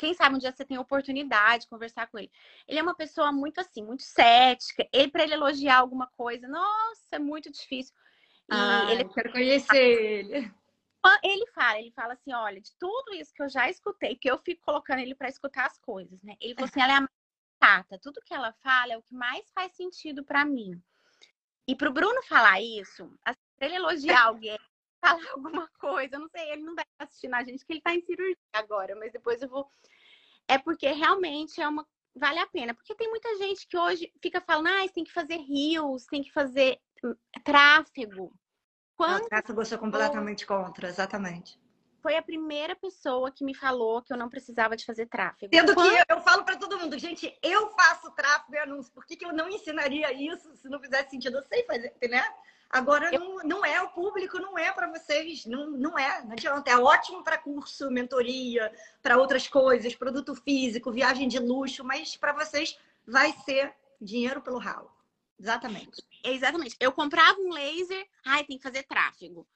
quem 0.00 0.14
sabe 0.14 0.34
um 0.34 0.38
dia 0.38 0.50
você 0.50 0.64
tem 0.64 0.78
oportunidade 0.78 1.64
de 1.64 1.68
conversar 1.68 2.06
com 2.06 2.18
ele. 2.18 2.32
Ele 2.66 2.78
é 2.78 2.82
uma 2.82 2.94
pessoa 2.94 3.30
muito 3.30 3.60
assim, 3.60 3.84
muito 3.84 4.02
cética. 4.02 4.88
Ele, 4.90 5.10
para 5.10 5.24
ele 5.24 5.34
elogiar 5.34 5.76
alguma 5.76 6.06
coisa, 6.16 6.48
nossa, 6.48 7.16
é 7.16 7.18
muito 7.18 7.52
difícil. 7.52 7.94
E 8.50 8.54
ah, 8.54 8.86
ele... 8.90 9.04
quero 9.04 9.30
conhecer 9.30 9.76
ele. 9.76 10.50
Ele 11.22 11.46
fala, 11.52 11.78
ele 11.78 11.92
fala 11.92 12.14
assim, 12.14 12.32
olha, 12.32 12.60
de 12.60 12.74
tudo 12.78 13.14
isso 13.14 13.32
que 13.34 13.42
eu 13.42 13.48
já 13.48 13.68
escutei, 13.68 14.16
que 14.16 14.30
eu 14.30 14.38
fico 14.38 14.62
colocando 14.62 15.00
ele 15.00 15.14
para 15.14 15.28
escutar 15.28 15.66
as 15.66 15.78
coisas, 15.78 16.22
né? 16.22 16.34
Ele 16.40 16.54
falou 16.54 16.68
assim, 16.68 16.80
ela 16.80 16.92
é 16.92 16.96
a 16.96 17.00
mais 17.00 17.10
chata. 17.62 17.98
Tudo 17.98 18.22
que 18.24 18.34
ela 18.34 18.52
fala 18.62 18.94
é 18.94 18.98
o 18.98 19.02
que 19.02 19.14
mais 19.14 19.50
faz 19.52 19.72
sentido 19.72 20.24
para 20.24 20.46
mim. 20.46 20.82
E 21.68 21.76
pro 21.76 21.92
Bruno 21.92 22.22
falar 22.22 22.60
isso, 22.60 23.12
assim, 23.24 23.40
pra 23.56 23.66
ele 23.66 23.76
elogiar 23.76 24.24
alguém, 24.28 24.58
falar 25.00 25.20
alguma 25.34 25.68
coisa. 25.78 26.16
Eu 26.16 26.20
não 26.20 26.28
sei, 26.28 26.50
ele 26.50 26.62
não 26.62 26.74
vai 26.74 26.84
assistir 26.98 27.28
na 27.28 27.42
gente, 27.42 27.64
que 27.64 27.72
ele 27.72 27.80
tá 27.80 27.94
em 27.94 28.02
cirurgia 28.02 28.36
agora, 28.52 28.94
mas 28.96 29.12
depois 29.12 29.40
eu 29.42 29.48
vou. 29.48 29.68
É 30.46 30.58
porque 30.58 30.88
realmente 30.88 31.60
é 31.60 31.68
uma. 31.68 31.86
Vale 32.14 32.40
a 32.40 32.46
pena. 32.46 32.74
Porque 32.74 32.94
tem 32.94 33.08
muita 33.08 33.36
gente 33.36 33.66
que 33.66 33.76
hoje 33.76 34.12
fica 34.20 34.40
falando, 34.40 34.66
ah, 34.68 34.88
tem 34.92 35.04
que 35.04 35.12
fazer 35.12 35.36
rios, 35.36 36.06
tem 36.06 36.22
que 36.22 36.32
fazer 36.32 36.78
hum, 37.04 37.14
tráfego. 37.44 38.32
Quando... 38.96 39.28
Tráfego 39.28 39.60
eu 39.60 39.64
sou 39.64 39.78
completamente 39.78 40.44
contra, 40.44 40.88
exatamente. 40.88 41.58
Foi 42.02 42.16
a 42.16 42.22
primeira 42.22 42.74
pessoa 42.74 43.30
que 43.30 43.44
me 43.44 43.54
falou 43.54 44.02
que 44.02 44.12
eu 44.12 44.16
não 44.16 44.28
precisava 44.28 44.74
de 44.74 44.84
fazer 44.84 45.06
tráfego. 45.06 45.54
Sendo 45.54 45.74
Quando... 45.74 45.90
que 45.90 45.98
eu, 45.98 46.16
eu 46.16 46.20
falo 46.22 46.44
para 46.44 46.56
todo 46.56 46.78
mundo, 46.78 46.98
gente, 46.98 47.38
eu 47.42 47.70
faço 47.70 48.10
tráfego 48.12 48.54
e 48.54 48.58
anúncio. 48.58 48.92
Por 48.92 49.06
que, 49.06 49.16
que 49.16 49.24
eu 49.24 49.32
não 49.32 49.48
ensinaria 49.48 50.12
isso 50.12 50.54
se 50.56 50.68
não 50.68 50.80
fizesse 50.80 51.10
sentido? 51.10 51.38
Eu 51.38 51.44
sei 51.44 51.64
fazer, 51.64 51.94
né? 52.08 52.22
Agora, 52.70 53.10
não, 53.10 53.38
não 53.38 53.64
é, 53.64 53.82
o 53.82 53.88
público 53.88 54.38
não 54.38 54.56
é 54.56 54.70
para 54.70 54.86
vocês, 54.86 55.44
não, 55.44 55.70
não 55.70 55.98
é, 55.98 56.22
não 56.24 56.32
adianta. 56.32 56.70
É 56.70 56.78
ótimo 56.78 57.24
para 57.24 57.36
curso, 57.36 57.90
mentoria, 57.90 58.72
para 59.02 59.18
outras 59.18 59.48
coisas, 59.48 59.94
produto 59.96 60.36
físico, 60.36 60.92
viagem 60.92 61.26
de 61.26 61.40
luxo, 61.40 61.82
mas 61.84 62.16
para 62.16 62.32
vocês 62.32 62.78
vai 63.04 63.32
ser 63.44 63.74
dinheiro 64.00 64.40
pelo 64.40 64.58
ralo. 64.58 64.90
Exatamente. 65.38 66.02
Exatamente. 66.22 66.76
Eu 66.78 66.92
comprava 66.92 67.40
um 67.40 67.52
laser, 67.52 68.06
ai, 68.24 68.44
tem 68.44 68.56
que 68.56 68.62
fazer 68.62 68.84
tráfego 68.84 69.46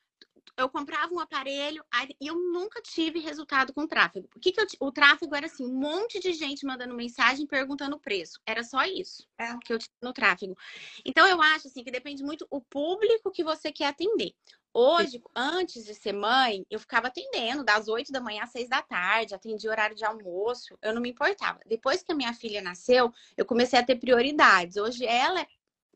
eu 0.56 0.68
comprava 0.68 1.12
um 1.12 1.18
aparelho 1.18 1.84
e 2.20 2.26
eu 2.26 2.36
nunca 2.36 2.80
tive 2.80 3.18
resultado 3.18 3.72
com 3.72 3.86
tráfego. 3.86 4.28
O 4.36 4.40
que, 4.40 4.52
que 4.52 4.60
eu, 4.60 4.66
o 4.80 4.92
tráfego 4.92 5.34
era 5.34 5.46
assim, 5.46 5.66
um 5.66 5.74
monte 5.74 6.20
de 6.20 6.32
gente 6.32 6.64
mandando 6.64 6.94
mensagem 6.94 7.46
perguntando 7.46 7.96
o 7.96 8.00
preço. 8.00 8.40
Era 8.46 8.62
só 8.62 8.84
isso 8.84 9.26
é. 9.38 9.56
que 9.58 9.72
eu 9.72 9.78
tinha 9.78 9.94
no 10.02 10.12
tráfego. 10.12 10.56
Então 11.04 11.26
eu 11.26 11.40
acho 11.42 11.68
assim 11.68 11.82
que 11.82 11.90
depende 11.90 12.22
muito 12.22 12.46
o 12.50 12.60
público 12.60 13.30
que 13.30 13.42
você 13.42 13.72
quer 13.72 13.86
atender. 13.86 14.34
Hoje, 14.76 15.22
antes 15.36 15.84
de 15.84 15.94
ser 15.94 16.12
mãe, 16.12 16.66
eu 16.68 16.80
ficava 16.80 17.06
atendendo 17.06 17.62
das 17.62 17.86
8 17.86 18.10
da 18.10 18.20
manhã 18.20 18.42
às 18.42 18.50
6 18.50 18.68
da 18.68 18.82
tarde, 18.82 19.32
atendia 19.32 19.70
horário 19.70 19.94
de 19.94 20.04
almoço, 20.04 20.76
eu 20.82 20.92
não 20.92 21.00
me 21.00 21.10
importava. 21.10 21.60
Depois 21.64 22.02
que 22.02 22.10
a 22.10 22.14
minha 22.14 22.34
filha 22.34 22.60
nasceu, 22.60 23.12
eu 23.36 23.44
comecei 23.46 23.78
a 23.78 23.84
ter 23.84 23.94
prioridades. 23.94 24.76
Hoje 24.76 25.06
ela 25.06 25.40
é 25.40 25.46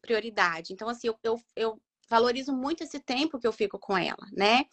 prioridade. 0.01 0.73
Então, 0.73 0.89
assim, 0.89 1.09
eu, 1.09 1.19
eu, 1.25 1.43
eu 1.57 1.83
valorizo 2.09 2.53
muito 2.53 2.83
esse 2.83 3.01
tempo 3.01 3.39
que 3.39 3.47
eu 3.47 3.53
fico 3.53 3.79
com 3.79 3.97
ela, 3.97 4.27
né? 4.33 4.65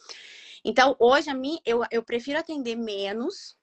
Então, 0.64 0.96
hoje, 1.00 1.30
a 1.30 1.34
mim, 1.34 1.60
eu, 1.66 1.82
eu 1.92 2.04
prefiro 2.04 2.40
atender 2.40 2.76
menos, 2.76 3.56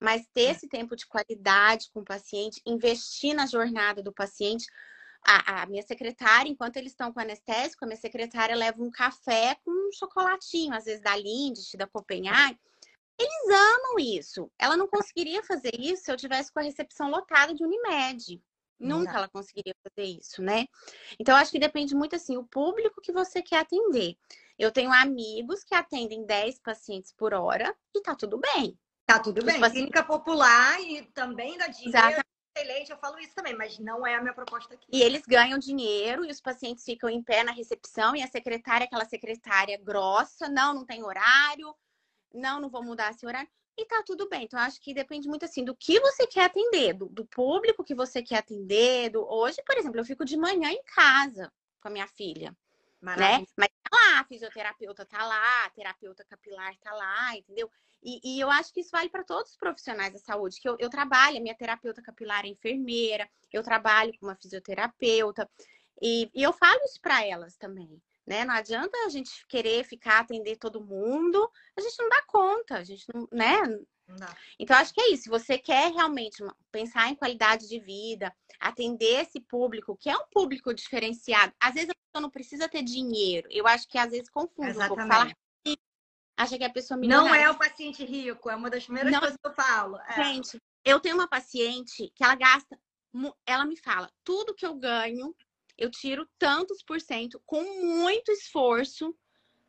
mas 0.00 0.26
ter 0.32 0.46
é. 0.46 0.50
esse 0.52 0.68
tempo 0.68 0.96
de 0.96 1.06
qualidade 1.06 1.90
com 1.92 2.00
o 2.00 2.04
paciente, 2.04 2.62
investir 2.64 3.34
na 3.34 3.46
jornada 3.46 4.02
do 4.02 4.12
paciente. 4.12 4.66
A, 5.26 5.62
a 5.62 5.66
minha 5.66 5.82
secretária, 5.82 6.48
enquanto 6.48 6.76
eles 6.76 6.92
estão 6.92 7.12
com 7.12 7.20
anestésico, 7.20 7.84
a 7.84 7.88
minha 7.88 8.00
secretária 8.00 8.54
leva 8.54 8.80
um 8.80 8.90
café 8.90 9.56
com 9.64 9.70
um 9.70 9.92
chocolatinho, 9.92 10.72
às 10.72 10.84
vezes 10.84 11.02
da 11.02 11.16
Lindt, 11.16 11.76
da 11.76 11.86
Copenhague. 11.86 12.58
Eles 13.18 13.48
amam 13.48 13.98
isso. 13.98 14.50
Ela 14.56 14.76
não 14.76 14.86
conseguiria 14.86 15.42
fazer 15.42 15.74
isso 15.78 16.04
se 16.04 16.12
eu 16.12 16.16
tivesse 16.16 16.52
com 16.52 16.60
a 16.60 16.62
recepção 16.62 17.10
lotada 17.10 17.52
de 17.52 17.64
Unimed. 17.64 18.40
Nunca 18.78 19.16
ela 19.16 19.28
conseguiria 19.28 19.74
fazer 19.82 20.08
isso, 20.08 20.40
né? 20.40 20.66
Então, 21.18 21.36
acho 21.36 21.50
que 21.50 21.58
depende 21.58 21.94
muito, 21.94 22.14
assim, 22.14 22.36
o 22.36 22.44
público 22.44 23.00
que 23.00 23.12
você 23.12 23.42
quer 23.42 23.58
atender. 23.58 24.16
Eu 24.58 24.70
tenho 24.70 24.92
amigos 24.92 25.64
que 25.64 25.74
atendem 25.74 26.24
10 26.24 26.60
pacientes 26.60 27.12
por 27.12 27.34
hora 27.34 27.74
e 27.94 28.00
tá 28.00 28.14
tudo 28.14 28.38
bem. 28.38 28.78
Tá 29.04 29.18
tudo 29.18 29.44
bem. 29.44 29.60
Pacientes... 29.60 29.72
Clínica 29.72 30.04
popular 30.04 30.80
e 30.80 31.02
também 31.12 31.56
da 31.58 31.66
dinheiro. 31.66 32.22
Excelente, 32.56 32.90
eu 32.90 32.98
falo 32.98 33.18
isso 33.20 33.34
também, 33.34 33.56
mas 33.56 33.78
não 33.78 34.04
é 34.04 34.16
a 34.16 34.20
minha 34.20 34.34
proposta 34.34 34.74
aqui. 34.74 34.86
E 34.92 35.00
eles 35.00 35.22
ganham 35.22 35.58
dinheiro 35.58 36.24
e 36.24 36.30
os 36.30 36.40
pacientes 36.40 36.84
ficam 36.84 37.08
em 37.08 37.22
pé 37.22 37.44
na 37.44 37.52
recepção 37.52 38.16
e 38.16 38.22
a 38.22 38.26
secretária, 38.26 38.84
aquela 38.84 39.04
secretária 39.04 39.78
grossa, 39.80 40.48
não, 40.48 40.74
não 40.74 40.84
tem 40.84 41.04
horário, 41.04 41.72
não, 42.34 42.60
não 42.60 42.68
vou 42.68 42.82
mudar 42.82 43.12
esse 43.12 43.24
horário 43.24 43.48
e 43.78 43.86
tá 43.86 44.02
tudo 44.04 44.28
bem. 44.28 44.44
Então, 44.44 44.58
acho 44.58 44.80
que 44.80 44.92
depende 44.92 45.28
muito 45.28 45.44
assim 45.44 45.64
do 45.64 45.74
que 45.74 46.00
você 46.00 46.26
quer 46.26 46.44
atender, 46.44 46.94
do, 46.94 47.06
do 47.06 47.24
público 47.24 47.84
que 47.84 47.94
você 47.94 48.22
quer 48.22 48.38
atender. 48.38 49.10
Do... 49.10 49.24
Hoje, 49.24 49.62
por 49.64 49.76
exemplo, 49.76 50.00
eu 50.00 50.04
fico 50.04 50.24
de 50.24 50.36
manhã 50.36 50.70
em 50.70 50.82
casa 50.82 51.52
com 51.80 51.88
a 51.88 51.90
minha 51.90 52.08
filha. 52.08 52.56
Né? 53.00 53.46
Mas 53.56 53.68
tá 53.68 53.96
lá, 53.96 54.20
a 54.20 54.24
fisioterapeuta 54.24 55.06
tá 55.06 55.24
lá, 55.24 55.64
a 55.64 55.70
terapeuta 55.70 56.24
capilar 56.24 56.76
tá 56.78 56.92
lá, 56.92 57.36
entendeu? 57.36 57.70
E, 58.02 58.20
e 58.24 58.40
eu 58.40 58.50
acho 58.50 58.72
que 58.72 58.80
isso 58.80 58.90
vale 58.90 59.08
para 59.08 59.22
todos 59.22 59.52
os 59.52 59.56
profissionais 59.56 60.12
da 60.12 60.18
saúde, 60.18 60.60
que 60.60 60.68
eu, 60.68 60.76
eu 60.80 60.90
trabalho, 60.90 61.36
a 61.36 61.40
minha 61.40 61.54
terapeuta 61.54 62.02
capilar 62.02 62.44
é 62.44 62.48
enfermeira, 62.48 63.28
eu 63.52 63.62
trabalho 63.62 64.12
com 64.18 64.26
uma 64.26 64.36
fisioterapeuta, 64.36 65.48
e, 66.02 66.28
e 66.34 66.42
eu 66.42 66.52
falo 66.52 66.80
isso 66.84 67.00
para 67.00 67.24
elas 67.24 67.56
também. 67.56 68.00
Né? 68.28 68.44
Não 68.44 68.54
adianta 68.54 68.96
a 69.06 69.08
gente 69.08 69.46
querer 69.46 69.84
ficar 69.84 70.20
atender 70.20 70.56
todo 70.56 70.84
mundo, 70.84 71.50
a 71.74 71.80
gente 71.80 71.98
não 71.98 72.08
dá 72.10 72.22
conta, 72.26 72.76
a 72.76 72.84
gente 72.84 73.06
não, 73.14 73.26
né? 73.32 73.62
Não 73.66 74.28
então, 74.58 74.76
acho 74.76 74.92
que 74.94 75.00
é 75.00 75.10
isso. 75.10 75.24
Se 75.24 75.28
você 75.28 75.58
quer 75.58 75.92
realmente 75.92 76.42
pensar 76.72 77.08
em 77.08 77.14
qualidade 77.14 77.68
de 77.68 77.78
vida, 77.78 78.34
atender 78.58 79.22
esse 79.22 79.40
público, 79.40 79.96
que 79.96 80.08
é 80.08 80.16
um 80.16 80.26
público 80.30 80.72
diferenciado, 80.72 81.52
às 81.60 81.74
vezes 81.74 81.90
a 81.90 81.94
pessoa 81.94 82.22
não 82.22 82.30
precisa 82.30 82.68
ter 82.68 82.82
dinheiro. 82.82 83.48
Eu 83.50 83.66
acho 83.66 83.86
que 83.88 83.98
às 83.98 84.10
vezes 84.10 84.30
confunde 84.30 84.78
um 84.78 84.88
pouco. 84.88 85.02
Acha 86.36 86.56
que 86.56 86.64
a 86.64 86.70
pessoa 86.70 86.96
milionária. 86.96 87.30
Não 87.30 87.34
é 87.34 87.50
o 87.50 87.58
paciente 87.58 88.04
rico, 88.04 88.48
é 88.48 88.54
uma 88.54 88.70
das 88.70 88.84
primeiras 88.84 89.10
não, 89.10 89.20
coisas 89.20 89.36
que 89.36 89.48
eu 89.48 89.54
falo. 89.54 89.98
É. 89.98 90.22
Gente, 90.22 90.58
eu 90.84 91.00
tenho 91.00 91.16
uma 91.16 91.28
paciente 91.28 92.12
que 92.14 92.22
ela 92.22 92.36
gasta, 92.36 92.78
ela 93.44 93.64
me 93.64 93.76
fala, 93.76 94.10
tudo 94.22 94.54
que 94.54 94.64
eu 94.64 94.74
ganho 94.74 95.34
eu 95.78 95.90
tiro 95.90 96.28
tantos 96.38 96.82
por 96.82 97.00
cento 97.00 97.40
com 97.46 97.62
muito 97.62 98.32
esforço 98.32 99.14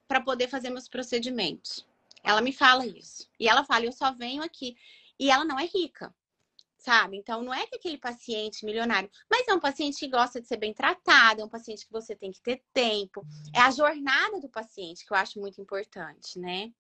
para 0.08 0.20
poder 0.20 0.48
fazer 0.48 0.72
meus 0.72 0.90
procedimentos. 0.90 1.88
Ela 2.24 2.42
me 2.42 2.52
fala 2.52 2.86
isso. 2.86 3.30
E 3.40 3.48
ela 3.48 3.64
fala, 3.64 3.86
eu 3.86 3.92
só 3.92 4.12
venho 4.12 4.42
aqui. 4.42 4.76
E 5.20 5.30
ela 5.30 5.46
não 5.46 5.60
é 5.60 5.66
rica, 5.66 6.14
sabe? 6.78 7.18
Então, 7.18 7.44
não 7.44 7.54
é 7.54 7.68
que 7.68 7.76
aquele 7.76 7.98
paciente 7.98 8.66
milionário, 8.66 9.10
mas 9.30 9.48
é 9.48 9.54
um 9.54 9.60
paciente 9.60 10.00
que 10.00 10.08
gosta 10.08 10.42
de 10.42 10.48
ser 10.48 10.58
bem 10.58 10.74
tratado, 10.74 11.42
é 11.42 11.46
um 11.46 11.50
paciente 11.50 11.86
que 11.86 11.92
você 11.92 12.16
tem 12.16 12.32
que 12.32 12.42
ter 12.42 12.64
tempo. 12.74 13.26
É 13.54 13.60
a 13.60 13.72
jornada 13.72 14.40
do 14.40 14.50
paciente 14.50 15.06
que 15.06 15.14
eu 15.14 15.18
acho 15.18 15.40
muito 15.40 15.62
importante, 15.62 16.40
né? 16.40 16.72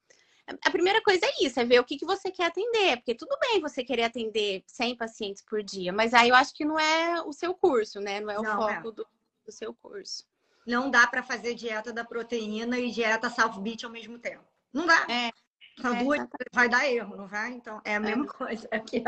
A 0.65 0.71
primeira 0.71 0.99
coisa 1.03 1.23
é 1.23 1.45
isso, 1.45 1.59
é 1.59 1.65
ver 1.65 1.79
o 1.79 1.83
que, 1.83 1.97
que 1.97 2.05
você 2.05 2.31
quer 2.31 2.45
atender. 2.45 2.97
Porque 2.97 3.13
tudo 3.13 3.37
bem 3.39 3.61
você 3.61 3.83
querer 3.83 4.03
atender 4.03 4.63
100 4.65 4.95
pacientes 4.95 5.43
por 5.43 5.61
dia, 5.61 5.93
mas 5.93 6.11
aí 6.13 6.29
eu 6.29 6.35
acho 6.35 6.55
que 6.55 6.65
não 6.65 6.79
é 6.79 7.21
o 7.21 7.31
seu 7.31 7.53
curso, 7.53 7.99
né? 7.99 8.19
Não 8.19 8.31
é 8.31 8.39
o 8.39 8.41
não, 8.41 8.55
foco 8.55 8.89
é. 8.89 8.91
do 8.91 9.07
do 9.49 9.51
seu 9.51 9.73
curso. 9.73 10.23
Não 10.65 10.89
dá 10.89 11.07
para 11.07 11.23
fazer 11.23 11.55
dieta 11.55 11.91
da 11.91 12.05
proteína 12.05 12.77
e 12.79 12.91
dieta 12.91 13.29
South 13.29 13.59
Beach 13.59 13.83
ao 13.83 13.91
mesmo 13.91 14.19
tempo. 14.19 14.45
Não 14.71 14.85
dá. 14.85 15.05
É. 15.09 15.31
São 15.81 15.95
é, 15.95 16.03
duas, 16.03 16.27
vai 16.53 16.69
dar 16.69 16.87
erro, 16.87 17.15
não 17.15 17.27
vai? 17.27 17.51
Então, 17.51 17.81
é 17.83 17.95
a 17.95 17.99
mesma 17.99 18.25
é. 18.25 18.27
coisa. 18.37 18.67
Aqui 18.71 19.03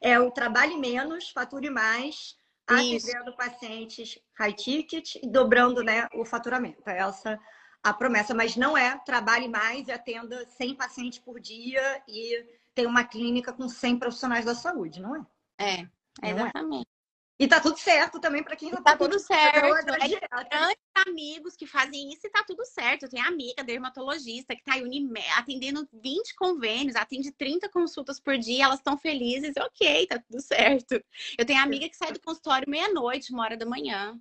é, 0.00 0.12
é 0.12 0.20
o 0.20 0.30
trabalhe 0.30 0.76
menos, 0.76 1.30
fature 1.30 1.70
mais, 1.70 2.36
atendendo 2.66 3.34
pacientes 3.36 4.18
high 4.38 4.52
ticket 4.52 5.16
e 5.16 5.26
dobrando 5.26 5.82
né, 5.82 6.06
o 6.14 6.24
faturamento. 6.24 6.82
É 6.88 6.98
essa 6.98 7.38
a 7.82 7.92
promessa. 7.92 8.34
Mas 8.34 8.54
não 8.56 8.76
é 8.76 8.98
trabalhe 8.98 9.48
mais 9.48 9.88
e 9.88 9.92
atenda 9.92 10.46
100 10.46 10.74
pacientes 10.76 11.18
por 11.18 11.40
dia 11.40 12.02
e 12.06 12.46
tem 12.74 12.86
uma 12.86 13.02
clínica 13.02 13.52
com 13.52 13.68
100 13.68 13.98
profissionais 13.98 14.44
da 14.44 14.54
saúde, 14.54 15.00
não 15.00 15.16
é? 15.16 15.26
É, 15.58 15.88
é 16.22 16.30
exatamente. 16.30 16.86
E 17.40 17.48
tá 17.48 17.58
tudo 17.58 17.78
certo 17.78 18.20
também 18.20 18.42
para 18.44 18.54
quem 18.54 18.70
não 18.70 18.82
tá 18.82 18.94
tudo 18.94 19.18
certo. 19.18 19.64
É 19.64 20.44
grandes 20.44 20.76
amigos 21.06 21.56
que 21.56 21.66
fazem 21.66 22.12
isso 22.12 22.26
e 22.26 22.30
tá 22.30 22.44
tudo 22.46 22.62
certo. 22.66 23.04
Eu 23.04 23.08
tenho 23.08 23.26
amiga 23.26 23.64
dermatologista 23.64 24.54
que 24.54 24.62
tá 24.62 24.76
Unime, 24.76 25.22
atendendo 25.38 25.88
20 25.90 26.34
convênios, 26.34 26.96
atende 26.96 27.32
30 27.32 27.70
consultas 27.70 28.20
por 28.20 28.36
dia, 28.36 28.64
elas 28.64 28.80
estão 28.80 28.98
felizes, 28.98 29.54
ok, 29.56 30.06
tá 30.06 30.18
tudo 30.18 30.42
certo. 30.42 31.02
Eu 31.38 31.46
tenho 31.46 31.62
amiga 31.62 31.88
que 31.88 31.96
sai 31.96 32.12
do 32.12 32.20
consultório 32.20 32.68
meia-noite, 32.68 33.32
uma 33.32 33.44
hora 33.44 33.56
da 33.56 33.64
manhã. 33.64 34.20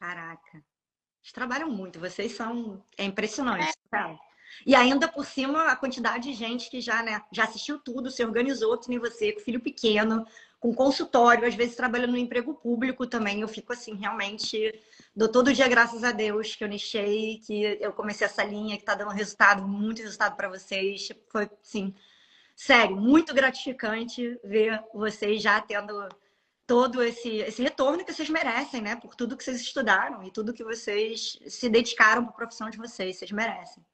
Caraca. 0.00 0.56
Eles 0.56 1.32
trabalham 1.32 1.70
muito, 1.70 2.00
vocês 2.00 2.32
são. 2.32 2.82
É 2.98 3.04
impressionante, 3.04 3.72
é. 3.94 4.18
E 4.64 4.74
ainda 4.74 5.06
por 5.06 5.24
cima, 5.24 5.68
a 5.68 5.76
quantidade 5.76 6.30
de 6.30 6.34
gente 6.34 6.70
que 6.70 6.80
já, 6.80 7.02
né, 7.02 7.22
já 7.30 7.44
assistiu 7.44 7.78
tudo, 7.78 8.10
se 8.10 8.24
organizou, 8.24 8.78
que 8.78 8.88
nem 8.88 8.98
você, 8.98 9.32
com 9.32 9.40
filho 9.40 9.60
pequeno, 9.60 10.26
com 10.58 10.74
consultório, 10.74 11.46
às 11.46 11.54
vezes 11.54 11.76
trabalhando 11.76 12.12
no 12.12 12.18
emprego 12.18 12.54
público 12.54 13.06
também. 13.06 13.40
Eu 13.40 13.48
fico 13.48 13.72
assim, 13.72 13.94
realmente, 13.94 14.72
dou 15.14 15.28
todo 15.28 15.52
dia 15.52 15.68
graças 15.68 16.02
a 16.02 16.12
Deus 16.12 16.56
que 16.56 16.64
eu 16.64 16.68
nichei, 16.68 17.38
que 17.46 17.78
eu 17.80 17.92
comecei 17.92 18.26
essa 18.26 18.42
linha, 18.42 18.76
que 18.76 18.82
está 18.82 18.94
dando 18.94 19.10
resultado, 19.10 19.66
muito 19.66 20.02
resultado 20.02 20.36
para 20.36 20.48
vocês. 20.48 21.08
Foi, 21.30 21.48
assim, 21.62 21.94
sério, 22.54 22.96
muito 22.96 23.34
gratificante 23.34 24.38
ver 24.42 24.82
vocês 24.94 25.42
já 25.42 25.60
tendo 25.60 26.08
todo 26.66 27.02
esse, 27.02 27.28
esse 27.28 27.62
retorno 27.62 28.04
que 28.04 28.12
vocês 28.12 28.28
merecem, 28.28 28.80
né? 28.80 28.96
Por 28.96 29.14
tudo 29.14 29.36
que 29.36 29.44
vocês 29.44 29.60
estudaram 29.60 30.24
e 30.24 30.32
tudo 30.32 30.52
que 30.52 30.64
vocês 30.64 31.38
se 31.46 31.68
dedicaram 31.68 32.24
para 32.24 32.32
a 32.32 32.36
profissão 32.36 32.68
de 32.68 32.78
vocês, 32.78 33.16
vocês 33.16 33.30
merecem. 33.30 33.84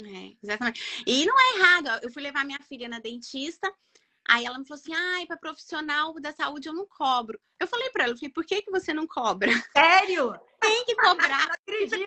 É, 0.00 0.32
exatamente. 0.42 1.04
E 1.06 1.24
não 1.26 1.34
é 1.38 1.58
errado. 1.58 2.00
Eu 2.02 2.10
fui 2.10 2.22
levar 2.22 2.44
minha 2.44 2.58
filha 2.60 2.88
na 2.88 2.98
dentista 2.98 3.72
Aí 4.28 4.44
ela 4.44 4.58
me 4.58 4.66
falou 4.66 4.80
assim: 4.80 4.94
ai, 4.94 5.26
para 5.26 5.36
profissional 5.36 6.14
da 6.20 6.32
saúde 6.32 6.68
eu 6.68 6.74
não 6.74 6.86
cobro. 6.86 7.40
Eu 7.58 7.66
falei 7.66 7.90
para 7.90 8.04
ela, 8.04 8.12
eu 8.12 8.16
falei, 8.16 8.32
por 8.32 8.44
que, 8.44 8.62
que 8.62 8.70
você 8.70 8.92
não 8.92 9.06
cobra? 9.06 9.50
Sério? 9.72 10.38
Tem 10.60 10.84
que 10.84 10.94
cobrar. 10.94 11.46
não 11.48 11.54
acredito. 11.54 12.06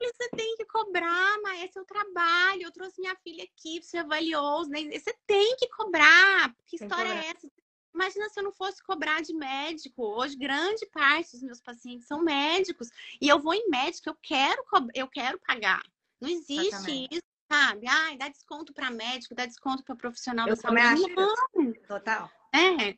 Você 0.00 0.28
tem 0.36 0.56
que 0.56 0.64
cobrar, 0.66 1.40
mas 1.42 1.64
é 1.64 1.66
seu 1.66 1.84
trabalho. 1.84 2.62
Eu 2.62 2.70
trouxe 2.70 3.00
minha 3.00 3.16
filha 3.16 3.42
aqui, 3.42 3.82
você 3.82 3.98
avaliou, 3.98 4.64
né? 4.68 4.84
Você 4.96 5.12
tem 5.26 5.56
que 5.56 5.66
cobrar. 5.70 6.54
Que 6.66 6.76
história 6.76 7.08
é 7.08 7.30
essa? 7.30 7.50
Imagina 7.92 8.28
se 8.28 8.38
eu 8.38 8.44
não 8.44 8.52
fosse 8.52 8.80
cobrar 8.82 9.20
de 9.22 9.34
médico. 9.34 10.04
Hoje, 10.04 10.36
grande 10.36 10.86
parte 10.86 11.32
dos 11.32 11.42
meus 11.42 11.60
pacientes 11.60 12.06
são 12.06 12.22
médicos. 12.22 12.90
E 13.20 13.28
eu 13.28 13.40
vou 13.40 13.54
em 13.54 13.68
médico, 13.68 14.10
eu 14.10 14.16
quero, 14.22 14.64
eu 14.94 15.08
quero 15.08 15.40
pagar. 15.40 15.82
Não 16.20 16.28
existe 16.28 16.68
Exatamente. 16.68 17.14
isso 17.16 17.37
sabe? 17.50 17.86
Ai, 17.88 18.16
dá 18.16 18.28
desconto 18.28 18.72
para 18.72 18.90
médico, 18.90 19.34
dá 19.34 19.46
desconto 19.46 19.82
para 19.82 19.96
profissional 19.96 20.46
eu 20.46 20.54
da 20.54 20.60
saúde. 20.60 20.80
Acho 20.80 21.08
Não. 21.14 21.72
Total. 21.86 22.30
É. 22.54 22.96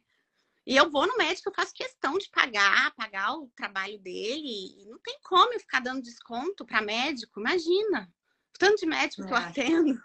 E 0.67 0.77
eu 0.77 0.91
vou 0.91 1.07
no 1.07 1.17
médico, 1.17 1.49
eu 1.49 1.55
faço 1.55 1.73
questão 1.73 2.19
de 2.19 2.29
pagar, 2.31 2.95
pagar 2.95 3.35
o 3.35 3.51
trabalho 3.57 3.99
dele. 3.99 4.83
E 4.83 4.87
não 4.87 4.99
tem 4.99 5.19
como 5.23 5.55
eu 5.55 5.61
ficar 5.61 5.81
dando 5.81 6.03
desconto 6.03 6.67
para 6.67 6.83
médico, 6.83 7.41
imagina. 7.41 8.13
Tanto 8.59 8.81
de 8.81 8.87
médico 8.87 9.23
é. 9.23 9.27
que 9.27 9.33
eu 9.33 9.37
atendo. 9.37 10.03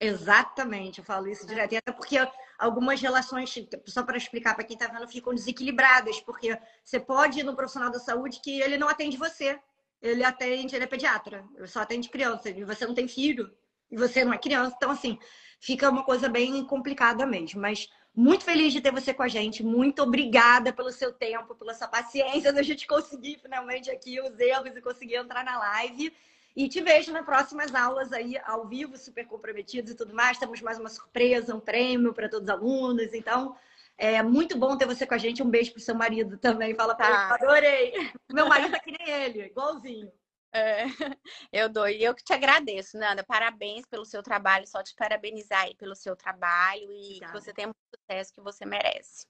Exatamente, 0.00 1.00
eu 1.00 1.04
falo 1.04 1.28
isso 1.28 1.46
direto. 1.46 1.72
E 1.72 1.76
até 1.76 1.92
porque 1.92 2.16
algumas 2.58 3.00
relações, 3.00 3.52
só 3.86 4.02
para 4.02 4.16
explicar 4.16 4.54
para 4.54 4.64
quem 4.64 4.76
está 4.76 4.86
vendo, 4.86 5.08
ficam 5.08 5.34
desequilibradas, 5.34 6.20
porque 6.20 6.58
você 6.84 7.00
pode 7.00 7.40
ir 7.40 7.42
no 7.42 7.56
profissional 7.56 7.90
da 7.90 7.98
saúde 7.98 8.40
que 8.40 8.60
ele 8.60 8.78
não 8.78 8.88
atende 8.88 9.16
você. 9.16 9.60
Ele 10.00 10.22
atende, 10.22 10.76
ele 10.76 10.84
é 10.84 10.86
pediatra, 10.86 11.44
ele 11.56 11.66
só 11.66 11.80
atende 11.80 12.08
criança, 12.08 12.48
e 12.48 12.62
você 12.62 12.86
não 12.86 12.94
tem 12.94 13.08
filho 13.08 13.52
e 13.90 13.96
você 13.96 14.24
não 14.24 14.32
é 14.32 14.38
criança. 14.38 14.74
Então, 14.76 14.90
assim, 14.90 15.18
fica 15.60 15.90
uma 15.90 16.04
coisa 16.04 16.28
bem 16.28 16.64
complicada 16.64 17.26
mesmo. 17.26 17.60
Mas 17.60 17.88
muito 18.14 18.44
feliz 18.44 18.72
de 18.72 18.80
ter 18.80 18.92
você 18.92 19.14
com 19.14 19.22
a 19.22 19.28
gente. 19.28 19.62
Muito 19.62 20.02
obrigada 20.02 20.72
pelo 20.72 20.90
seu 20.90 21.12
tempo, 21.12 21.54
pela 21.54 21.74
sua 21.74 21.88
paciência 21.88 22.52
da 22.52 22.62
gente 22.62 22.86
conseguir 22.86 23.38
finalmente 23.40 23.90
aqui 23.90 24.20
os 24.20 24.38
erros 24.38 24.76
e 24.76 24.80
conseguir 24.80 25.16
entrar 25.16 25.44
na 25.44 25.58
live. 25.58 26.12
E 26.56 26.68
te 26.68 26.80
vejo 26.80 27.12
nas 27.12 27.24
próximas 27.24 27.72
aulas 27.72 28.12
aí, 28.12 28.36
ao 28.44 28.66
vivo, 28.66 28.96
super 28.96 29.24
comprometidos 29.26 29.92
e 29.92 29.94
tudo 29.94 30.12
mais. 30.12 30.38
Temos 30.38 30.60
mais 30.60 30.78
uma 30.78 30.88
surpresa, 30.88 31.54
um 31.54 31.60
prêmio 31.60 32.12
para 32.12 32.28
todos 32.28 32.48
os 32.48 32.52
alunos. 32.52 33.14
Então, 33.14 33.54
é 33.96 34.20
muito 34.22 34.58
bom 34.58 34.76
ter 34.76 34.86
você 34.86 35.06
com 35.06 35.14
a 35.14 35.18
gente. 35.18 35.42
Um 35.42 35.48
beijo 35.48 35.72
pro 35.72 35.80
seu 35.80 35.94
marido 35.94 36.36
também. 36.38 36.74
Fala 36.74 36.96
para 36.96 37.06
tá. 37.06 37.36
ele, 37.36 37.44
adorei. 37.44 38.10
Meu 38.32 38.48
marido 38.48 38.74
é 38.74 38.80
que 38.80 38.90
nem 38.90 39.08
ele, 39.08 39.42
igualzinho. 39.44 40.10
É, 40.52 40.84
eu 41.52 41.68
dou. 41.68 41.88
E 41.88 42.02
eu 42.02 42.14
que 42.14 42.24
te 42.24 42.32
agradeço, 42.32 42.98
Nanda. 42.98 43.24
Parabéns 43.24 43.86
pelo 43.86 44.04
seu 44.04 44.22
trabalho. 44.22 44.66
Só 44.66 44.82
te 44.82 44.94
parabenizar 44.94 45.62
aí 45.62 45.74
pelo 45.74 45.94
seu 45.94 46.16
trabalho 46.16 46.90
e 46.92 47.16
Obrigada. 47.16 47.32
que 47.32 47.40
você 47.40 47.52
tenha 47.52 47.68
muito 47.68 47.78
sucesso 47.94 48.34
que 48.34 48.40
você 48.40 48.64
merece. 48.64 49.26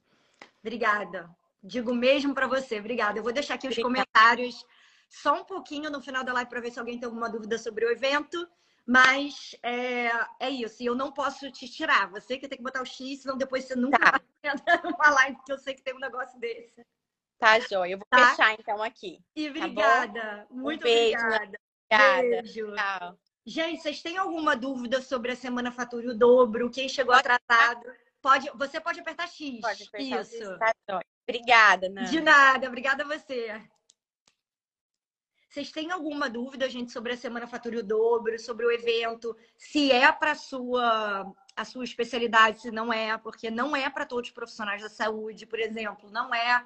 Obrigada. 0.61 1.29
Digo 1.63 1.95
mesmo 1.95 2.35
para 2.35 2.47
você. 2.47 2.79
Obrigada. 2.79 3.19
Eu 3.19 3.23
vou 3.23 3.33
deixar 3.33 3.55
aqui 3.55 3.69
os 3.69 3.79
Obrigada. 3.79 4.07
comentários 4.07 4.65
só 5.09 5.41
um 5.41 5.45
pouquinho 5.45 5.91
no 5.91 6.01
final 6.01 6.23
da 6.23 6.33
live 6.33 6.51
para 6.51 6.61
ver 6.61 6.71
se 6.71 6.79
alguém 6.79 6.99
tem 6.99 7.07
alguma 7.07 7.31
dúvida 7.31 7.59
sobre 7.59 7.85
o 7.85 7.91
evento. 7.91 8.49
Mas 8.87 9.55
é, 9.63 10.11
é 10.41 10.49
isso. 10.49 10.83
E 10.83 10.87
eu 10.87 10.95
não 10.95 11.13
posso 11.13 11.51
te 11.51 11.69
tirar. 11.69 12.11
Você 12.11 12.39
que 12.39 12.49
tem 12.49 12.57
que 12.57 12.65
botar 12.65 12.81
o 12.81 12.87
X, 12.87 13.21
senão 13.21 13.37
depois 13.37 13.65
você 13.65 13.77
nunca 13.77 13.99
tá. 13.99 14.21
entra 14.43 14.81
numa 14.83 15.11
live, 15.11 15.37
porque 15.37 15.53
eu 15.53 15.59
sei 15.59 15.75
que 15.75 15.83
tem 15.83 15.95
um 15.95 15.99
negócio 15.99 16.39
desse. 16.39 16.87
Tá, 17.39 17.61
joia. 17.61 17.93
Eu 17.93 17.99
vou 17.99 18.07
tá? 18.11 18.31
fechar 18.31 18.55
então 18.55 18.83
aqui. 18.83 19.21
E 19.35 19.45
tá 19.45 19.51
obrigada. 19.51 20.21
Tá 20.21 20.47
Muito 20.51 20.81
um 20.81 20.85
beijo, 20.85 21.19
obrigada. 21.19 21.61
Obrigada. 21.91 22.43
Beijo. 22.43 22.75
Tchau. 22.75 23.19
Gente, 23.47 23.83
vocês 23.83 24.03
têm 24.03 24.19
alguma 24.19 24.55
dúvida 24.55 25.01
sobre 25.01 25.33
a 25.33 25.37
Semana 25.37 25.73
Fatura 25.73 26.11
o 26.11 26.15
Dobro? 26.15 26.71
Quem 26.71 26.89
chegou 26.89 27.15
pode 27.15 27.27
atrasado? 27.27 27.87
Pode, 28.21 28.51
você 28.55 28.81
pode 28.81 29.01
apertar 29.01 29.27
X. 29.29 29.61
Pode 29.61 29.85
apertar 29.85 30.21
Isso. 30.21 30.37
X, 30.37 30.59
tá 30.59 31.01
Obrigada, 31.27 31.89
Nana. 31.89 32.09
De 32.09 32.21
nada, 32.21 32.67
obrigada 32.67 33.05
a 33.05 33.07
você. 33.07 33.63
Vocês 35.49 35.73
têm 35.73 35.91
alguma 35.91 36.29
dúvida, 36.29 36.69
gente, 36.69 36.93
sobre 36.93 37.13
a 37.13 37.17
Semana 37.17 37.47
Fatura 37.47 37.79
o 37.79 37.83
Dobro, 37.83 38.39
sobre 38.39 38.67
o 38.67 38.71
evento? 38.71 39.35
Se 39.57 39.91
é 39.91 40.11
para 40.13 40.35
sua 40.35 41.33
a 41.57 41.65
sua 41.65 41.83
especialidade, 41.83 42.61
se 42.61 42.71
não 42.71 42.93
é, 42.93 43.19
porque 43.19 43.51
não 43.51 43.75
é 43.75 43.91
para 43.91 44.07
todos 44.07 44.29
os 44.29 44.35
profissionais 44.35 44.81
da 44.81 44.89
saúde, 44.89 45.45
por 45.45 45.59
exemplo, 45.59 46.09
não 46.11 46.33
é 46.33 46.65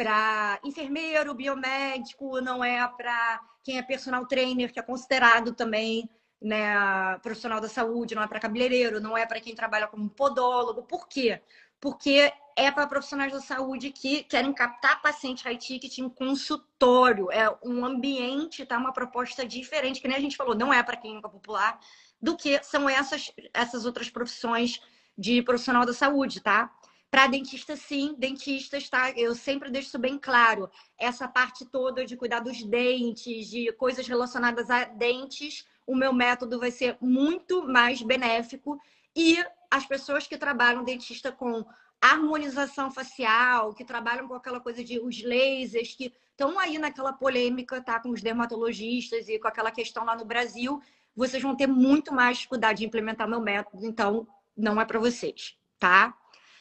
para 0.00 0.58
enfermeiro, 0.64 1.34
biomédico, 1.34 2.40
não 2.40 2.64
é 2.64 2.88
para 2.88 3.38
quem 3.62 3.76
é 3.76 3.82
personal 3.82 4.24
trainer, 4.24 4.72
que 4.72 4.80
é 4.80 4.82
considerado 4.82 5.52
também 5.52 6.08
né, 6.40 7.18
profissional 7.18 7.60
da 7.60 7.68
saúde, 7.68 8.14
não 8.14 8.22
é 8.22 8.26
para 8.26 8.40
cabeleireiro, 8.40 8.98
não 8.98 9.14
é 9.14 9.26
para 9.26 9.40
quem 9.40 9.54
trabalha 9.54 9.86
como 9.86 10.08
podólogo. 10.08 10.84
Por 10.84 11.06
quê? 11.06 11.42
Porque 11.78 12.32
é 12.56 12.70
para 12.70 12.86
profissionais 12.86 13.30
da 13.30 13.42
saúde 13.42 13.90
que 13.90 14.22
querem 14.22 14.54
captar 14.54 15.02
paciente 15.02 15.44
high 15.44 15.58
ticket 15.58 15.98
em 15.98 16.08
consultório. 16.08 17.30
É 17.30 17.54
um 17.62 17.84
ambiente, 17.84 18.64
tá? 18.64 18.78
Uma 18.78 18.94
proposta 18.94 19.46
diferente, 19.46 20.00
que 20.00 20.08
nem 20.08 20.16
a 20.16 20.20
gente 20.20 20.34
falou, 20.34 20.54
não 20.54 20.72
é 20.72 20.82
para 20.82 20.96
clínica 20.96 21.28
popular, 21.28 21.78
do 22.22 22.38
que 22.38 22.62
são 22.62 22.88
essas, 22.88 23.30
essas 23.52 23.84
outras 23.84 24.08
profissões 24.08 24.80
de 25.16 25.42
profissional 25.42 25.84
da 25.84 25.92
saúde, 25.92 26.40
tá? 26.40 26.74
Para 27.10 27.26
dentista, 27.26 27.74
sim, 27.74 28.14
dentistas, 28.16 28.88
tá? 28.88 29.10
Eu 29.10 29.34
sempre 29.34 29.68
deixo 29.68 29.88
isso 29.88 29.98
bem 29.98 30.16
claro. 30.16 30.70
Essa 30.96 31.26
parte 31.26 31.64
toda 31.66 32.06
de 32.06 32.16
cuidar 32.16 32.40
dos 32.40 32.62
dentes, 32.62 33.48
de 33.48 33.72
coisas 33.72 34.06
relacionadas 34.06 34.70
a 34.70 34.84
dentes, 34.84 35.66
o 35.84 35.96
meu 35.96 36.12
método 36.12 36.60
vai 36.60 36.70
ser 36.70 36.96
muito 37.00 37.66
mais 37.66 38.00
benéfico. 38.00 38.80
E 39.14 39.44
as 39.68 39.84
pessoas 39.84 40.28
que 40.28 40.38
trabalham 40.38 40.84
dentista 40.84 41.32
com 41.32 41.64
harmonização 42.00 42.90
facial, 42.90 43.74
que 43.74 43.84
trabalham 43.84 44.28
com 44.28 44.34
aquela 44.34 44.60
coisa 44.60 44.82
de 44.82 45.00
os 45.00 45.22
lasers, 45.22 45.94
que 45.94 46.14
estão 46.30 46.58
aí 46.58 46.78
naquela 46.78 47.12
polêmica, 47.12 47.82
tá? 47.82 48.00
Com 48.00 48.10
os 48.10 48.22
dermatologistas 48.22 49.28
e 49.28 49.38
com 49.38 49.48
aquela 49.48 49.72
questão 49.72 50.04
lá 50.04 50.16
no 50.16 50.24
Brasil, 50.24 50.80
vocês 51.14 51.42
vão 51.42 51.56
ter 51.56 51.66
muito 51.66 52.14
mais 52.14 52.38
dificuldade 52.38 52.78
de 52.78 52.86
implementar 52.86 53.28
meu 53.28 53.40
método, 53.40 53.84
então 53.84 54.26
não 54.56 54.80
é 54.80 54.84
para 54.84 54.98
vocês, 54.98 55.56
tá? 55.78 56.16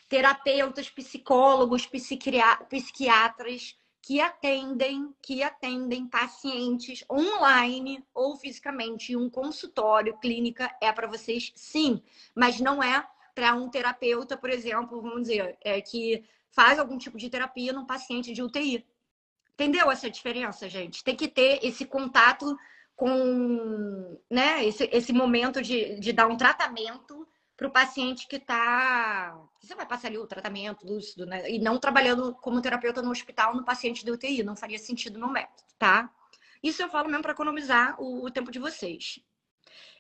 Terapeutas, 0.10 0.90
psicólogos, 0.90 1.86
psiquiatras 1.86 3.78
que 4.02 4.20
atendem, 4.20 5.14
que 5.22 5.44
atendem 5.44 6.08
pacientes 6.08 7.06
online 7.10 8.04
ou 8.14 8.36
fisicamente 8.36 9.14
em 9.14 9.16
um 9.16 9.30
consultório, 9.30 10.18
clínica, 10.18 10.76
é 10.82 10.92
para 10.92 11.08
vocês 11.08 11.52
sim, 11.56 12.02
mas 12.34 12.60
não 12.60 12.82
é 12.82 13.08
para 13.36 13.54
um 13.54 13.70
terapeuta, 13.70 14.36
por 14.36 14.50
exemplo, 14.50 15.02
vamos 15.02 15.24
dizer, 15.24 15.58
é, 15.62 15.80
que 15.80 16.26
faz 16.52 16.80
algum 16.80 16.98
tipo 16.98 17.18
de 17.18 17.30
terapia 17.30 17.72
num 17.72 17.86
paciente 17.86 18.34
de 18.34 18.42
UTI. 18.42 18.86
Entendeu 19.54 19.92
essa 19.92 20.10
diferença, 20.10 20.68
gente? 20.68 21.04
Tem 21.04 21.16
que 21.16 21.28
ter 21.28 21.60
esse 21.64 21.86
contato 21.86 22.58
com 22.96 24.20
né, 24.30 24.66
esse, 24.66 24.90
esse 24.92 25.14
momento 25.14 25.62
de, 25.62 26.00
de 26.00 26.12
dar 26.12 26.28
um 26.28 26.36
tratamento 26.36 27.19
para 27.60 27.68
o 27.68 27.72
paciente 27.72 28.26
que 28.26 28.38
está. 28.38 29.38
Você 29.60 29.76
vai 29.76 29.86
passar 29.86 30.08
ali 30.08 30.18
o 30.18 30.26
tratamento 30.26 30.88
lúcido, 30.88 31.26
né? 31.26 31.52
E 31.52 31.60
não 31.60 31.78
trabalhando 31.78 32.34
como 32.36 32.62
terapeuta 32.62 33.02
no 33.02 33.12
hospital 33.12 33.54
no 33.54 33.66
paciente 33.66 34.06
de 34.06 34.12
UTI. 34.12 34.44
Não 34.44 34.56
faria 34.56 34.80
sentido 34.80 35.20
no 35.20 35.30
método, 35.30 35.68
tá? 35.78 36.10
Isso 36.64 36.82
eu 36.82 36.88
falo 36.88 37.10
mesmo 37.10 37.22
para 37.22 37.34
economizar 37.34 38.02
o, 38.02 38.26
o 38.26 38.32
tempo 38.32 38.50
de 38.50 38.60
vocês. 38.60 39.20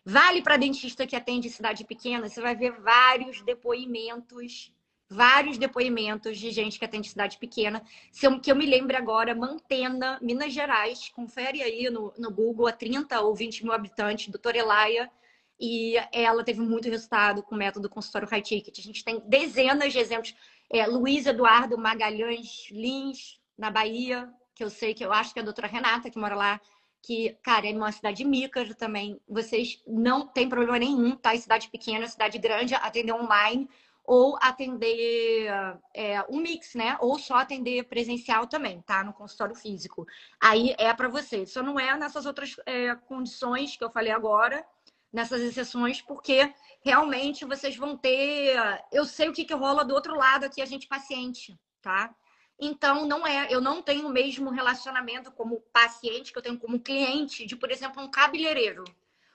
Vale 0.06 0.42
para 0.42 0.56
dentista 0.56 1.06
que 1.06 1.18
atende 1.18 1.50
cidade 1.50 1.84
pequena, 1.84 2.30
você 2.30 2.40
vai 2.40 2.56
ver 2.56 2.80
vários 2.80 3.42
depoimentos, 3.42 4.74
vários 5.10 5.58
depoimentos 5.58 6.38
de 6.38 6.52
gente 6.52 6.80
que 6.80 6.86
atende 6.86 7.10
cidade 7.10 7.38
pequena. 7.38 7.84
Se 8.10 8.26
eu, 8.26 8.40
que 8.40 8.50
eu 8.50 8.56
me 8.56 8.66
lembro 8.66 8.96
agora, 8.96 9.36
Mantena, 9.36 10.18
Minas 10.22 10.54
Gerais, 10.54 11.10
confere 11.10 11.62
aí 11.62 11.90
no, 11.90 12.14
no 12.18 12.32
Google, 12.32 12.68
a 12.68 12.72
30 12.72 13.20
ou 13.20 13.36
20 13.36 13.66
mil 13.66 13.74
habitantes, 13.74 14.30
doutora 14.30 14.58
Elaia 14.58 15.12
e 15.60 15.96
ela 16.12 16.44
teve 16.44 16.62
muito 16.62 16.90
resultado 16.90 17.44
com 17.44 17.54
o 17.54 17.58
método 17.58 17.90
consultório 17.90 18.28
high 18.28 18.42
ticket. 18.42 18.80
A 18.80 18.82
gente 18.82 19.04
tem 19.04 19.22
dezenas 19.26 19.92
de 19.92 20.00
exemplos. 20.00 20.36
É, 20.72 20.86
Luiz 20.88 21.26
Eduardo 21.26 21.78
Magalhães 21.78 22.70
Lins, 22.72 23.40
na 23.58 23.70
Bahia, 23.70 24.32
que 24.56 24.64
eu 24.64 24.70
sei 24.70 24.94
que 24.94 25.04
eu 25.04 25.12
acho 25.12 25.34
que 25.34 25.40
é 25.40 25.42
a 25.42 25.46
doutora 25.46 25.68
Renata, 25.68 26.10
que 26.10 26.18
mora 26.18 26.36
lá, 26.36 26.62
que, 27.02 27.38
cara, 27.44 27.68
é 27.68 27.74
uma 27.74 27.92
cidade 27.92 28.24
mica 28.24 28.74
também. 28.76 29.20
Vocês 29.28 29.82
não 29.86 30.28
tem 30.28 30.48
problema 30.48 30.80
nenhum, 30.80 31.16
tá? 31.16 31.36
Em 31.36 31.40
cidade 31.40 31.70
pequena, 31.70 32.08
cidade 32.08 32.38
grande, 32.38 32.76
atender 32.76 33.14
online 33.14 33.70
ou 34.06 34.38
atender 34.42 35.48
é, 35.94 36.22
um 36.30 36.40
mix, 36.40 36.74
né? 36.74 36.98
Ou 37.00 37.20
só 37.20 37.36
atender 37.36 37.84
presencial 37.84 38.48
também, 38.48 38.82
tá? 38.82 39.04
No 39.04 39.14
consultório 39.14 39.56
físico. 39.56 40.06
Aí 40.42 40.74
é 40.80 40.94
para 40.94 41.08
você. 41.08 41.46
Só 41.46 41.62
não 41.62 41.80
é 41.80 41.96
nessas 41.98 42.26
outras 42.26 42.56
é, 42.66 42.96
condições 42.96 43.78
que 43.78 43.84
eu 43.84 43.92
falei 43.92 44.12
agora, 44.12 44.66
nessas 45.12 45.42
exceções, 45.42 46.02
porque 46.02 46.54
realmente 46.82 47.46
vocês 47.46 47.76
vão 47.76 47.98
ter. 47.98 48.56
Eu 48.92 49.06
sei 49.06 49.30
o 49.30 49.34
que, 49.34 49.46
que 49.46 49.54
rola 49.54 49.84
do 49.84 49.94
outro 49.94 50.16
lado 50.16 50.46
aqui, 50.46 50.62
a 50.62 50.66
gente 50.66 50.88
paciente, 50.88 51.60
tá? 51.82 52.14
Então, 52.60 53.06
não 53.06 53.26
é, 53.26 53.48
eu 53.50 53.62
não 53.62 53.82
tenho 53.82 54.08
o 54.08 54.12
mesmo 54.12 54.50
relacionamento 54.50 55.32
como 55.32 55.62
paciente 55.72 56.32
que 56.32 56.38
eu 56.38 56.44
tenho 56.44 56.58
como 56.58 56.80
cliente 56.80 57.46
de, 57.46 57.56
por 57.56 57.72
exemplo, 57.72 58.04
um 58.04 58.12
cabeleireiro. 58.12 58.84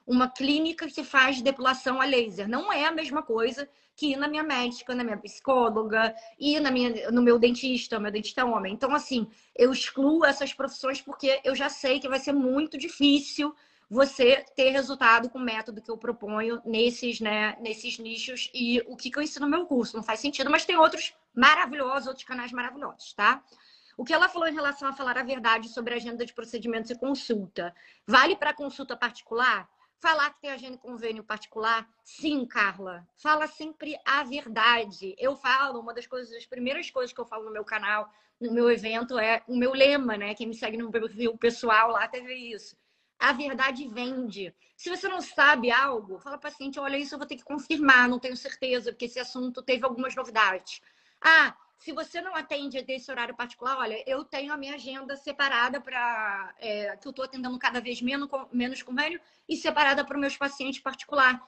Uma 0.06 0.28
clínica 0.28 0.86
que 0.86 1.02
faz 1.02 1.40
depilação 1.40 1.98
a 2.02 2.04
laser. 2.04 2.46
Não 2.46 2.70
é 2.70 2.84
a 2.84 2.92
mesma 2.92 3.22
coisa 3.22 3.66
que 3.96 4.08
ir 4.12 4.16
na 4.16 4.28
minha 4.28 4.42
médica, 4.42 4.94
na 4.94 5.02
minha 5.02 5.16
psicóloga, 5.16 6.14
ir 6.38 6.60
na 6.60 6.70
minha, 6.70 7.10
no 7.10 7.22
meu 7.22 7.38
dentista, 7.38 7.98
meu 7.98 8.12
dentista 8.12 8.44
homem. 8.44 8.74
Então, 8.74 8.94
assim, 8.94 9.26
eu 9.56 9.72
excluo 9.72 10.26
essas 10.26 10.52
profissões 10.52 11.00
porque 11.00 11.40
eu 11.42 11.54
já 11.54 11.70
sei 11.70 12.00
que 12.00 12.08
vai 12.08 12.18
ser 12.18 12.32
muito 12.32 12.76
difícil 12.76 13.54
você 13.88 14.44
ter 14.56 14.70
resultado 14.70 15.28
com 15.28 15.38
o 15.38 15.42
método 15.42 15.82
que 15.82 15.90
eu 15.90 15.96
proponho 15.96 16.60
nesses, 16.64 17.20
né, 17.20 17.56
nesses 17.60 17.98
nichos 17.98 18.50
e 18.54 18.82
o 18.86 18.96
que, 18.96 19.10
que 19.10 19.18
eu 19.18 19.22
ensino 19.22 19.46
no 19.46 19.50
meu 19.50 19.66
curso. 19.66 19.96
Não 19.96 20.02
faz 20.02 20.20
sentido, 20.20 20.50
mas 20.50 20.64
tem 20.64 20.76
outros 20.76 21.14
maravilhosos, 21.34 22.08
outros 22.08 22.26
canais 22.26 22.52
maravilhosos, 22.52 23.12
tá? 23.12 23.42
O 23.96 24.04
que 24.04 24.12
ela 24.12 24.28
falou 24.28 24.48
em 24.48 24.54
relação 24.54 24.88
a 24.88 24.92
falar 24.92 25.16
a 25.16 25.22
verdade 25.22 25.68
sobre 25.68 25.94
a 25.94 25.96
agenda 25.96 26.26
de 26.26 26.32
procedimentos 26.32 26.90
e 26.90 26.98
consulta. 26.98 27.74
Vale 28.06 28.34
para 28.34 28.52
consulta 28.52 28.96
particular? 28.96 29.68
Falar 30.00 30.30
que 30.30 30.40
tem 30.40 30.50
agenda 30.50 30.74
e 30.74 30.78
convênio 30.78 31.22
particular? 31.22 31.88
Sim, 32.02 32.44
Carla. 32.44 33.06
Fala 33.16 33.46
sempre 33.46 33.96
a 34.04 34.24
verdade. 34.24 35.14
Eu 35.16 35.36
falo, 35.36 35.80
uma 35.80 35.94
das 35.94 36.06
coisas, 36.06 36.34
as 36.34 36.44
primeiras 36.44 36.90
coisas 36.90 37.12
que 37.12 37.20
eu 37.20 37.24
falo 37.24 37.44
no 37.44 37.52
meu 37.52 37.64
canal, 37.64 38.10
no 38.40 38.52
meu 38.52 38.68
evento, 38.70 39.18
é 39.18 39.42
o 39.46 39.56
meu 39.56 39.72
lema, 39.72 40.16
né? 40.16 40.34
Quem 40.34 40.48
me 40.48 40.54
segue 40.54 40.76
no 40.76 40.90
perfil 40.90 41.38
pessoal 41.38 41.90
lá 41.90 42.08
teve 42.08 42.34
isso 42.34 42.76
a 43.18 43.32
verdade 43.32 43.88
vende. 43.88 44.54
Se 44.76 44.90
você 44.90 45.08
não 45.08 45.20
sabe 45.20 45.70
algo, 45.70 46.18
fala 46.18 46.38
para 46.38 46.48
o 46.48 46.52
paciente, 46.52 46.78
olha, 46.78 46.96
isso 46.96 47.14
eu 47.14 47.18
vou 47.18 47.26
ter 47.26 47.36
que 47.36 47.44
confirmar, 47.44 48.08
não 48.08 48.18
tenho 48.18 48.36
certeza, 48.36 48.92
porque 48.92 49.06
esse 49.06 49.18
assunto 49.18 49.62
teve 49.62 49.84
algumas 49.84 50.14
novidades. 50.14 50.80
Ah, 51.20 51.56
se 51.78 51.92
você 51.92 52.20
não 52.20 52.34
atende 52.34 52.80
desse 52.82 53.10
horário 53.10 53.34
particular, 53.34 53.76
olha, 53.76 54.02
eu 54.06 54.24
tenho 54.24 54.52
a 54.52 54.56
minha 54.56 54.74
agenda 54.74 55.16
separada 55.16 55.80
para 55.80 56.54
é, 56.58 56.96
que 56.96 57.06
eu 57.06 57.10
estou 57.10 57.24
atendendo 57.24 57.58
cada 57.58 57.80
vez 57.80 58.00
menos, 58.00 58.28
menos 58.52 58.82
convênio 58.82 59.20
e 59.48 59.56
separada 59.56 60.04
para 60.04 60.18
meus 60.18 60.36
pacientes 60.36 60.80
particular, 60.80 61.46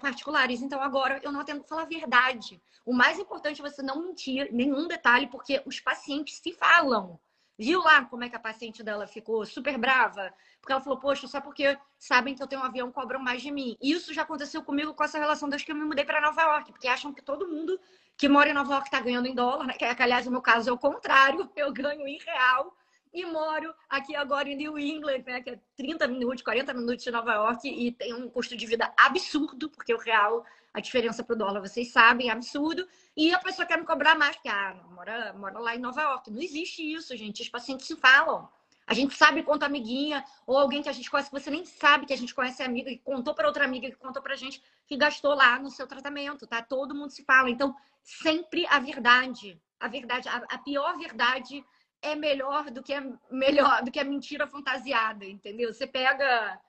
particulares. 0.00 0.62
Então 0.62 0.80
agora 0.80 1.20
eu 1.22 1.32
não 1.32 1.40
atendo, 1.40 1.64
fala 1.64 1.82
a 1.82 1.86
verdade. 1.86 2.62
O 2.84 2.92
mais 2.92 3.18
importante 3.18 3.60
é 3.60 3.68
você 3.68 3.82
não 3.82 4.02
mentir 4.02 4.52
nenhum 4.52 4.86
detalhe, 4.86 5.26
porque 5.26 5.62
os 5.66 5.80
pacientes 5.80 6.38
se 6.38 6.52
falam. 6.52 7.18
Viu 7.58 7.80
lá 7.80 8.04
como 8.04 8.24
é 8.24 8.28
que 8.28 8.36
a 8.36 8.40
paciente 8.40 8.82
dela 8.82 9.06
ficou 9.06 9.44
super 9.44 9.76
brava? 9.78 10.32
Porque 10.60 10.72
ela 10.72 10.80
falou, 10.80 10.98
poxa, 10.98 11.26
só 11.28 11.40
porque 11.40 11.78
sabem 11.98 12.34
que 12.34 12.42
eu 12.42 12.46
tenho 12.46 12.62
um 12.62 12.64
avião, 12.64 12.90
cobram 12.90 13.20
mais 13.20 13.42
de 13.42 13.50
mim. 13.50 13.76
Isso 13.80 14.12
já 14.14 14.22
aconteceu 14.22 14.62
comigo 14.62 14.94
com 14.94 15.04
essa 15.04 15.18
relação 15.18 15.48
desde 15.48 15.66
que 15.66 15.72
eu 15.72 15.76
me 15.76 15.84
mudei 15.84 16.04
para 16.04 16.20
Nova 16.20 16.42
York, 16.42 16.72
porque 16.72 16.88
acham 16.88 17.12
que 17.12 17.22
todo 17.22 17.48
mundo 17.48 17.78
que 18.16 18.28
mora 18.28 18.50
em 18.50 18.54
Nova 18.54 18.72
York 18.74 18.88
está 18.88 19.00
ganhando 19.00 19.26
em 19.26 19.34
dólar, 19.34 19.66
né? 19.66 19.74
Que, 19.74 19.84
aliás, 19.84 20.26
no 20.26 20.32
meu 20.32 20.42
caso 20.42 20.70
é 20.70 20.72
o 20.72 20.78
contrário, 20.78 21.50
eu 21.56 21.72
ganho 21.72 22.06
em 22.06 22.18
real 22.18 22.74
e 23.12 23.26
moro 23.26 23.74
aqui 23.88 24.16
agora 24.16 24.48
em 24.48 24.56
New 24.56 24.78
England, 24.78 25.22
né, 25.26 25.42
que 25.42 25.50
é 25.50 25.60
30 25.76 26.08
minutos, 26.08 26.42
40 26.42 26.72
minutos 26.72 27.04
de 27.04 27.10
Nova 27.10 27.34
York 27.34 27.68
e 27.68 27.92
tem 27.92 28.14
um 28.14 28.28
custo 28.28 28.56
de 28.56 28.66
vida 28.66 28.92
absurdo, 28.96 29.68
porque 29.68 29.92
o 29.92 29.98
real, 29.98 30.44
a 30.74 30.80
diferença 30.80 31.22
para 31.22 31.34
o 31.34 31.38
dólar, 31.38 31.60
vocês 31.60 31.92
sabem, 31.92 32.28
é 32.28 32.32
absurdo. 32.32 32.86
E 33.16 33.32
a 33.32 33.38
pessoa 33.38 33.66
quer 33.66 33.78
me 33.78 33.84
cobrar 33.84 34.14
mais, 34.14 34.36
porque 34.36 34.48
ah, 34.48 34.74
mora, 34.90 35.32
mora 35.34 35.58
lá 35.58 35.76
em 35.76 35.78
Nova 35.78 36.00
York. 36.00 36.30
Não 36.30 36.40
existe 36.40 36.82
isso, 36.82 37.16
gente. 37.16 37.42
Os 37.42 37.48
pacientes 37.48 37.86
se 37.86 37.96
falam. 37.96 38.48
A 38.86 38.94
gente 38.94 39.14
sabe 39.14 39.42
quanto 39.42 39.62
amiguinha 39.62 40.24
ou 40.46 40.58
alguém 40.58 40.82
que 40.82 40.88
a 40.88 40.92
gente 40.92 41.10
conhece 41.10 41.30
que 41.30 41.38
você 41.38 41.50
nem 41.50 41.64
sabe 41.64 42.04
que 42.04 42.12
a 42.12 42.16
gente 42.16 42.34
conhece 42.34 42.62
a 42.62 42.66
amiga 42.66 42.90
que 42.90 42.98
contou 42.98 43.34
para 43.34 43.46
outra 43.46 43.64
amiga 43.64 43.88
que 43.88 43.96
contou 43.96 44.22
para 44.22 44.34
gente 44.34 44.62
que 44.86 44.96
gastou 44.96 45.34
lá 45.34 45.58
no 45.58 45.70
seu 45.70 45.86
tratamento, 45.86 46.46
tá? 46.46 46.60
Todo 46.62 46.94
mundo 46.94 47.10
se 47.10 47.22
fala. 47.24 47.48
Então, 47.48 47.74
sempre 48.02 48.66
a 48.66 48.78
verdade. 48.78 49.60
A 49.78 49.88
verdade, 49.88 50.28
a, 50.28 50.36
a 50.48 50.58
pior 50.58 50.96
verdade 50.98 51.64
é 52.00 52.16
melhor 52.16 52.70
do 52.70 52.82
que 52.82 52.92
a, 52.92 53.02
melhor 53.30 53.82
do 53.82 53.90
que 53.90 54.00
a 54.00 54.04
mentira 54.04 54.46
fantasiada, 54.46 55.24
entendeu? 55.24 55.72
Você 55.72 55.86
pega, 55.86 56.60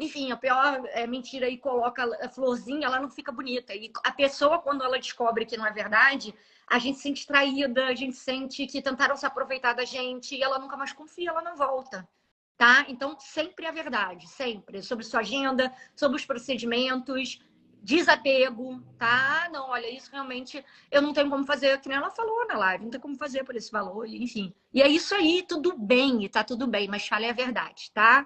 enfim, 0.00 0.32
a 0.32 0.36
pior 0.36 0.82
é, 0.86 1.06
mentira 1.06 1.48
e 1.48 1.58
coloca 1.58 2.04
a 2.24 2.28
florzinha, 2.28 2.86
ela 2.86 3.00
não 3.00 3.10
fica 3.10 3.30
bonita. 3.30 3.74
E 3.74 3.92
a 4.04 4.12
pessoa, 4.12 4.58
quando 4.58 4.82
ela 4.82 4.98
descobre 4.98 5.46
que 5.46 5.56
não 5.56 5.66
é 5.66 5.72
verdade, 5.72 6.34
a 6.66 6.78
gente 6.78 6.96
se 6.96 7.02
sente 7.02 7.26
traída, 7.26 7.86
a 7.86 7.94
gente 7.94 8.16
sente 8.16 8.66
que 8.66 8.82
tentaram 8.82 9.16
se 9.16 9.26
aproveitar 9.26 9.74
da 9.74 9.84
gente 9.84 10.34
e 10.34 10.42
ela 10.42 10.58
nunca 10.58 10.76
mais 10.76 10.92
confia, 10.92 11.30
ela 11.30 11.42
não 11.42 11.56
volta. 11.56 12.08
Tá? 12.56 12.84
Então, 12.88 13.18
sempre 13.18 13.66
a 13.66 13.72
verdade, 13.72 14.28
sempre. 14.28 14.82
Sobre 14.82 15.04
sua 15.04 15.20
agenda, 15.20 15.72
sobre 15.96 16.16
os 16.16 16.24
procedimentos, 16.24 17.40
desapego, 17.82 18.80
tá? 18.96 19.48
Não, 19.52 19.70
olha, 19.70 19.90
isso 19.90 20.10
realmente 20.12 20.64
eu 20.90 21.02
não 21.02 21.12
tenho 21.12 21.28
como 21.28 21.44
fazer, 21.44 21.80
que 21.80 21.88
nem 21.88 21.98
ela 21.98 22.10
falou 22.10 22.46
na 22.46 22.56
live, 22.56 22.84
não 22.84 22.90
tem 22.90 23.00
como 23.00 23.16
fazer 23.16 23.44
por 23.44 23.56
esse 23.56 23.70
valor, 23.72 24.06
enfim. 24.06 24.54
E 24.72 24.80
é 24.80 24.88
isso 24.88 25.14
aí, 25.14 25.44
tudo 25.46 25.76
bem, 25.76 26.28
tá 26.28 26.44
tudo 26.44 26.66
bem, 26.66 26.86
mas 26.88 27.06
fale 27.06 27.28
a 27.28 27.32
verdade, 27.32 27.90
tá? 27.92 28.24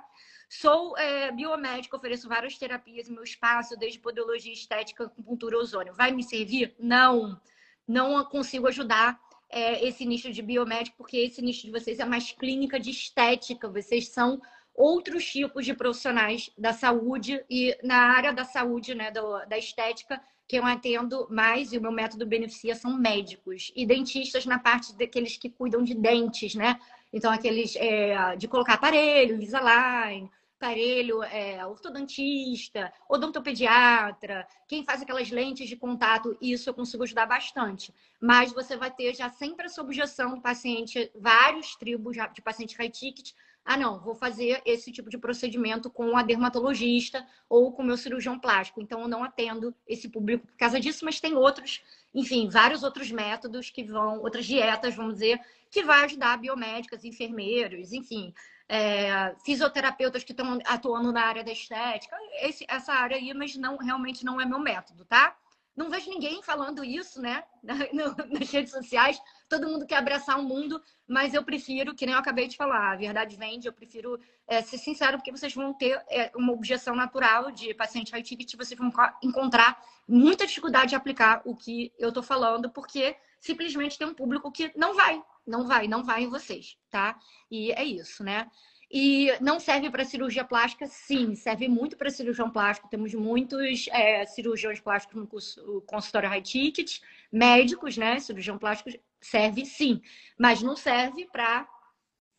Sou 0.49 0.97
é, 0.97 1.33
biomédica, 1.33 1.97
ofereço 1.97 2.29
várias 2.29 2.57
terapias 2.57 3.09
em 3.09 3.13
meu 3.13 3.25
espaço, 3.25 3.77
desde 3.77 3.99
podologia 3.99 4.53
estética, 4.53 5.05
acupuntura, 5.05 5.59
ozônio. 5.59 5.93
Vai 5.93 6.13
me 6.13 6.23
servir? 6.23 6.75
Não, 6.79 7.41
não 7.87 8.25
consigo 8.25 8.69
ajudar 8.69 9.21
é, 9.51 9.85
esse 9.87 10.05
nicho 10.05 10.33
de 10.33 10.43
biomédico, 10.43 10.97
porque 10.97 11.17
esse 11.17 11.43
nicho 11.43 11.67
de 11.67 11.73
vocês 11.73 11.99
é 11.99 12.05
mais 12.05 12.31
clínica 12.31 12.79
de 12.79 12.91
estética. 12.91 13.69
Vocês 13.69 14.09
são 14.09 14.41
outros 14.73 15.25
tipos 15.25 15.65
de 15.65 15.75
profissionais 15.75 16.51
da 16.57 16.73
saúde 16.73 17.45
e 17.51 17.77
na 17.83 17.97
área 17.97 18.33
da 18.33 18.45
saúde, 18.45 18.95
né, 18.95 19.11
do, 19.11 19.45
da 19.47 19.59
estética, 19.59 20.21
que 20.47 20.57
eu 20.57 20.65
atendo 20.65 21.27
mais 21.29 21.73
e 21.73 21.79
o 21.79 21.83
meu 21.83 21.91
método 21.91 22.25
beneficia 22.25 22.75
são 22.75 22.97
médicos 22.97 23.73
e 23.75 23.85
dentistas 23.85 24.47
na 24.47 24.59
parte 24.59 24.97
daqueles 24.97 25.37
que 25.37 25.51
cuidam 25.51 25.83
de 25.83 25.95
dentes, 25.95 26.55
né? 26.55 26.79
Então, 27.13 27.31
aqueles 27.33 27.77
é, 27.77 28.37
de 28.37 28.49
colocar 28.49 28.75
aparelho, 28.75 29.37
Invisalign, 29.37 30.31
aparelho 30.59 31.23
é, 31.23 31.65
ortodontista, 31.67 32.93
odontopediatra, 33.09 34.47
quem 34.67 34.85
faz 34.85 35.03
aquelas 35.03 35.31
lentes 35.31 35.69
de 35.69 35.77
contato, 35.77 36.37
isso 36.41 36.69
eu 36.71 36.75
consigo 36.75 37.03
ajudar 37.03 37.27
bastante. 37.27 37.95
Mas 38.21 38.53
você 38.53 38.77
vai 38.77 38.91
ter 38.91 39.15
já 39.15 39.29
sempre 39.29 39.67
essa 39.67 39.83
objeção 39.83 40.35
do 40.35 40.41
paciente, 40.41 41.11
vários 41.15 41.77
tribos 41.77 42.17
de 42.33 42.43
paciente 42.43 42.77
high 42.77 42.91
ticket, 42.91 43.33
ah, 43.67 43.77
não, 43.77 43.99
vou 43.99 44.15
fazer 44.15 44.63
esse 44.65 44.93
tipo 44.93 45.11
de 45.11 45.19
procedimento 45.19 45.91
com 45.91 46.17
a 46.17 46.23
dermatologista 46.23 47.27
ou 47.49 47.73
com 47.73 47.83
o 47.83 47.85
meu 47.85 47.97
cirurgião 47.97 48.39
plástico. 48.39 48.81
Então, 48.81 49.01
eu 49.01 49.09
não 49.09 49.25
atendo 49.25 49.75
esse 49.89 50.09
público 50.09 50.47
por 50.47 50.57
causa 50.57 50.79
disso, 50.79 51.05
mas 51.05 51.19
tem 51.19 51.35
outros, 51.35 51.83
enfim, 52.15 52.49
vários 52.49 52.85
outros 52.85 53.11
métodos 53.11 53.69
que 53.69 53.83
vão, 53.83 54.21
outras 54.21 54.47
dietas, 54.47 54.95
vamos 54.95 55.15
dizer, 55.15 55.41
que 55.69 55.83
vai 55.83 56.05
ajudar 56.05 56.39
biomédicas, 56.39 57.05
enfermeiros, 57.05 57.93
enfim, 57.93 58.33
é, 58.69 59.35
fisioterapeutas 59.45 60.23
que 60.23 60.33
estão 60.33 60.61
atuando 60.65 61.11
na 61.11 61.23
área 61.23 61.43
da 61.43 61.51
estética, 61.51 62.17
esse, 62.43 62.65
essa 62.69 62.93
área 62.93 63.17
aí, 63.17 63.35
mas 63.35 63.57
não, 63.57 63.77
realmente 63.79 64.25
não 64.25 64.41
é 64.41 64.47
meu 64.47 64.61
método, 64.61 65.05
tá? 65.05 65.37
Não 65.77 65.91
vejo 65.91 66.09
ninguém 66.09 66.41
falando 66.41 66.85
isso, 66.85 67.21
né? 67.21 67.43
Nas 67.93 68.51
redes 68.51 68.71
sociais. 68.71 69.21
Todo 69.49 69.69
mundo 69.69 69.87
quer 69.87 69.97
abraçar 69.97 70.39
o 70.39 70.43
mundo, 70.43 70.81
mas 71.07 71.33
eu 71.33 71.45
prefiro, 71.45 71.95
que 71.95 72.05
nem 72.05 72.15
eu 72.15 72.19
acabei 72.19 72.49
de 72.49 72.57
falar, 72.57 72.93
a 72.93 72.97
verdade 72.97 73.37
vende, 73.37 73.69
eu 73.69 73.73
prefiro 73.73 74.19
é, 74.47 74.61
ser 74.61 74.79
sincero, 74.79 75.19
porque 75.19 75.31
vocês 75.31 75.55
vão 75.55 75.73
ter 75.73 76.03
é, 76.11 76.33
uma 76.35 76.53
objeção 76.53 76.97
natural 76.97 77.53
de 77.53 77.73
paciente 77.75 78.13
high 78.13 78.23
ticket, 78.23 78.57
vocês 78.57 78.79
vão 78.79 78.91
encontrar 79.23 79.81
muita 80.09 80.47
dificuldade 80.47 80.91
de 80.91 80.97
aplicar 80.97 81.43
o 81.45 81.55
que 81.55 81.93
eu 81.99 82.13
tô 82.13 82.23
falando, 82.23 82.71
porque 82.71 83.17
simplesmente 83.41 83.99
tem 83.99 84.07
um 84.07 84.15
público 84.15 84.51
que 84.51 84.73
não 84.77 84.95
vai, 84.95 85.23
não 85.47 85.67
vai, 85.67 85.87
não 85.87 86.03
vai 86.03 86.25
em 86.25 86.29
vocês, 86.29 86.77
tá? 86.91 87.19
E 87.51 87.73
é 87.73 87.85
isso, 87.85 88.25
né? 88.25 88.51
E 88.91 89.33
não 89.41 89.59
serve 89.59 89.91
para 89.91 90.05
cirurgia 90.05 90.45
plástica? 90.45 90.87
Sim, 90.87 91.35
serve 91.35 91.69
muito 91.69 91.97
para 91.97 92.09
cirurgião 92.09 92.49
plástico. 92.49 92.89
Temos 92.89 93.13
muitos 93.15 93.89
é, 93.89 94.25
cirurgiões 94.27 94.81
plásticos 94.81 95.57
no 95.57 95.81
consultório 95.83 96.29
high 96.29 96.43
ticket, 96.43 97.01
médicos, 97.33 97.97
né? 97.97 98.21
Cirurgião 98.21 98.59
plástico 98.59 98.91
serve 99.31 99.65
sim, 99.65 100.01
mas 100.39 100.63
não 100.63 100.77
serve 100.77 101.27
para, 101.31 101.69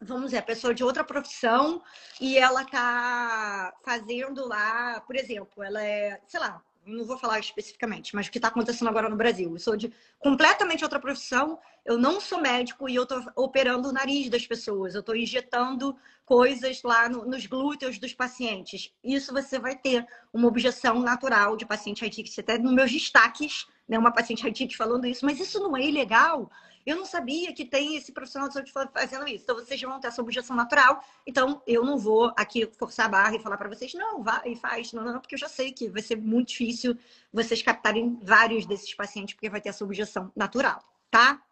vamos 0.02 0.26
dizer, 0.26 0.38
a 0.38 0.44
pessoa 0.44 0.74
de 0.74 0.84
outra 0.84 1.04
profissão 1.04 1.82
e 2.20 2.38
ela 2.38 2.66
tá 2.66 3.74
fazendo 3.84 4.48
lá, 4.48 5.02
por 5.02 5.16
exemplo, 5.16 5.64
ela 5.64 5.84
é, 5.84 6.22
sei 6.28 6.40
lá, 6.40 6.62
não 6.88 7.04
vou 7.04 7.18
falar 7.18 7.40
especificamente, 7.40 8.16
mas 8.16 8.28
o 8.28 8.32
que 8.32 8.38
está 8.38 8.48
acontecendo 8.48 8.88
agora 8.88 9.10
no 9.10 9.18
Brasil. 9.18 9.52
Eu 9.52 9.60
sou 9.60 9.76
de 9.76 9.92
completamente 10.18 10.84
outra 10.84 11.00
profissão, 11.00 11.60
eu 11.86 11.98
não 11.98 12.22
sou 12.22 12.40
médico 12.40 12.88
e 12.88 12.96
eu 12.96 13.04
estou 13.04 13.22
operando 13.36 13.90
o 13.90 13.92
nariz 13.92 14.30
das 14.30 14.48
pessoas, 14.48 14.96
eu 14.96 15.02
estou 15.02 15.16
injetando 15.16 15.96
coisas 16.26 16.82
lá 16.84 17.10
no, 17.10 17.26
nos 17.26 17.46
glúteos 17.46 18.00
dos 18.00 18.14
pacientes. 18.14 18.94
Isso 19.04 19.34
você 19.34 19.60
vai 19.60 19.76
ter 19.76 20.08
uma 20.32 20.48
objeção 20.48 21.00
natural 21.00 21.58
de 21.58 21.66
paciente 21.66 22.02
high 22.02 22.24
até 22.40 22.58
nos 22.58 22.74
meus 22.74 22.92
destaques, 22.92 23.66
né, 23.88 24.00
uma 24.00 24.12
paciente 24.12 24.44
high 24.44 24.70
falando 24.76 25.06
isso, 25.06 25.26
mas 25.26 25.40
isso 25.40 25.60
não 25.60 25.76
é 25.76 25.82
ilegal. 25.82 26.50
Eu 26.88 26.96
não 26.96 27.06
sabia 27.06 27.52
que 27.54 27.66
tem 27.66 27.98
esse 27.98 28.14
profissional 28.14 28.48
de 28.48 28.54
saúde 28.54 28.72
fazendo 28.72 29.28
isso. 29.28 29.44
Então, 29.44 29.56
vocês 29.56 29.82
vão 29.82 30.00
ter 30.00 30.08
essa 30.08 30.22
objeção 30.22 30.56
natural. 30.56 31.04
Então, 31.26 31.62
eu 31.68 31.84
não 31.84 31.98
vou 31.98 32.32
aqui 32.38 32.66
forçar 32.80 33.08
a 33.08 33.10
barra 33.10 33.36
e 33.36 33.42
falar 33.42 33.58
para 33.58 33.68
vocês, 33.68 33.94
não, 33.94 34.24
vá 34.24 34.42
e 34.46 34.56
faz. 34.56 34.94
Não, 34.94 35.04
não, 35.04 35.20
porque 35.20 35.36
eu 35.36 35.40
já 35.40 35.50
sei 35.50 35.74
que 35.74 35.90
vai 35.90 36.02
ser 36.02 36.16
muito 36.16 36.48
difícil 36.48 36.98
vocês 37.34 37.62
captarem 37.62 38.18
vários 38.24 38.66
desses 38.66 38.94
pacientes, 38.94 39.36
porque 39.36 39.50
vai 39.50 39.60
ter 39.60 39.68
essa 39.68 39.84
objeção 39.84 40.32
natural, 40.34 40.82
tá? 41.12 41.44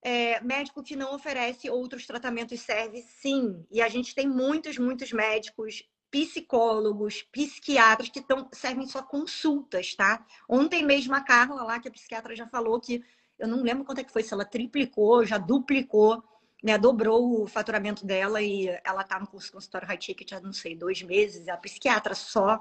É, 0.00 0.40
médico 0.40 0.84
que 0.84 0.94
não 0.94 1.16
oferece 1.16 1.68
outros 1.68 2.06
tratamentos 2.06 2.60
serve 2.60 3.02
sim. 3.02 3.66
E 3.72 3.82
a 3.82 3.88
gente 3.88 4.14
tem 4.14 4.28
muitos, 4.28 4.78
muitos 4.78 5.10
médicos 5.10 5.82
psicólogos, 6.12 7.22
psiquiatras 7.22 8.08
que 8.08 8.20
tão, 8.20 8.48
servem 8.52 8.86
só 8.86 9.02
consultas, 9.02 9.94
tá? 9.94 10.24
Ontem 10.48 10.84
mesmo 10.84 11.14
a 11.14 11.20
Carla 11.20 11.64
lá, 11.64 11.80
que 11.80 11.88
a 11.88 11.90
psiquiatra 11.90 12.36
já 12.36 12.46
falou 12.46 12.80
que 12.80 13.04
eu 13.38 13.48
não 13.48 13.62
lembro 13.62 13.84
quanto 13.84 14.00
é 14.00 14.04
que 14.04 14.12
foi, 14.12 14.22
se 14.22 14.32
ela 14.34 14.44
triplicou, 14.44 15.24
já 15.24 15.38
duplicou, 15.38 16.22
né? 16.62 16.76
Dobrou 16.76 17.42
o 17.42 17.46
faturamento 17.46 18.04
dela 18.04 18.42
e 18.42 18.68
ela 18.84 19.04
tá 19.04 19.18
no 19.18 19.26
curso 19.26 19.52
consultório 19.52 19.86
high 19.86 19.96
ticket 19.96 20.32
há, 20.32 20.40
não 20.40 20.52
sei, 20.52 20.74
dois 20.74 21.02
meses. 21.02 21.48
A 21.48 21.56
psiquiatra 21.56 22.14
só, 22.14 22.60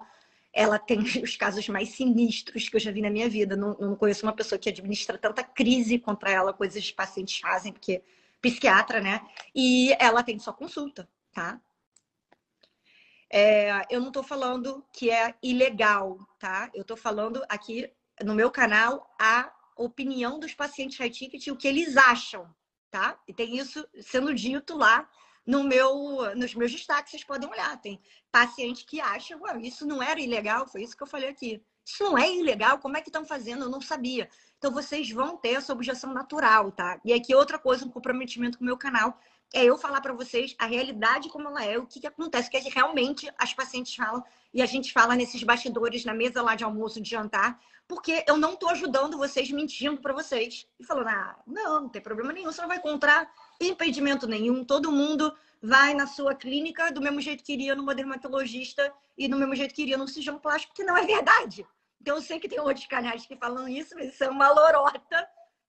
ela 0.54 0.78
tem 0.78 1.00
os 1.24 1.36
casos 1.36 1.68
mais 1.70 1.90
sinistros 1.90 2.70
que 2.70 2.76
eu 2.76 2.80
já 2.80 2.92
vi 2.92 3.02
na 3.02 3.10
minha 3.10 3.30
vida. 3.30 3.56
Não, 3.56 3.76
não 3.80 3.96
conheço 3.96 4.26
uma 4.26 4.34
pessoa 4.34 4.60
que 4.60 4.70
administra 4.70 5.18
tanta 5.18 5.44
crise 5.44 5.98
contra 5.98 6.32
ela, 6.32 6.54
coisas 6.54 6.88
que 6.88 6.96
pacientes 6.96 7.40
fazem, 7.40 7.74
porque 7.74 8.04
psiquiatra, 8.42 9.02
né? 9.02 9.22
E 9.56 9.96
ela 10.00 10.24
tem 10.24 10.38
só 10.38 10.54
consulta, 10.54 11.10
tá? 11.34 11.60
É, 13.30 13.82
eu 13.90 14.00
não 14.00 14.08
estou 14.08 14.24
falando 14.24 14.86
que 14.94 15.10
é 15.10 15.36
ilegal, 15.44 16.18
tá? 16.40 16.70
Eu 16.74 16.84
estou 16.84 16.96
falando 16.96 17.44
aqui 17.50 17.92
no 18.24 18.34
meu 18.34 18.50
canal 18.50 19.14
a 19.20 19.52
opinião 19.78 20.40
dos 20.40 20.54
pacientes 20.54 20.98
high 20.98 21.10
ticket 21.10 21.48
e 21.48 21.52
o 21.52 21.56
que 21.56 21.68
eles 21.68 21.98
acham, 21.98 22.50
tá? 22.90 23.20
E 23.28 23.34
tem 23.34 23.58
isso 23.58 23.88
sendo 24.02 24.34
dito 24.34 24.76
lá 24.76 25.10
no 25.46 25.64
meu, 25.64 26.36
nos 26.36 26.54
meus 26.54 26.72
destaques, 26.72 27.12
vocês 27.12 27.24
podem 27.24 27.50
olhar. 27.50 27.80
Tem 27.82 28.02
paciente 28.32 28.86
que 28.86 29.00
acha, 29.00 29.40
isso 29.62 29.86
não 29.86 30.04
era 30.04 30.20
ilegal, 30.20 30.68
foi 30.68 30.84
isso 30.84 30.96
que 30.96 31.04
eu 31.04 31.08
falei 31.08 31.30
aqui. 31.30 31.64
Isso 31.86 32.04
não 32.04 32.18
é 32.18 32.30
ilegal, 32.30 32.80
como 32.80 32.98
é 32.98 33.02
que 33.02 33.08
estão 33.08 33.26
fazendo? 33.26 33.64
Eu 33.64 33.70
não 33.70 33.80
sabia. 33.80 34.30
Então 34.58 34.72
vocês 34.72 35.10
vão 35.10 35.38
ter 35.38 35.54
essa 35.54 35.72
objeção 35.72 36.14
natural, 36.14 36.70
tá? 36.72 37.00
E 37.06 37.14
aqui 37.14 37.34
outra 37.34 37.58
coisa, 37.58 37.86
um 37.86 37.90
comprometimento 37.90 38.58
com 38.58 38.66
o 38.66 38.68
meu 38.68 38.78
canal, 38.78 39.18
é 39.54 39.64
eu 39.64 39.78
falar 39.78 40.02
para 40.02 40.14
vocês 40.14 40.56
a 40.60 40.66
realidade 40.66 41.30
como 41.30 41.48
ela 41.48 41.64
é, 41.64 41.78
o 41.78 41.86
que, 41.86 42.00
que 42.00 42.08
acontece, 42.08 42.50
que 42.50 42.58
realmente 42.70 43.32
as 43.38 43.54
pacientes 43.54 43.96
falam, 43.96 44.24
e 44.54 44.62
a 44.62 44.66
gente 44.66 44.92
fala 44.92 45.16
nesses 45.16 45.42
bastidores, 45.44 46.04
na 46.04 46.14
mesa 46.14 46.42
lá 46.42 46.56
de 46.56 46.64
almoço, 46.64 47.02
de 47.02 47.10
jantar, 47.10 47.60
porque 47.88 48.24
eu 48.28 48.38
não 48.38 48.54
estou 48.54 48.70
ajudando 48.70 49.18
vocês 49.18 49.50
mentindo 49.50 50.02
para 50.02 50.14
vocês. 50.14 50.68
E 50.78 50.84
falando, 50.84 51.08
ah, 51.08 51.40
não, 51.48 51.82
não 51.82 51.90
tem 51.90 52.02
problema 52.02 52.34
nenhum, 52.34 52.52
você 52.52 52.62
não 52.62 52.68
vai 52.68 52.78
encontrar 52.78 53.32
impedimento 53.62 54.28
nenhum, 54.28 54.64
todo 54.66 54.92
mundo 54.92 55.34
vai 55.62 55.94
na 55.94 56.06
sua 56.06 56.36
clínica 56.36 56.92
do 56.92 57.02
mesmo 57.02 57.22
jeito 57.22 57.44
que 57.44 57.54
iria 57.54 57.76
numa 57.76 57.96
dermatologista 57.96 58.94
e 59.18 59.28
do 59.28 59.38
mesmo 59.38 59.56
jeito 59.56 59.74
que 59.74 59.82
iria 59.82 59.98
no 59.98 60.08
cirurgião 60.08 60.38
plástico, 60.38 60.74
que 60.74 60.84
não 60.84 60.98
é 60.98 61.06
verdade. 61.06 61.66
Então 62.02 62.16
eu 62.16 62.22
sei 62.22 62.40
que 62.40 62.48
tem 62.48 62.60
outros 62.60 62.86
canais 62.86 63.26
que 63.26 63.36
falam 63.36 63.68
isso, 63.68 63.96
mas 63.96 64.14
isso 64.14 64.24
é 64.24 64.30
uma 64.30 64.50
lorota. 64.50 65.28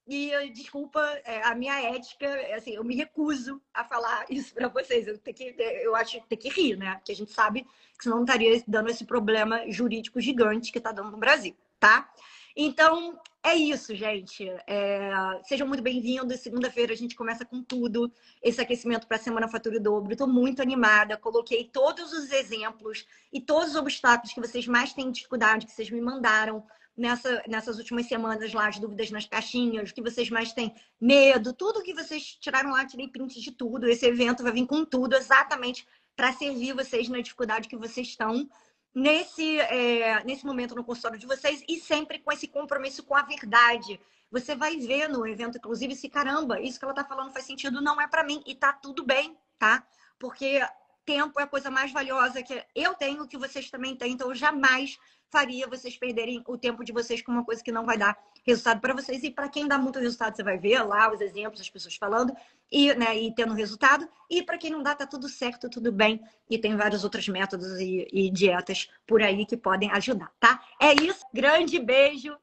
E 0.09 0.50
desculpa, 0.50 1.00
é, 1.24 1.42
a 1.42 1.54
minha 1.54 1.78
ética, 1.80 2.24
é 2.24 2.54
assim, 2.54 2.70
eu 2.70 2.82
me 2.82 2.96
recuso 2.96 3.61
a 3.74 3.84
falar 3.84 4.24
isso 4.30 4.54
para 4.54 4.68
vocês. 4.68 5.06
Eu, 5.06 5.18
tenho 5.18 5.36
que, 5.36 5.54
eu 5.61 5.94
acho 5.94 6.20
que 6.20 6.28
tem 6.28 6.38
que 6.38 6.48
rir, 6.48 6.76
né? 6.76 6.94
Porque 6.94 7.12
a 7.12 7.16
gente 7.16 7.32
sabe 7.32 7.62
que 7.96 8.04
senão 8.04 8.16
não 8.16 8.24
estaria 8.24 8.62
dando 8.66 8.88
esse 8.88 9.04
problema 9.04 9.70
jurídico 9.70 10.20
gigante 10.20 10.72
que 10.72 10.78
está 10.78 10.92
dando 10.92 11.11
no 11.11 11.18
Brasil 11.18 11.54
tá? 11.78 12.09
Então, 12.56 13.18
é 13.42 13.54
isso, 13.54 13.94
gente. 13.94 14.48
É... 14.66 15.11
Sejam 15.44 15.66
muito 15.66 15.82
bem-vindos. 15.82 16.40
Segunda-feira 16.40 16.92
a 16.92 16.96
gente 16.96 17.14
começa 17.14 17.44
com 17.44 17.62
tudo. 17.62 18.12
Esse 18.42 18.61
aquecimento 18.61 19.06
para 19.06 19.16
a 19.16 19.20
Semana 19.20 19.48
Fatura 19.48 19.78
Dobro. 19.78 20.12
Estou 20.12 20.26
muito 20.26 20.61
animada. 20.61 21.16
Coloquei 21.16 21.64
todos 21.64 22.12
os 22.12 22.32
exemplos 22.32 23.06
e 23.32 23.40
todos 23.40 23.70
os 23.70 23.76
obstáculos 23.76 24.32
que 24.32 24.40
vocês 24.40 24.66
mais 24.66 24.92
têm 24.92 25.11
dificuldade, 25.11 25.66
que 25.66 25.72
vocês 25.72 25.90
me 25.90 26.00
mandaram 26.00 26.66
nessa, 26.99 27.42
nessas 27.46 27.78
últimas 27.78 28.07
semanas 28.07 28.53
lá, 28.53 28.68
as 28.68 28.78
dúvidas 28.78 29.11
nas 29.11 29.24
caixinhas, 29.24 29.90
o 29.90 29.94
que 29.94 30.03
vocês 30.03 30.28
mais 30.28 30.53
têm 30.53 30.74
medo, 31.01 31.53
tudo 31.53 31.82
que 31.82 31.94
vocês 31.94 32.36
tiraram 32.40 32.70
lá, 32.70 32.84
tirei 32.84 33.09
print 33.09 33.40
de 33.40 33.53
tudo. 33.53 33.88
Esse 33.88 34.07
evento 34.07 34.42
vai 34.42 34.53
vir 34.53 34.66
com 34.66 34.84
tudo, 34.84 35.14
exatamente 35.14 35.86
para 36.16 36.32
servir 36.32 36.74
vocês 36.74 37.09
na 37.09 37.20
dificuldade 37.20 37.68
que 37.68 37.76
vocês 37.76 38.09
estão 38.09 38.49
nesse, 38.92 39.61
é, 39.61 40.24
nesse 40.24 40.44
momento 40.44 40.74
no 40.74 40.82
consultório 40.82 41.18
de 41.18 41.26
vocês 41.26 41.62
e 41.68 41.78
sempre 41.78 42.18
com 42.18 42.32
esse 42.32 42.49
compromisso 42.49 43.05
com 43.05 43.14
a 43.14 43.22
verdade. 43.22 44.01
Você 44.30 44.57
vai 44.57 44.76
ver 44.76 45.09
no 45.09 45.24
evento, 45.24 45.59
inclusive, 45.59 45.94
se 45.94 46.09
caramba, 46.09 46.61
isso 46.61 46.78
que 46.78 46.84
ela 46.84 46.92
está 46.92 47.05
falando 47.05 47.32
faz 47.32 47.46
sentido, 47.46 47.80
não 47.80 48.01
é 48.01 48.09
para 48.09 48.24
mim 48.24 48.42
e 48.44 48.55
tá 48.55 48.72
tudo 48.72 49.05
bem, 49.05 49.38
tá? 49.59 49.86
Porque 50.18 50.61
tempo 51.05 51.40
é 51.40 51.44
a 51.44 51.46
coisa 51.46 51.70
mais 51.70 51.92
valiosa 51.92 52.42
que 52.42 52.62
eu 52.74 52.94
tenho, 52.94 53.26
que 53.26 53.38
vocês 53.38 53.70
também 53.70 53.96
têm, 53.96 54.12
então 54.12 54.28
eu 54.28 54.34
jamais 54.34 54.99
faria 55.31 55.66
vocês 55.66 55.97
perderem 55.97 56.43
o 56.47 56.57
tempo 56.57 56.85
de 56.85 56.93
vocês 56.93 57.22
com 57.22 57.33
uma 57.33 57.45
coisa 57.45 57.62
que 57.62 57.72
não 57.72 57.85
vai 57.85 57.97
dar 57.97 58.16
resultado 58.45 58.81
para 58.81 58.95
vocês. 58.95 59.22
E 59.22 59.31
para 59.31 59.49
quem 59.49 59.68
dá 59.68 59.79
muito 59.79 59.99
resultado, 59.99 60.35
você 60.35 60.43
vai 60.43 60.59
ver 60.59 60.83
lá 60.83 61.12
os 61.12 61.20
exemplos, 61.20 61.61
as 61.61 61.70
pessoas 61.70 61.97
falando 61.97 62.35
e, 62.70 62.93
né, 62.95 63.16
e 63.16 63.35
tendo 63.35 63.55
resultado. 63.55 64.09
E 64.31 64.43
para 64.43 64.59
quem 64.59 64.70
não 64.70 64.83
dá, 64.83 64.95
tá 64.95 65.07
tudo 65.07 65.29
certo, 65.29 65.70
tudo 65.70 65.93
bem. 65.93 66.20
E 66.51 66.59
tem 66.59 66.76
vários 66.76 67.05
outros 67.05 67.29
métodos 67.29 67.79
e, 67.81 68.09
e 68.12 68.31
dietas 68.31 68.89
por 69.07 69.22
aí 69.22 69.47
que 69.47 69.57
podem 69.57 69.91
ajudar, 69.93 70.33
tá? 70.41 70.61
É 70.81 70.93
isso. 70.95 71.24
Grande 71.33 71.79
beijo 71.79 72.37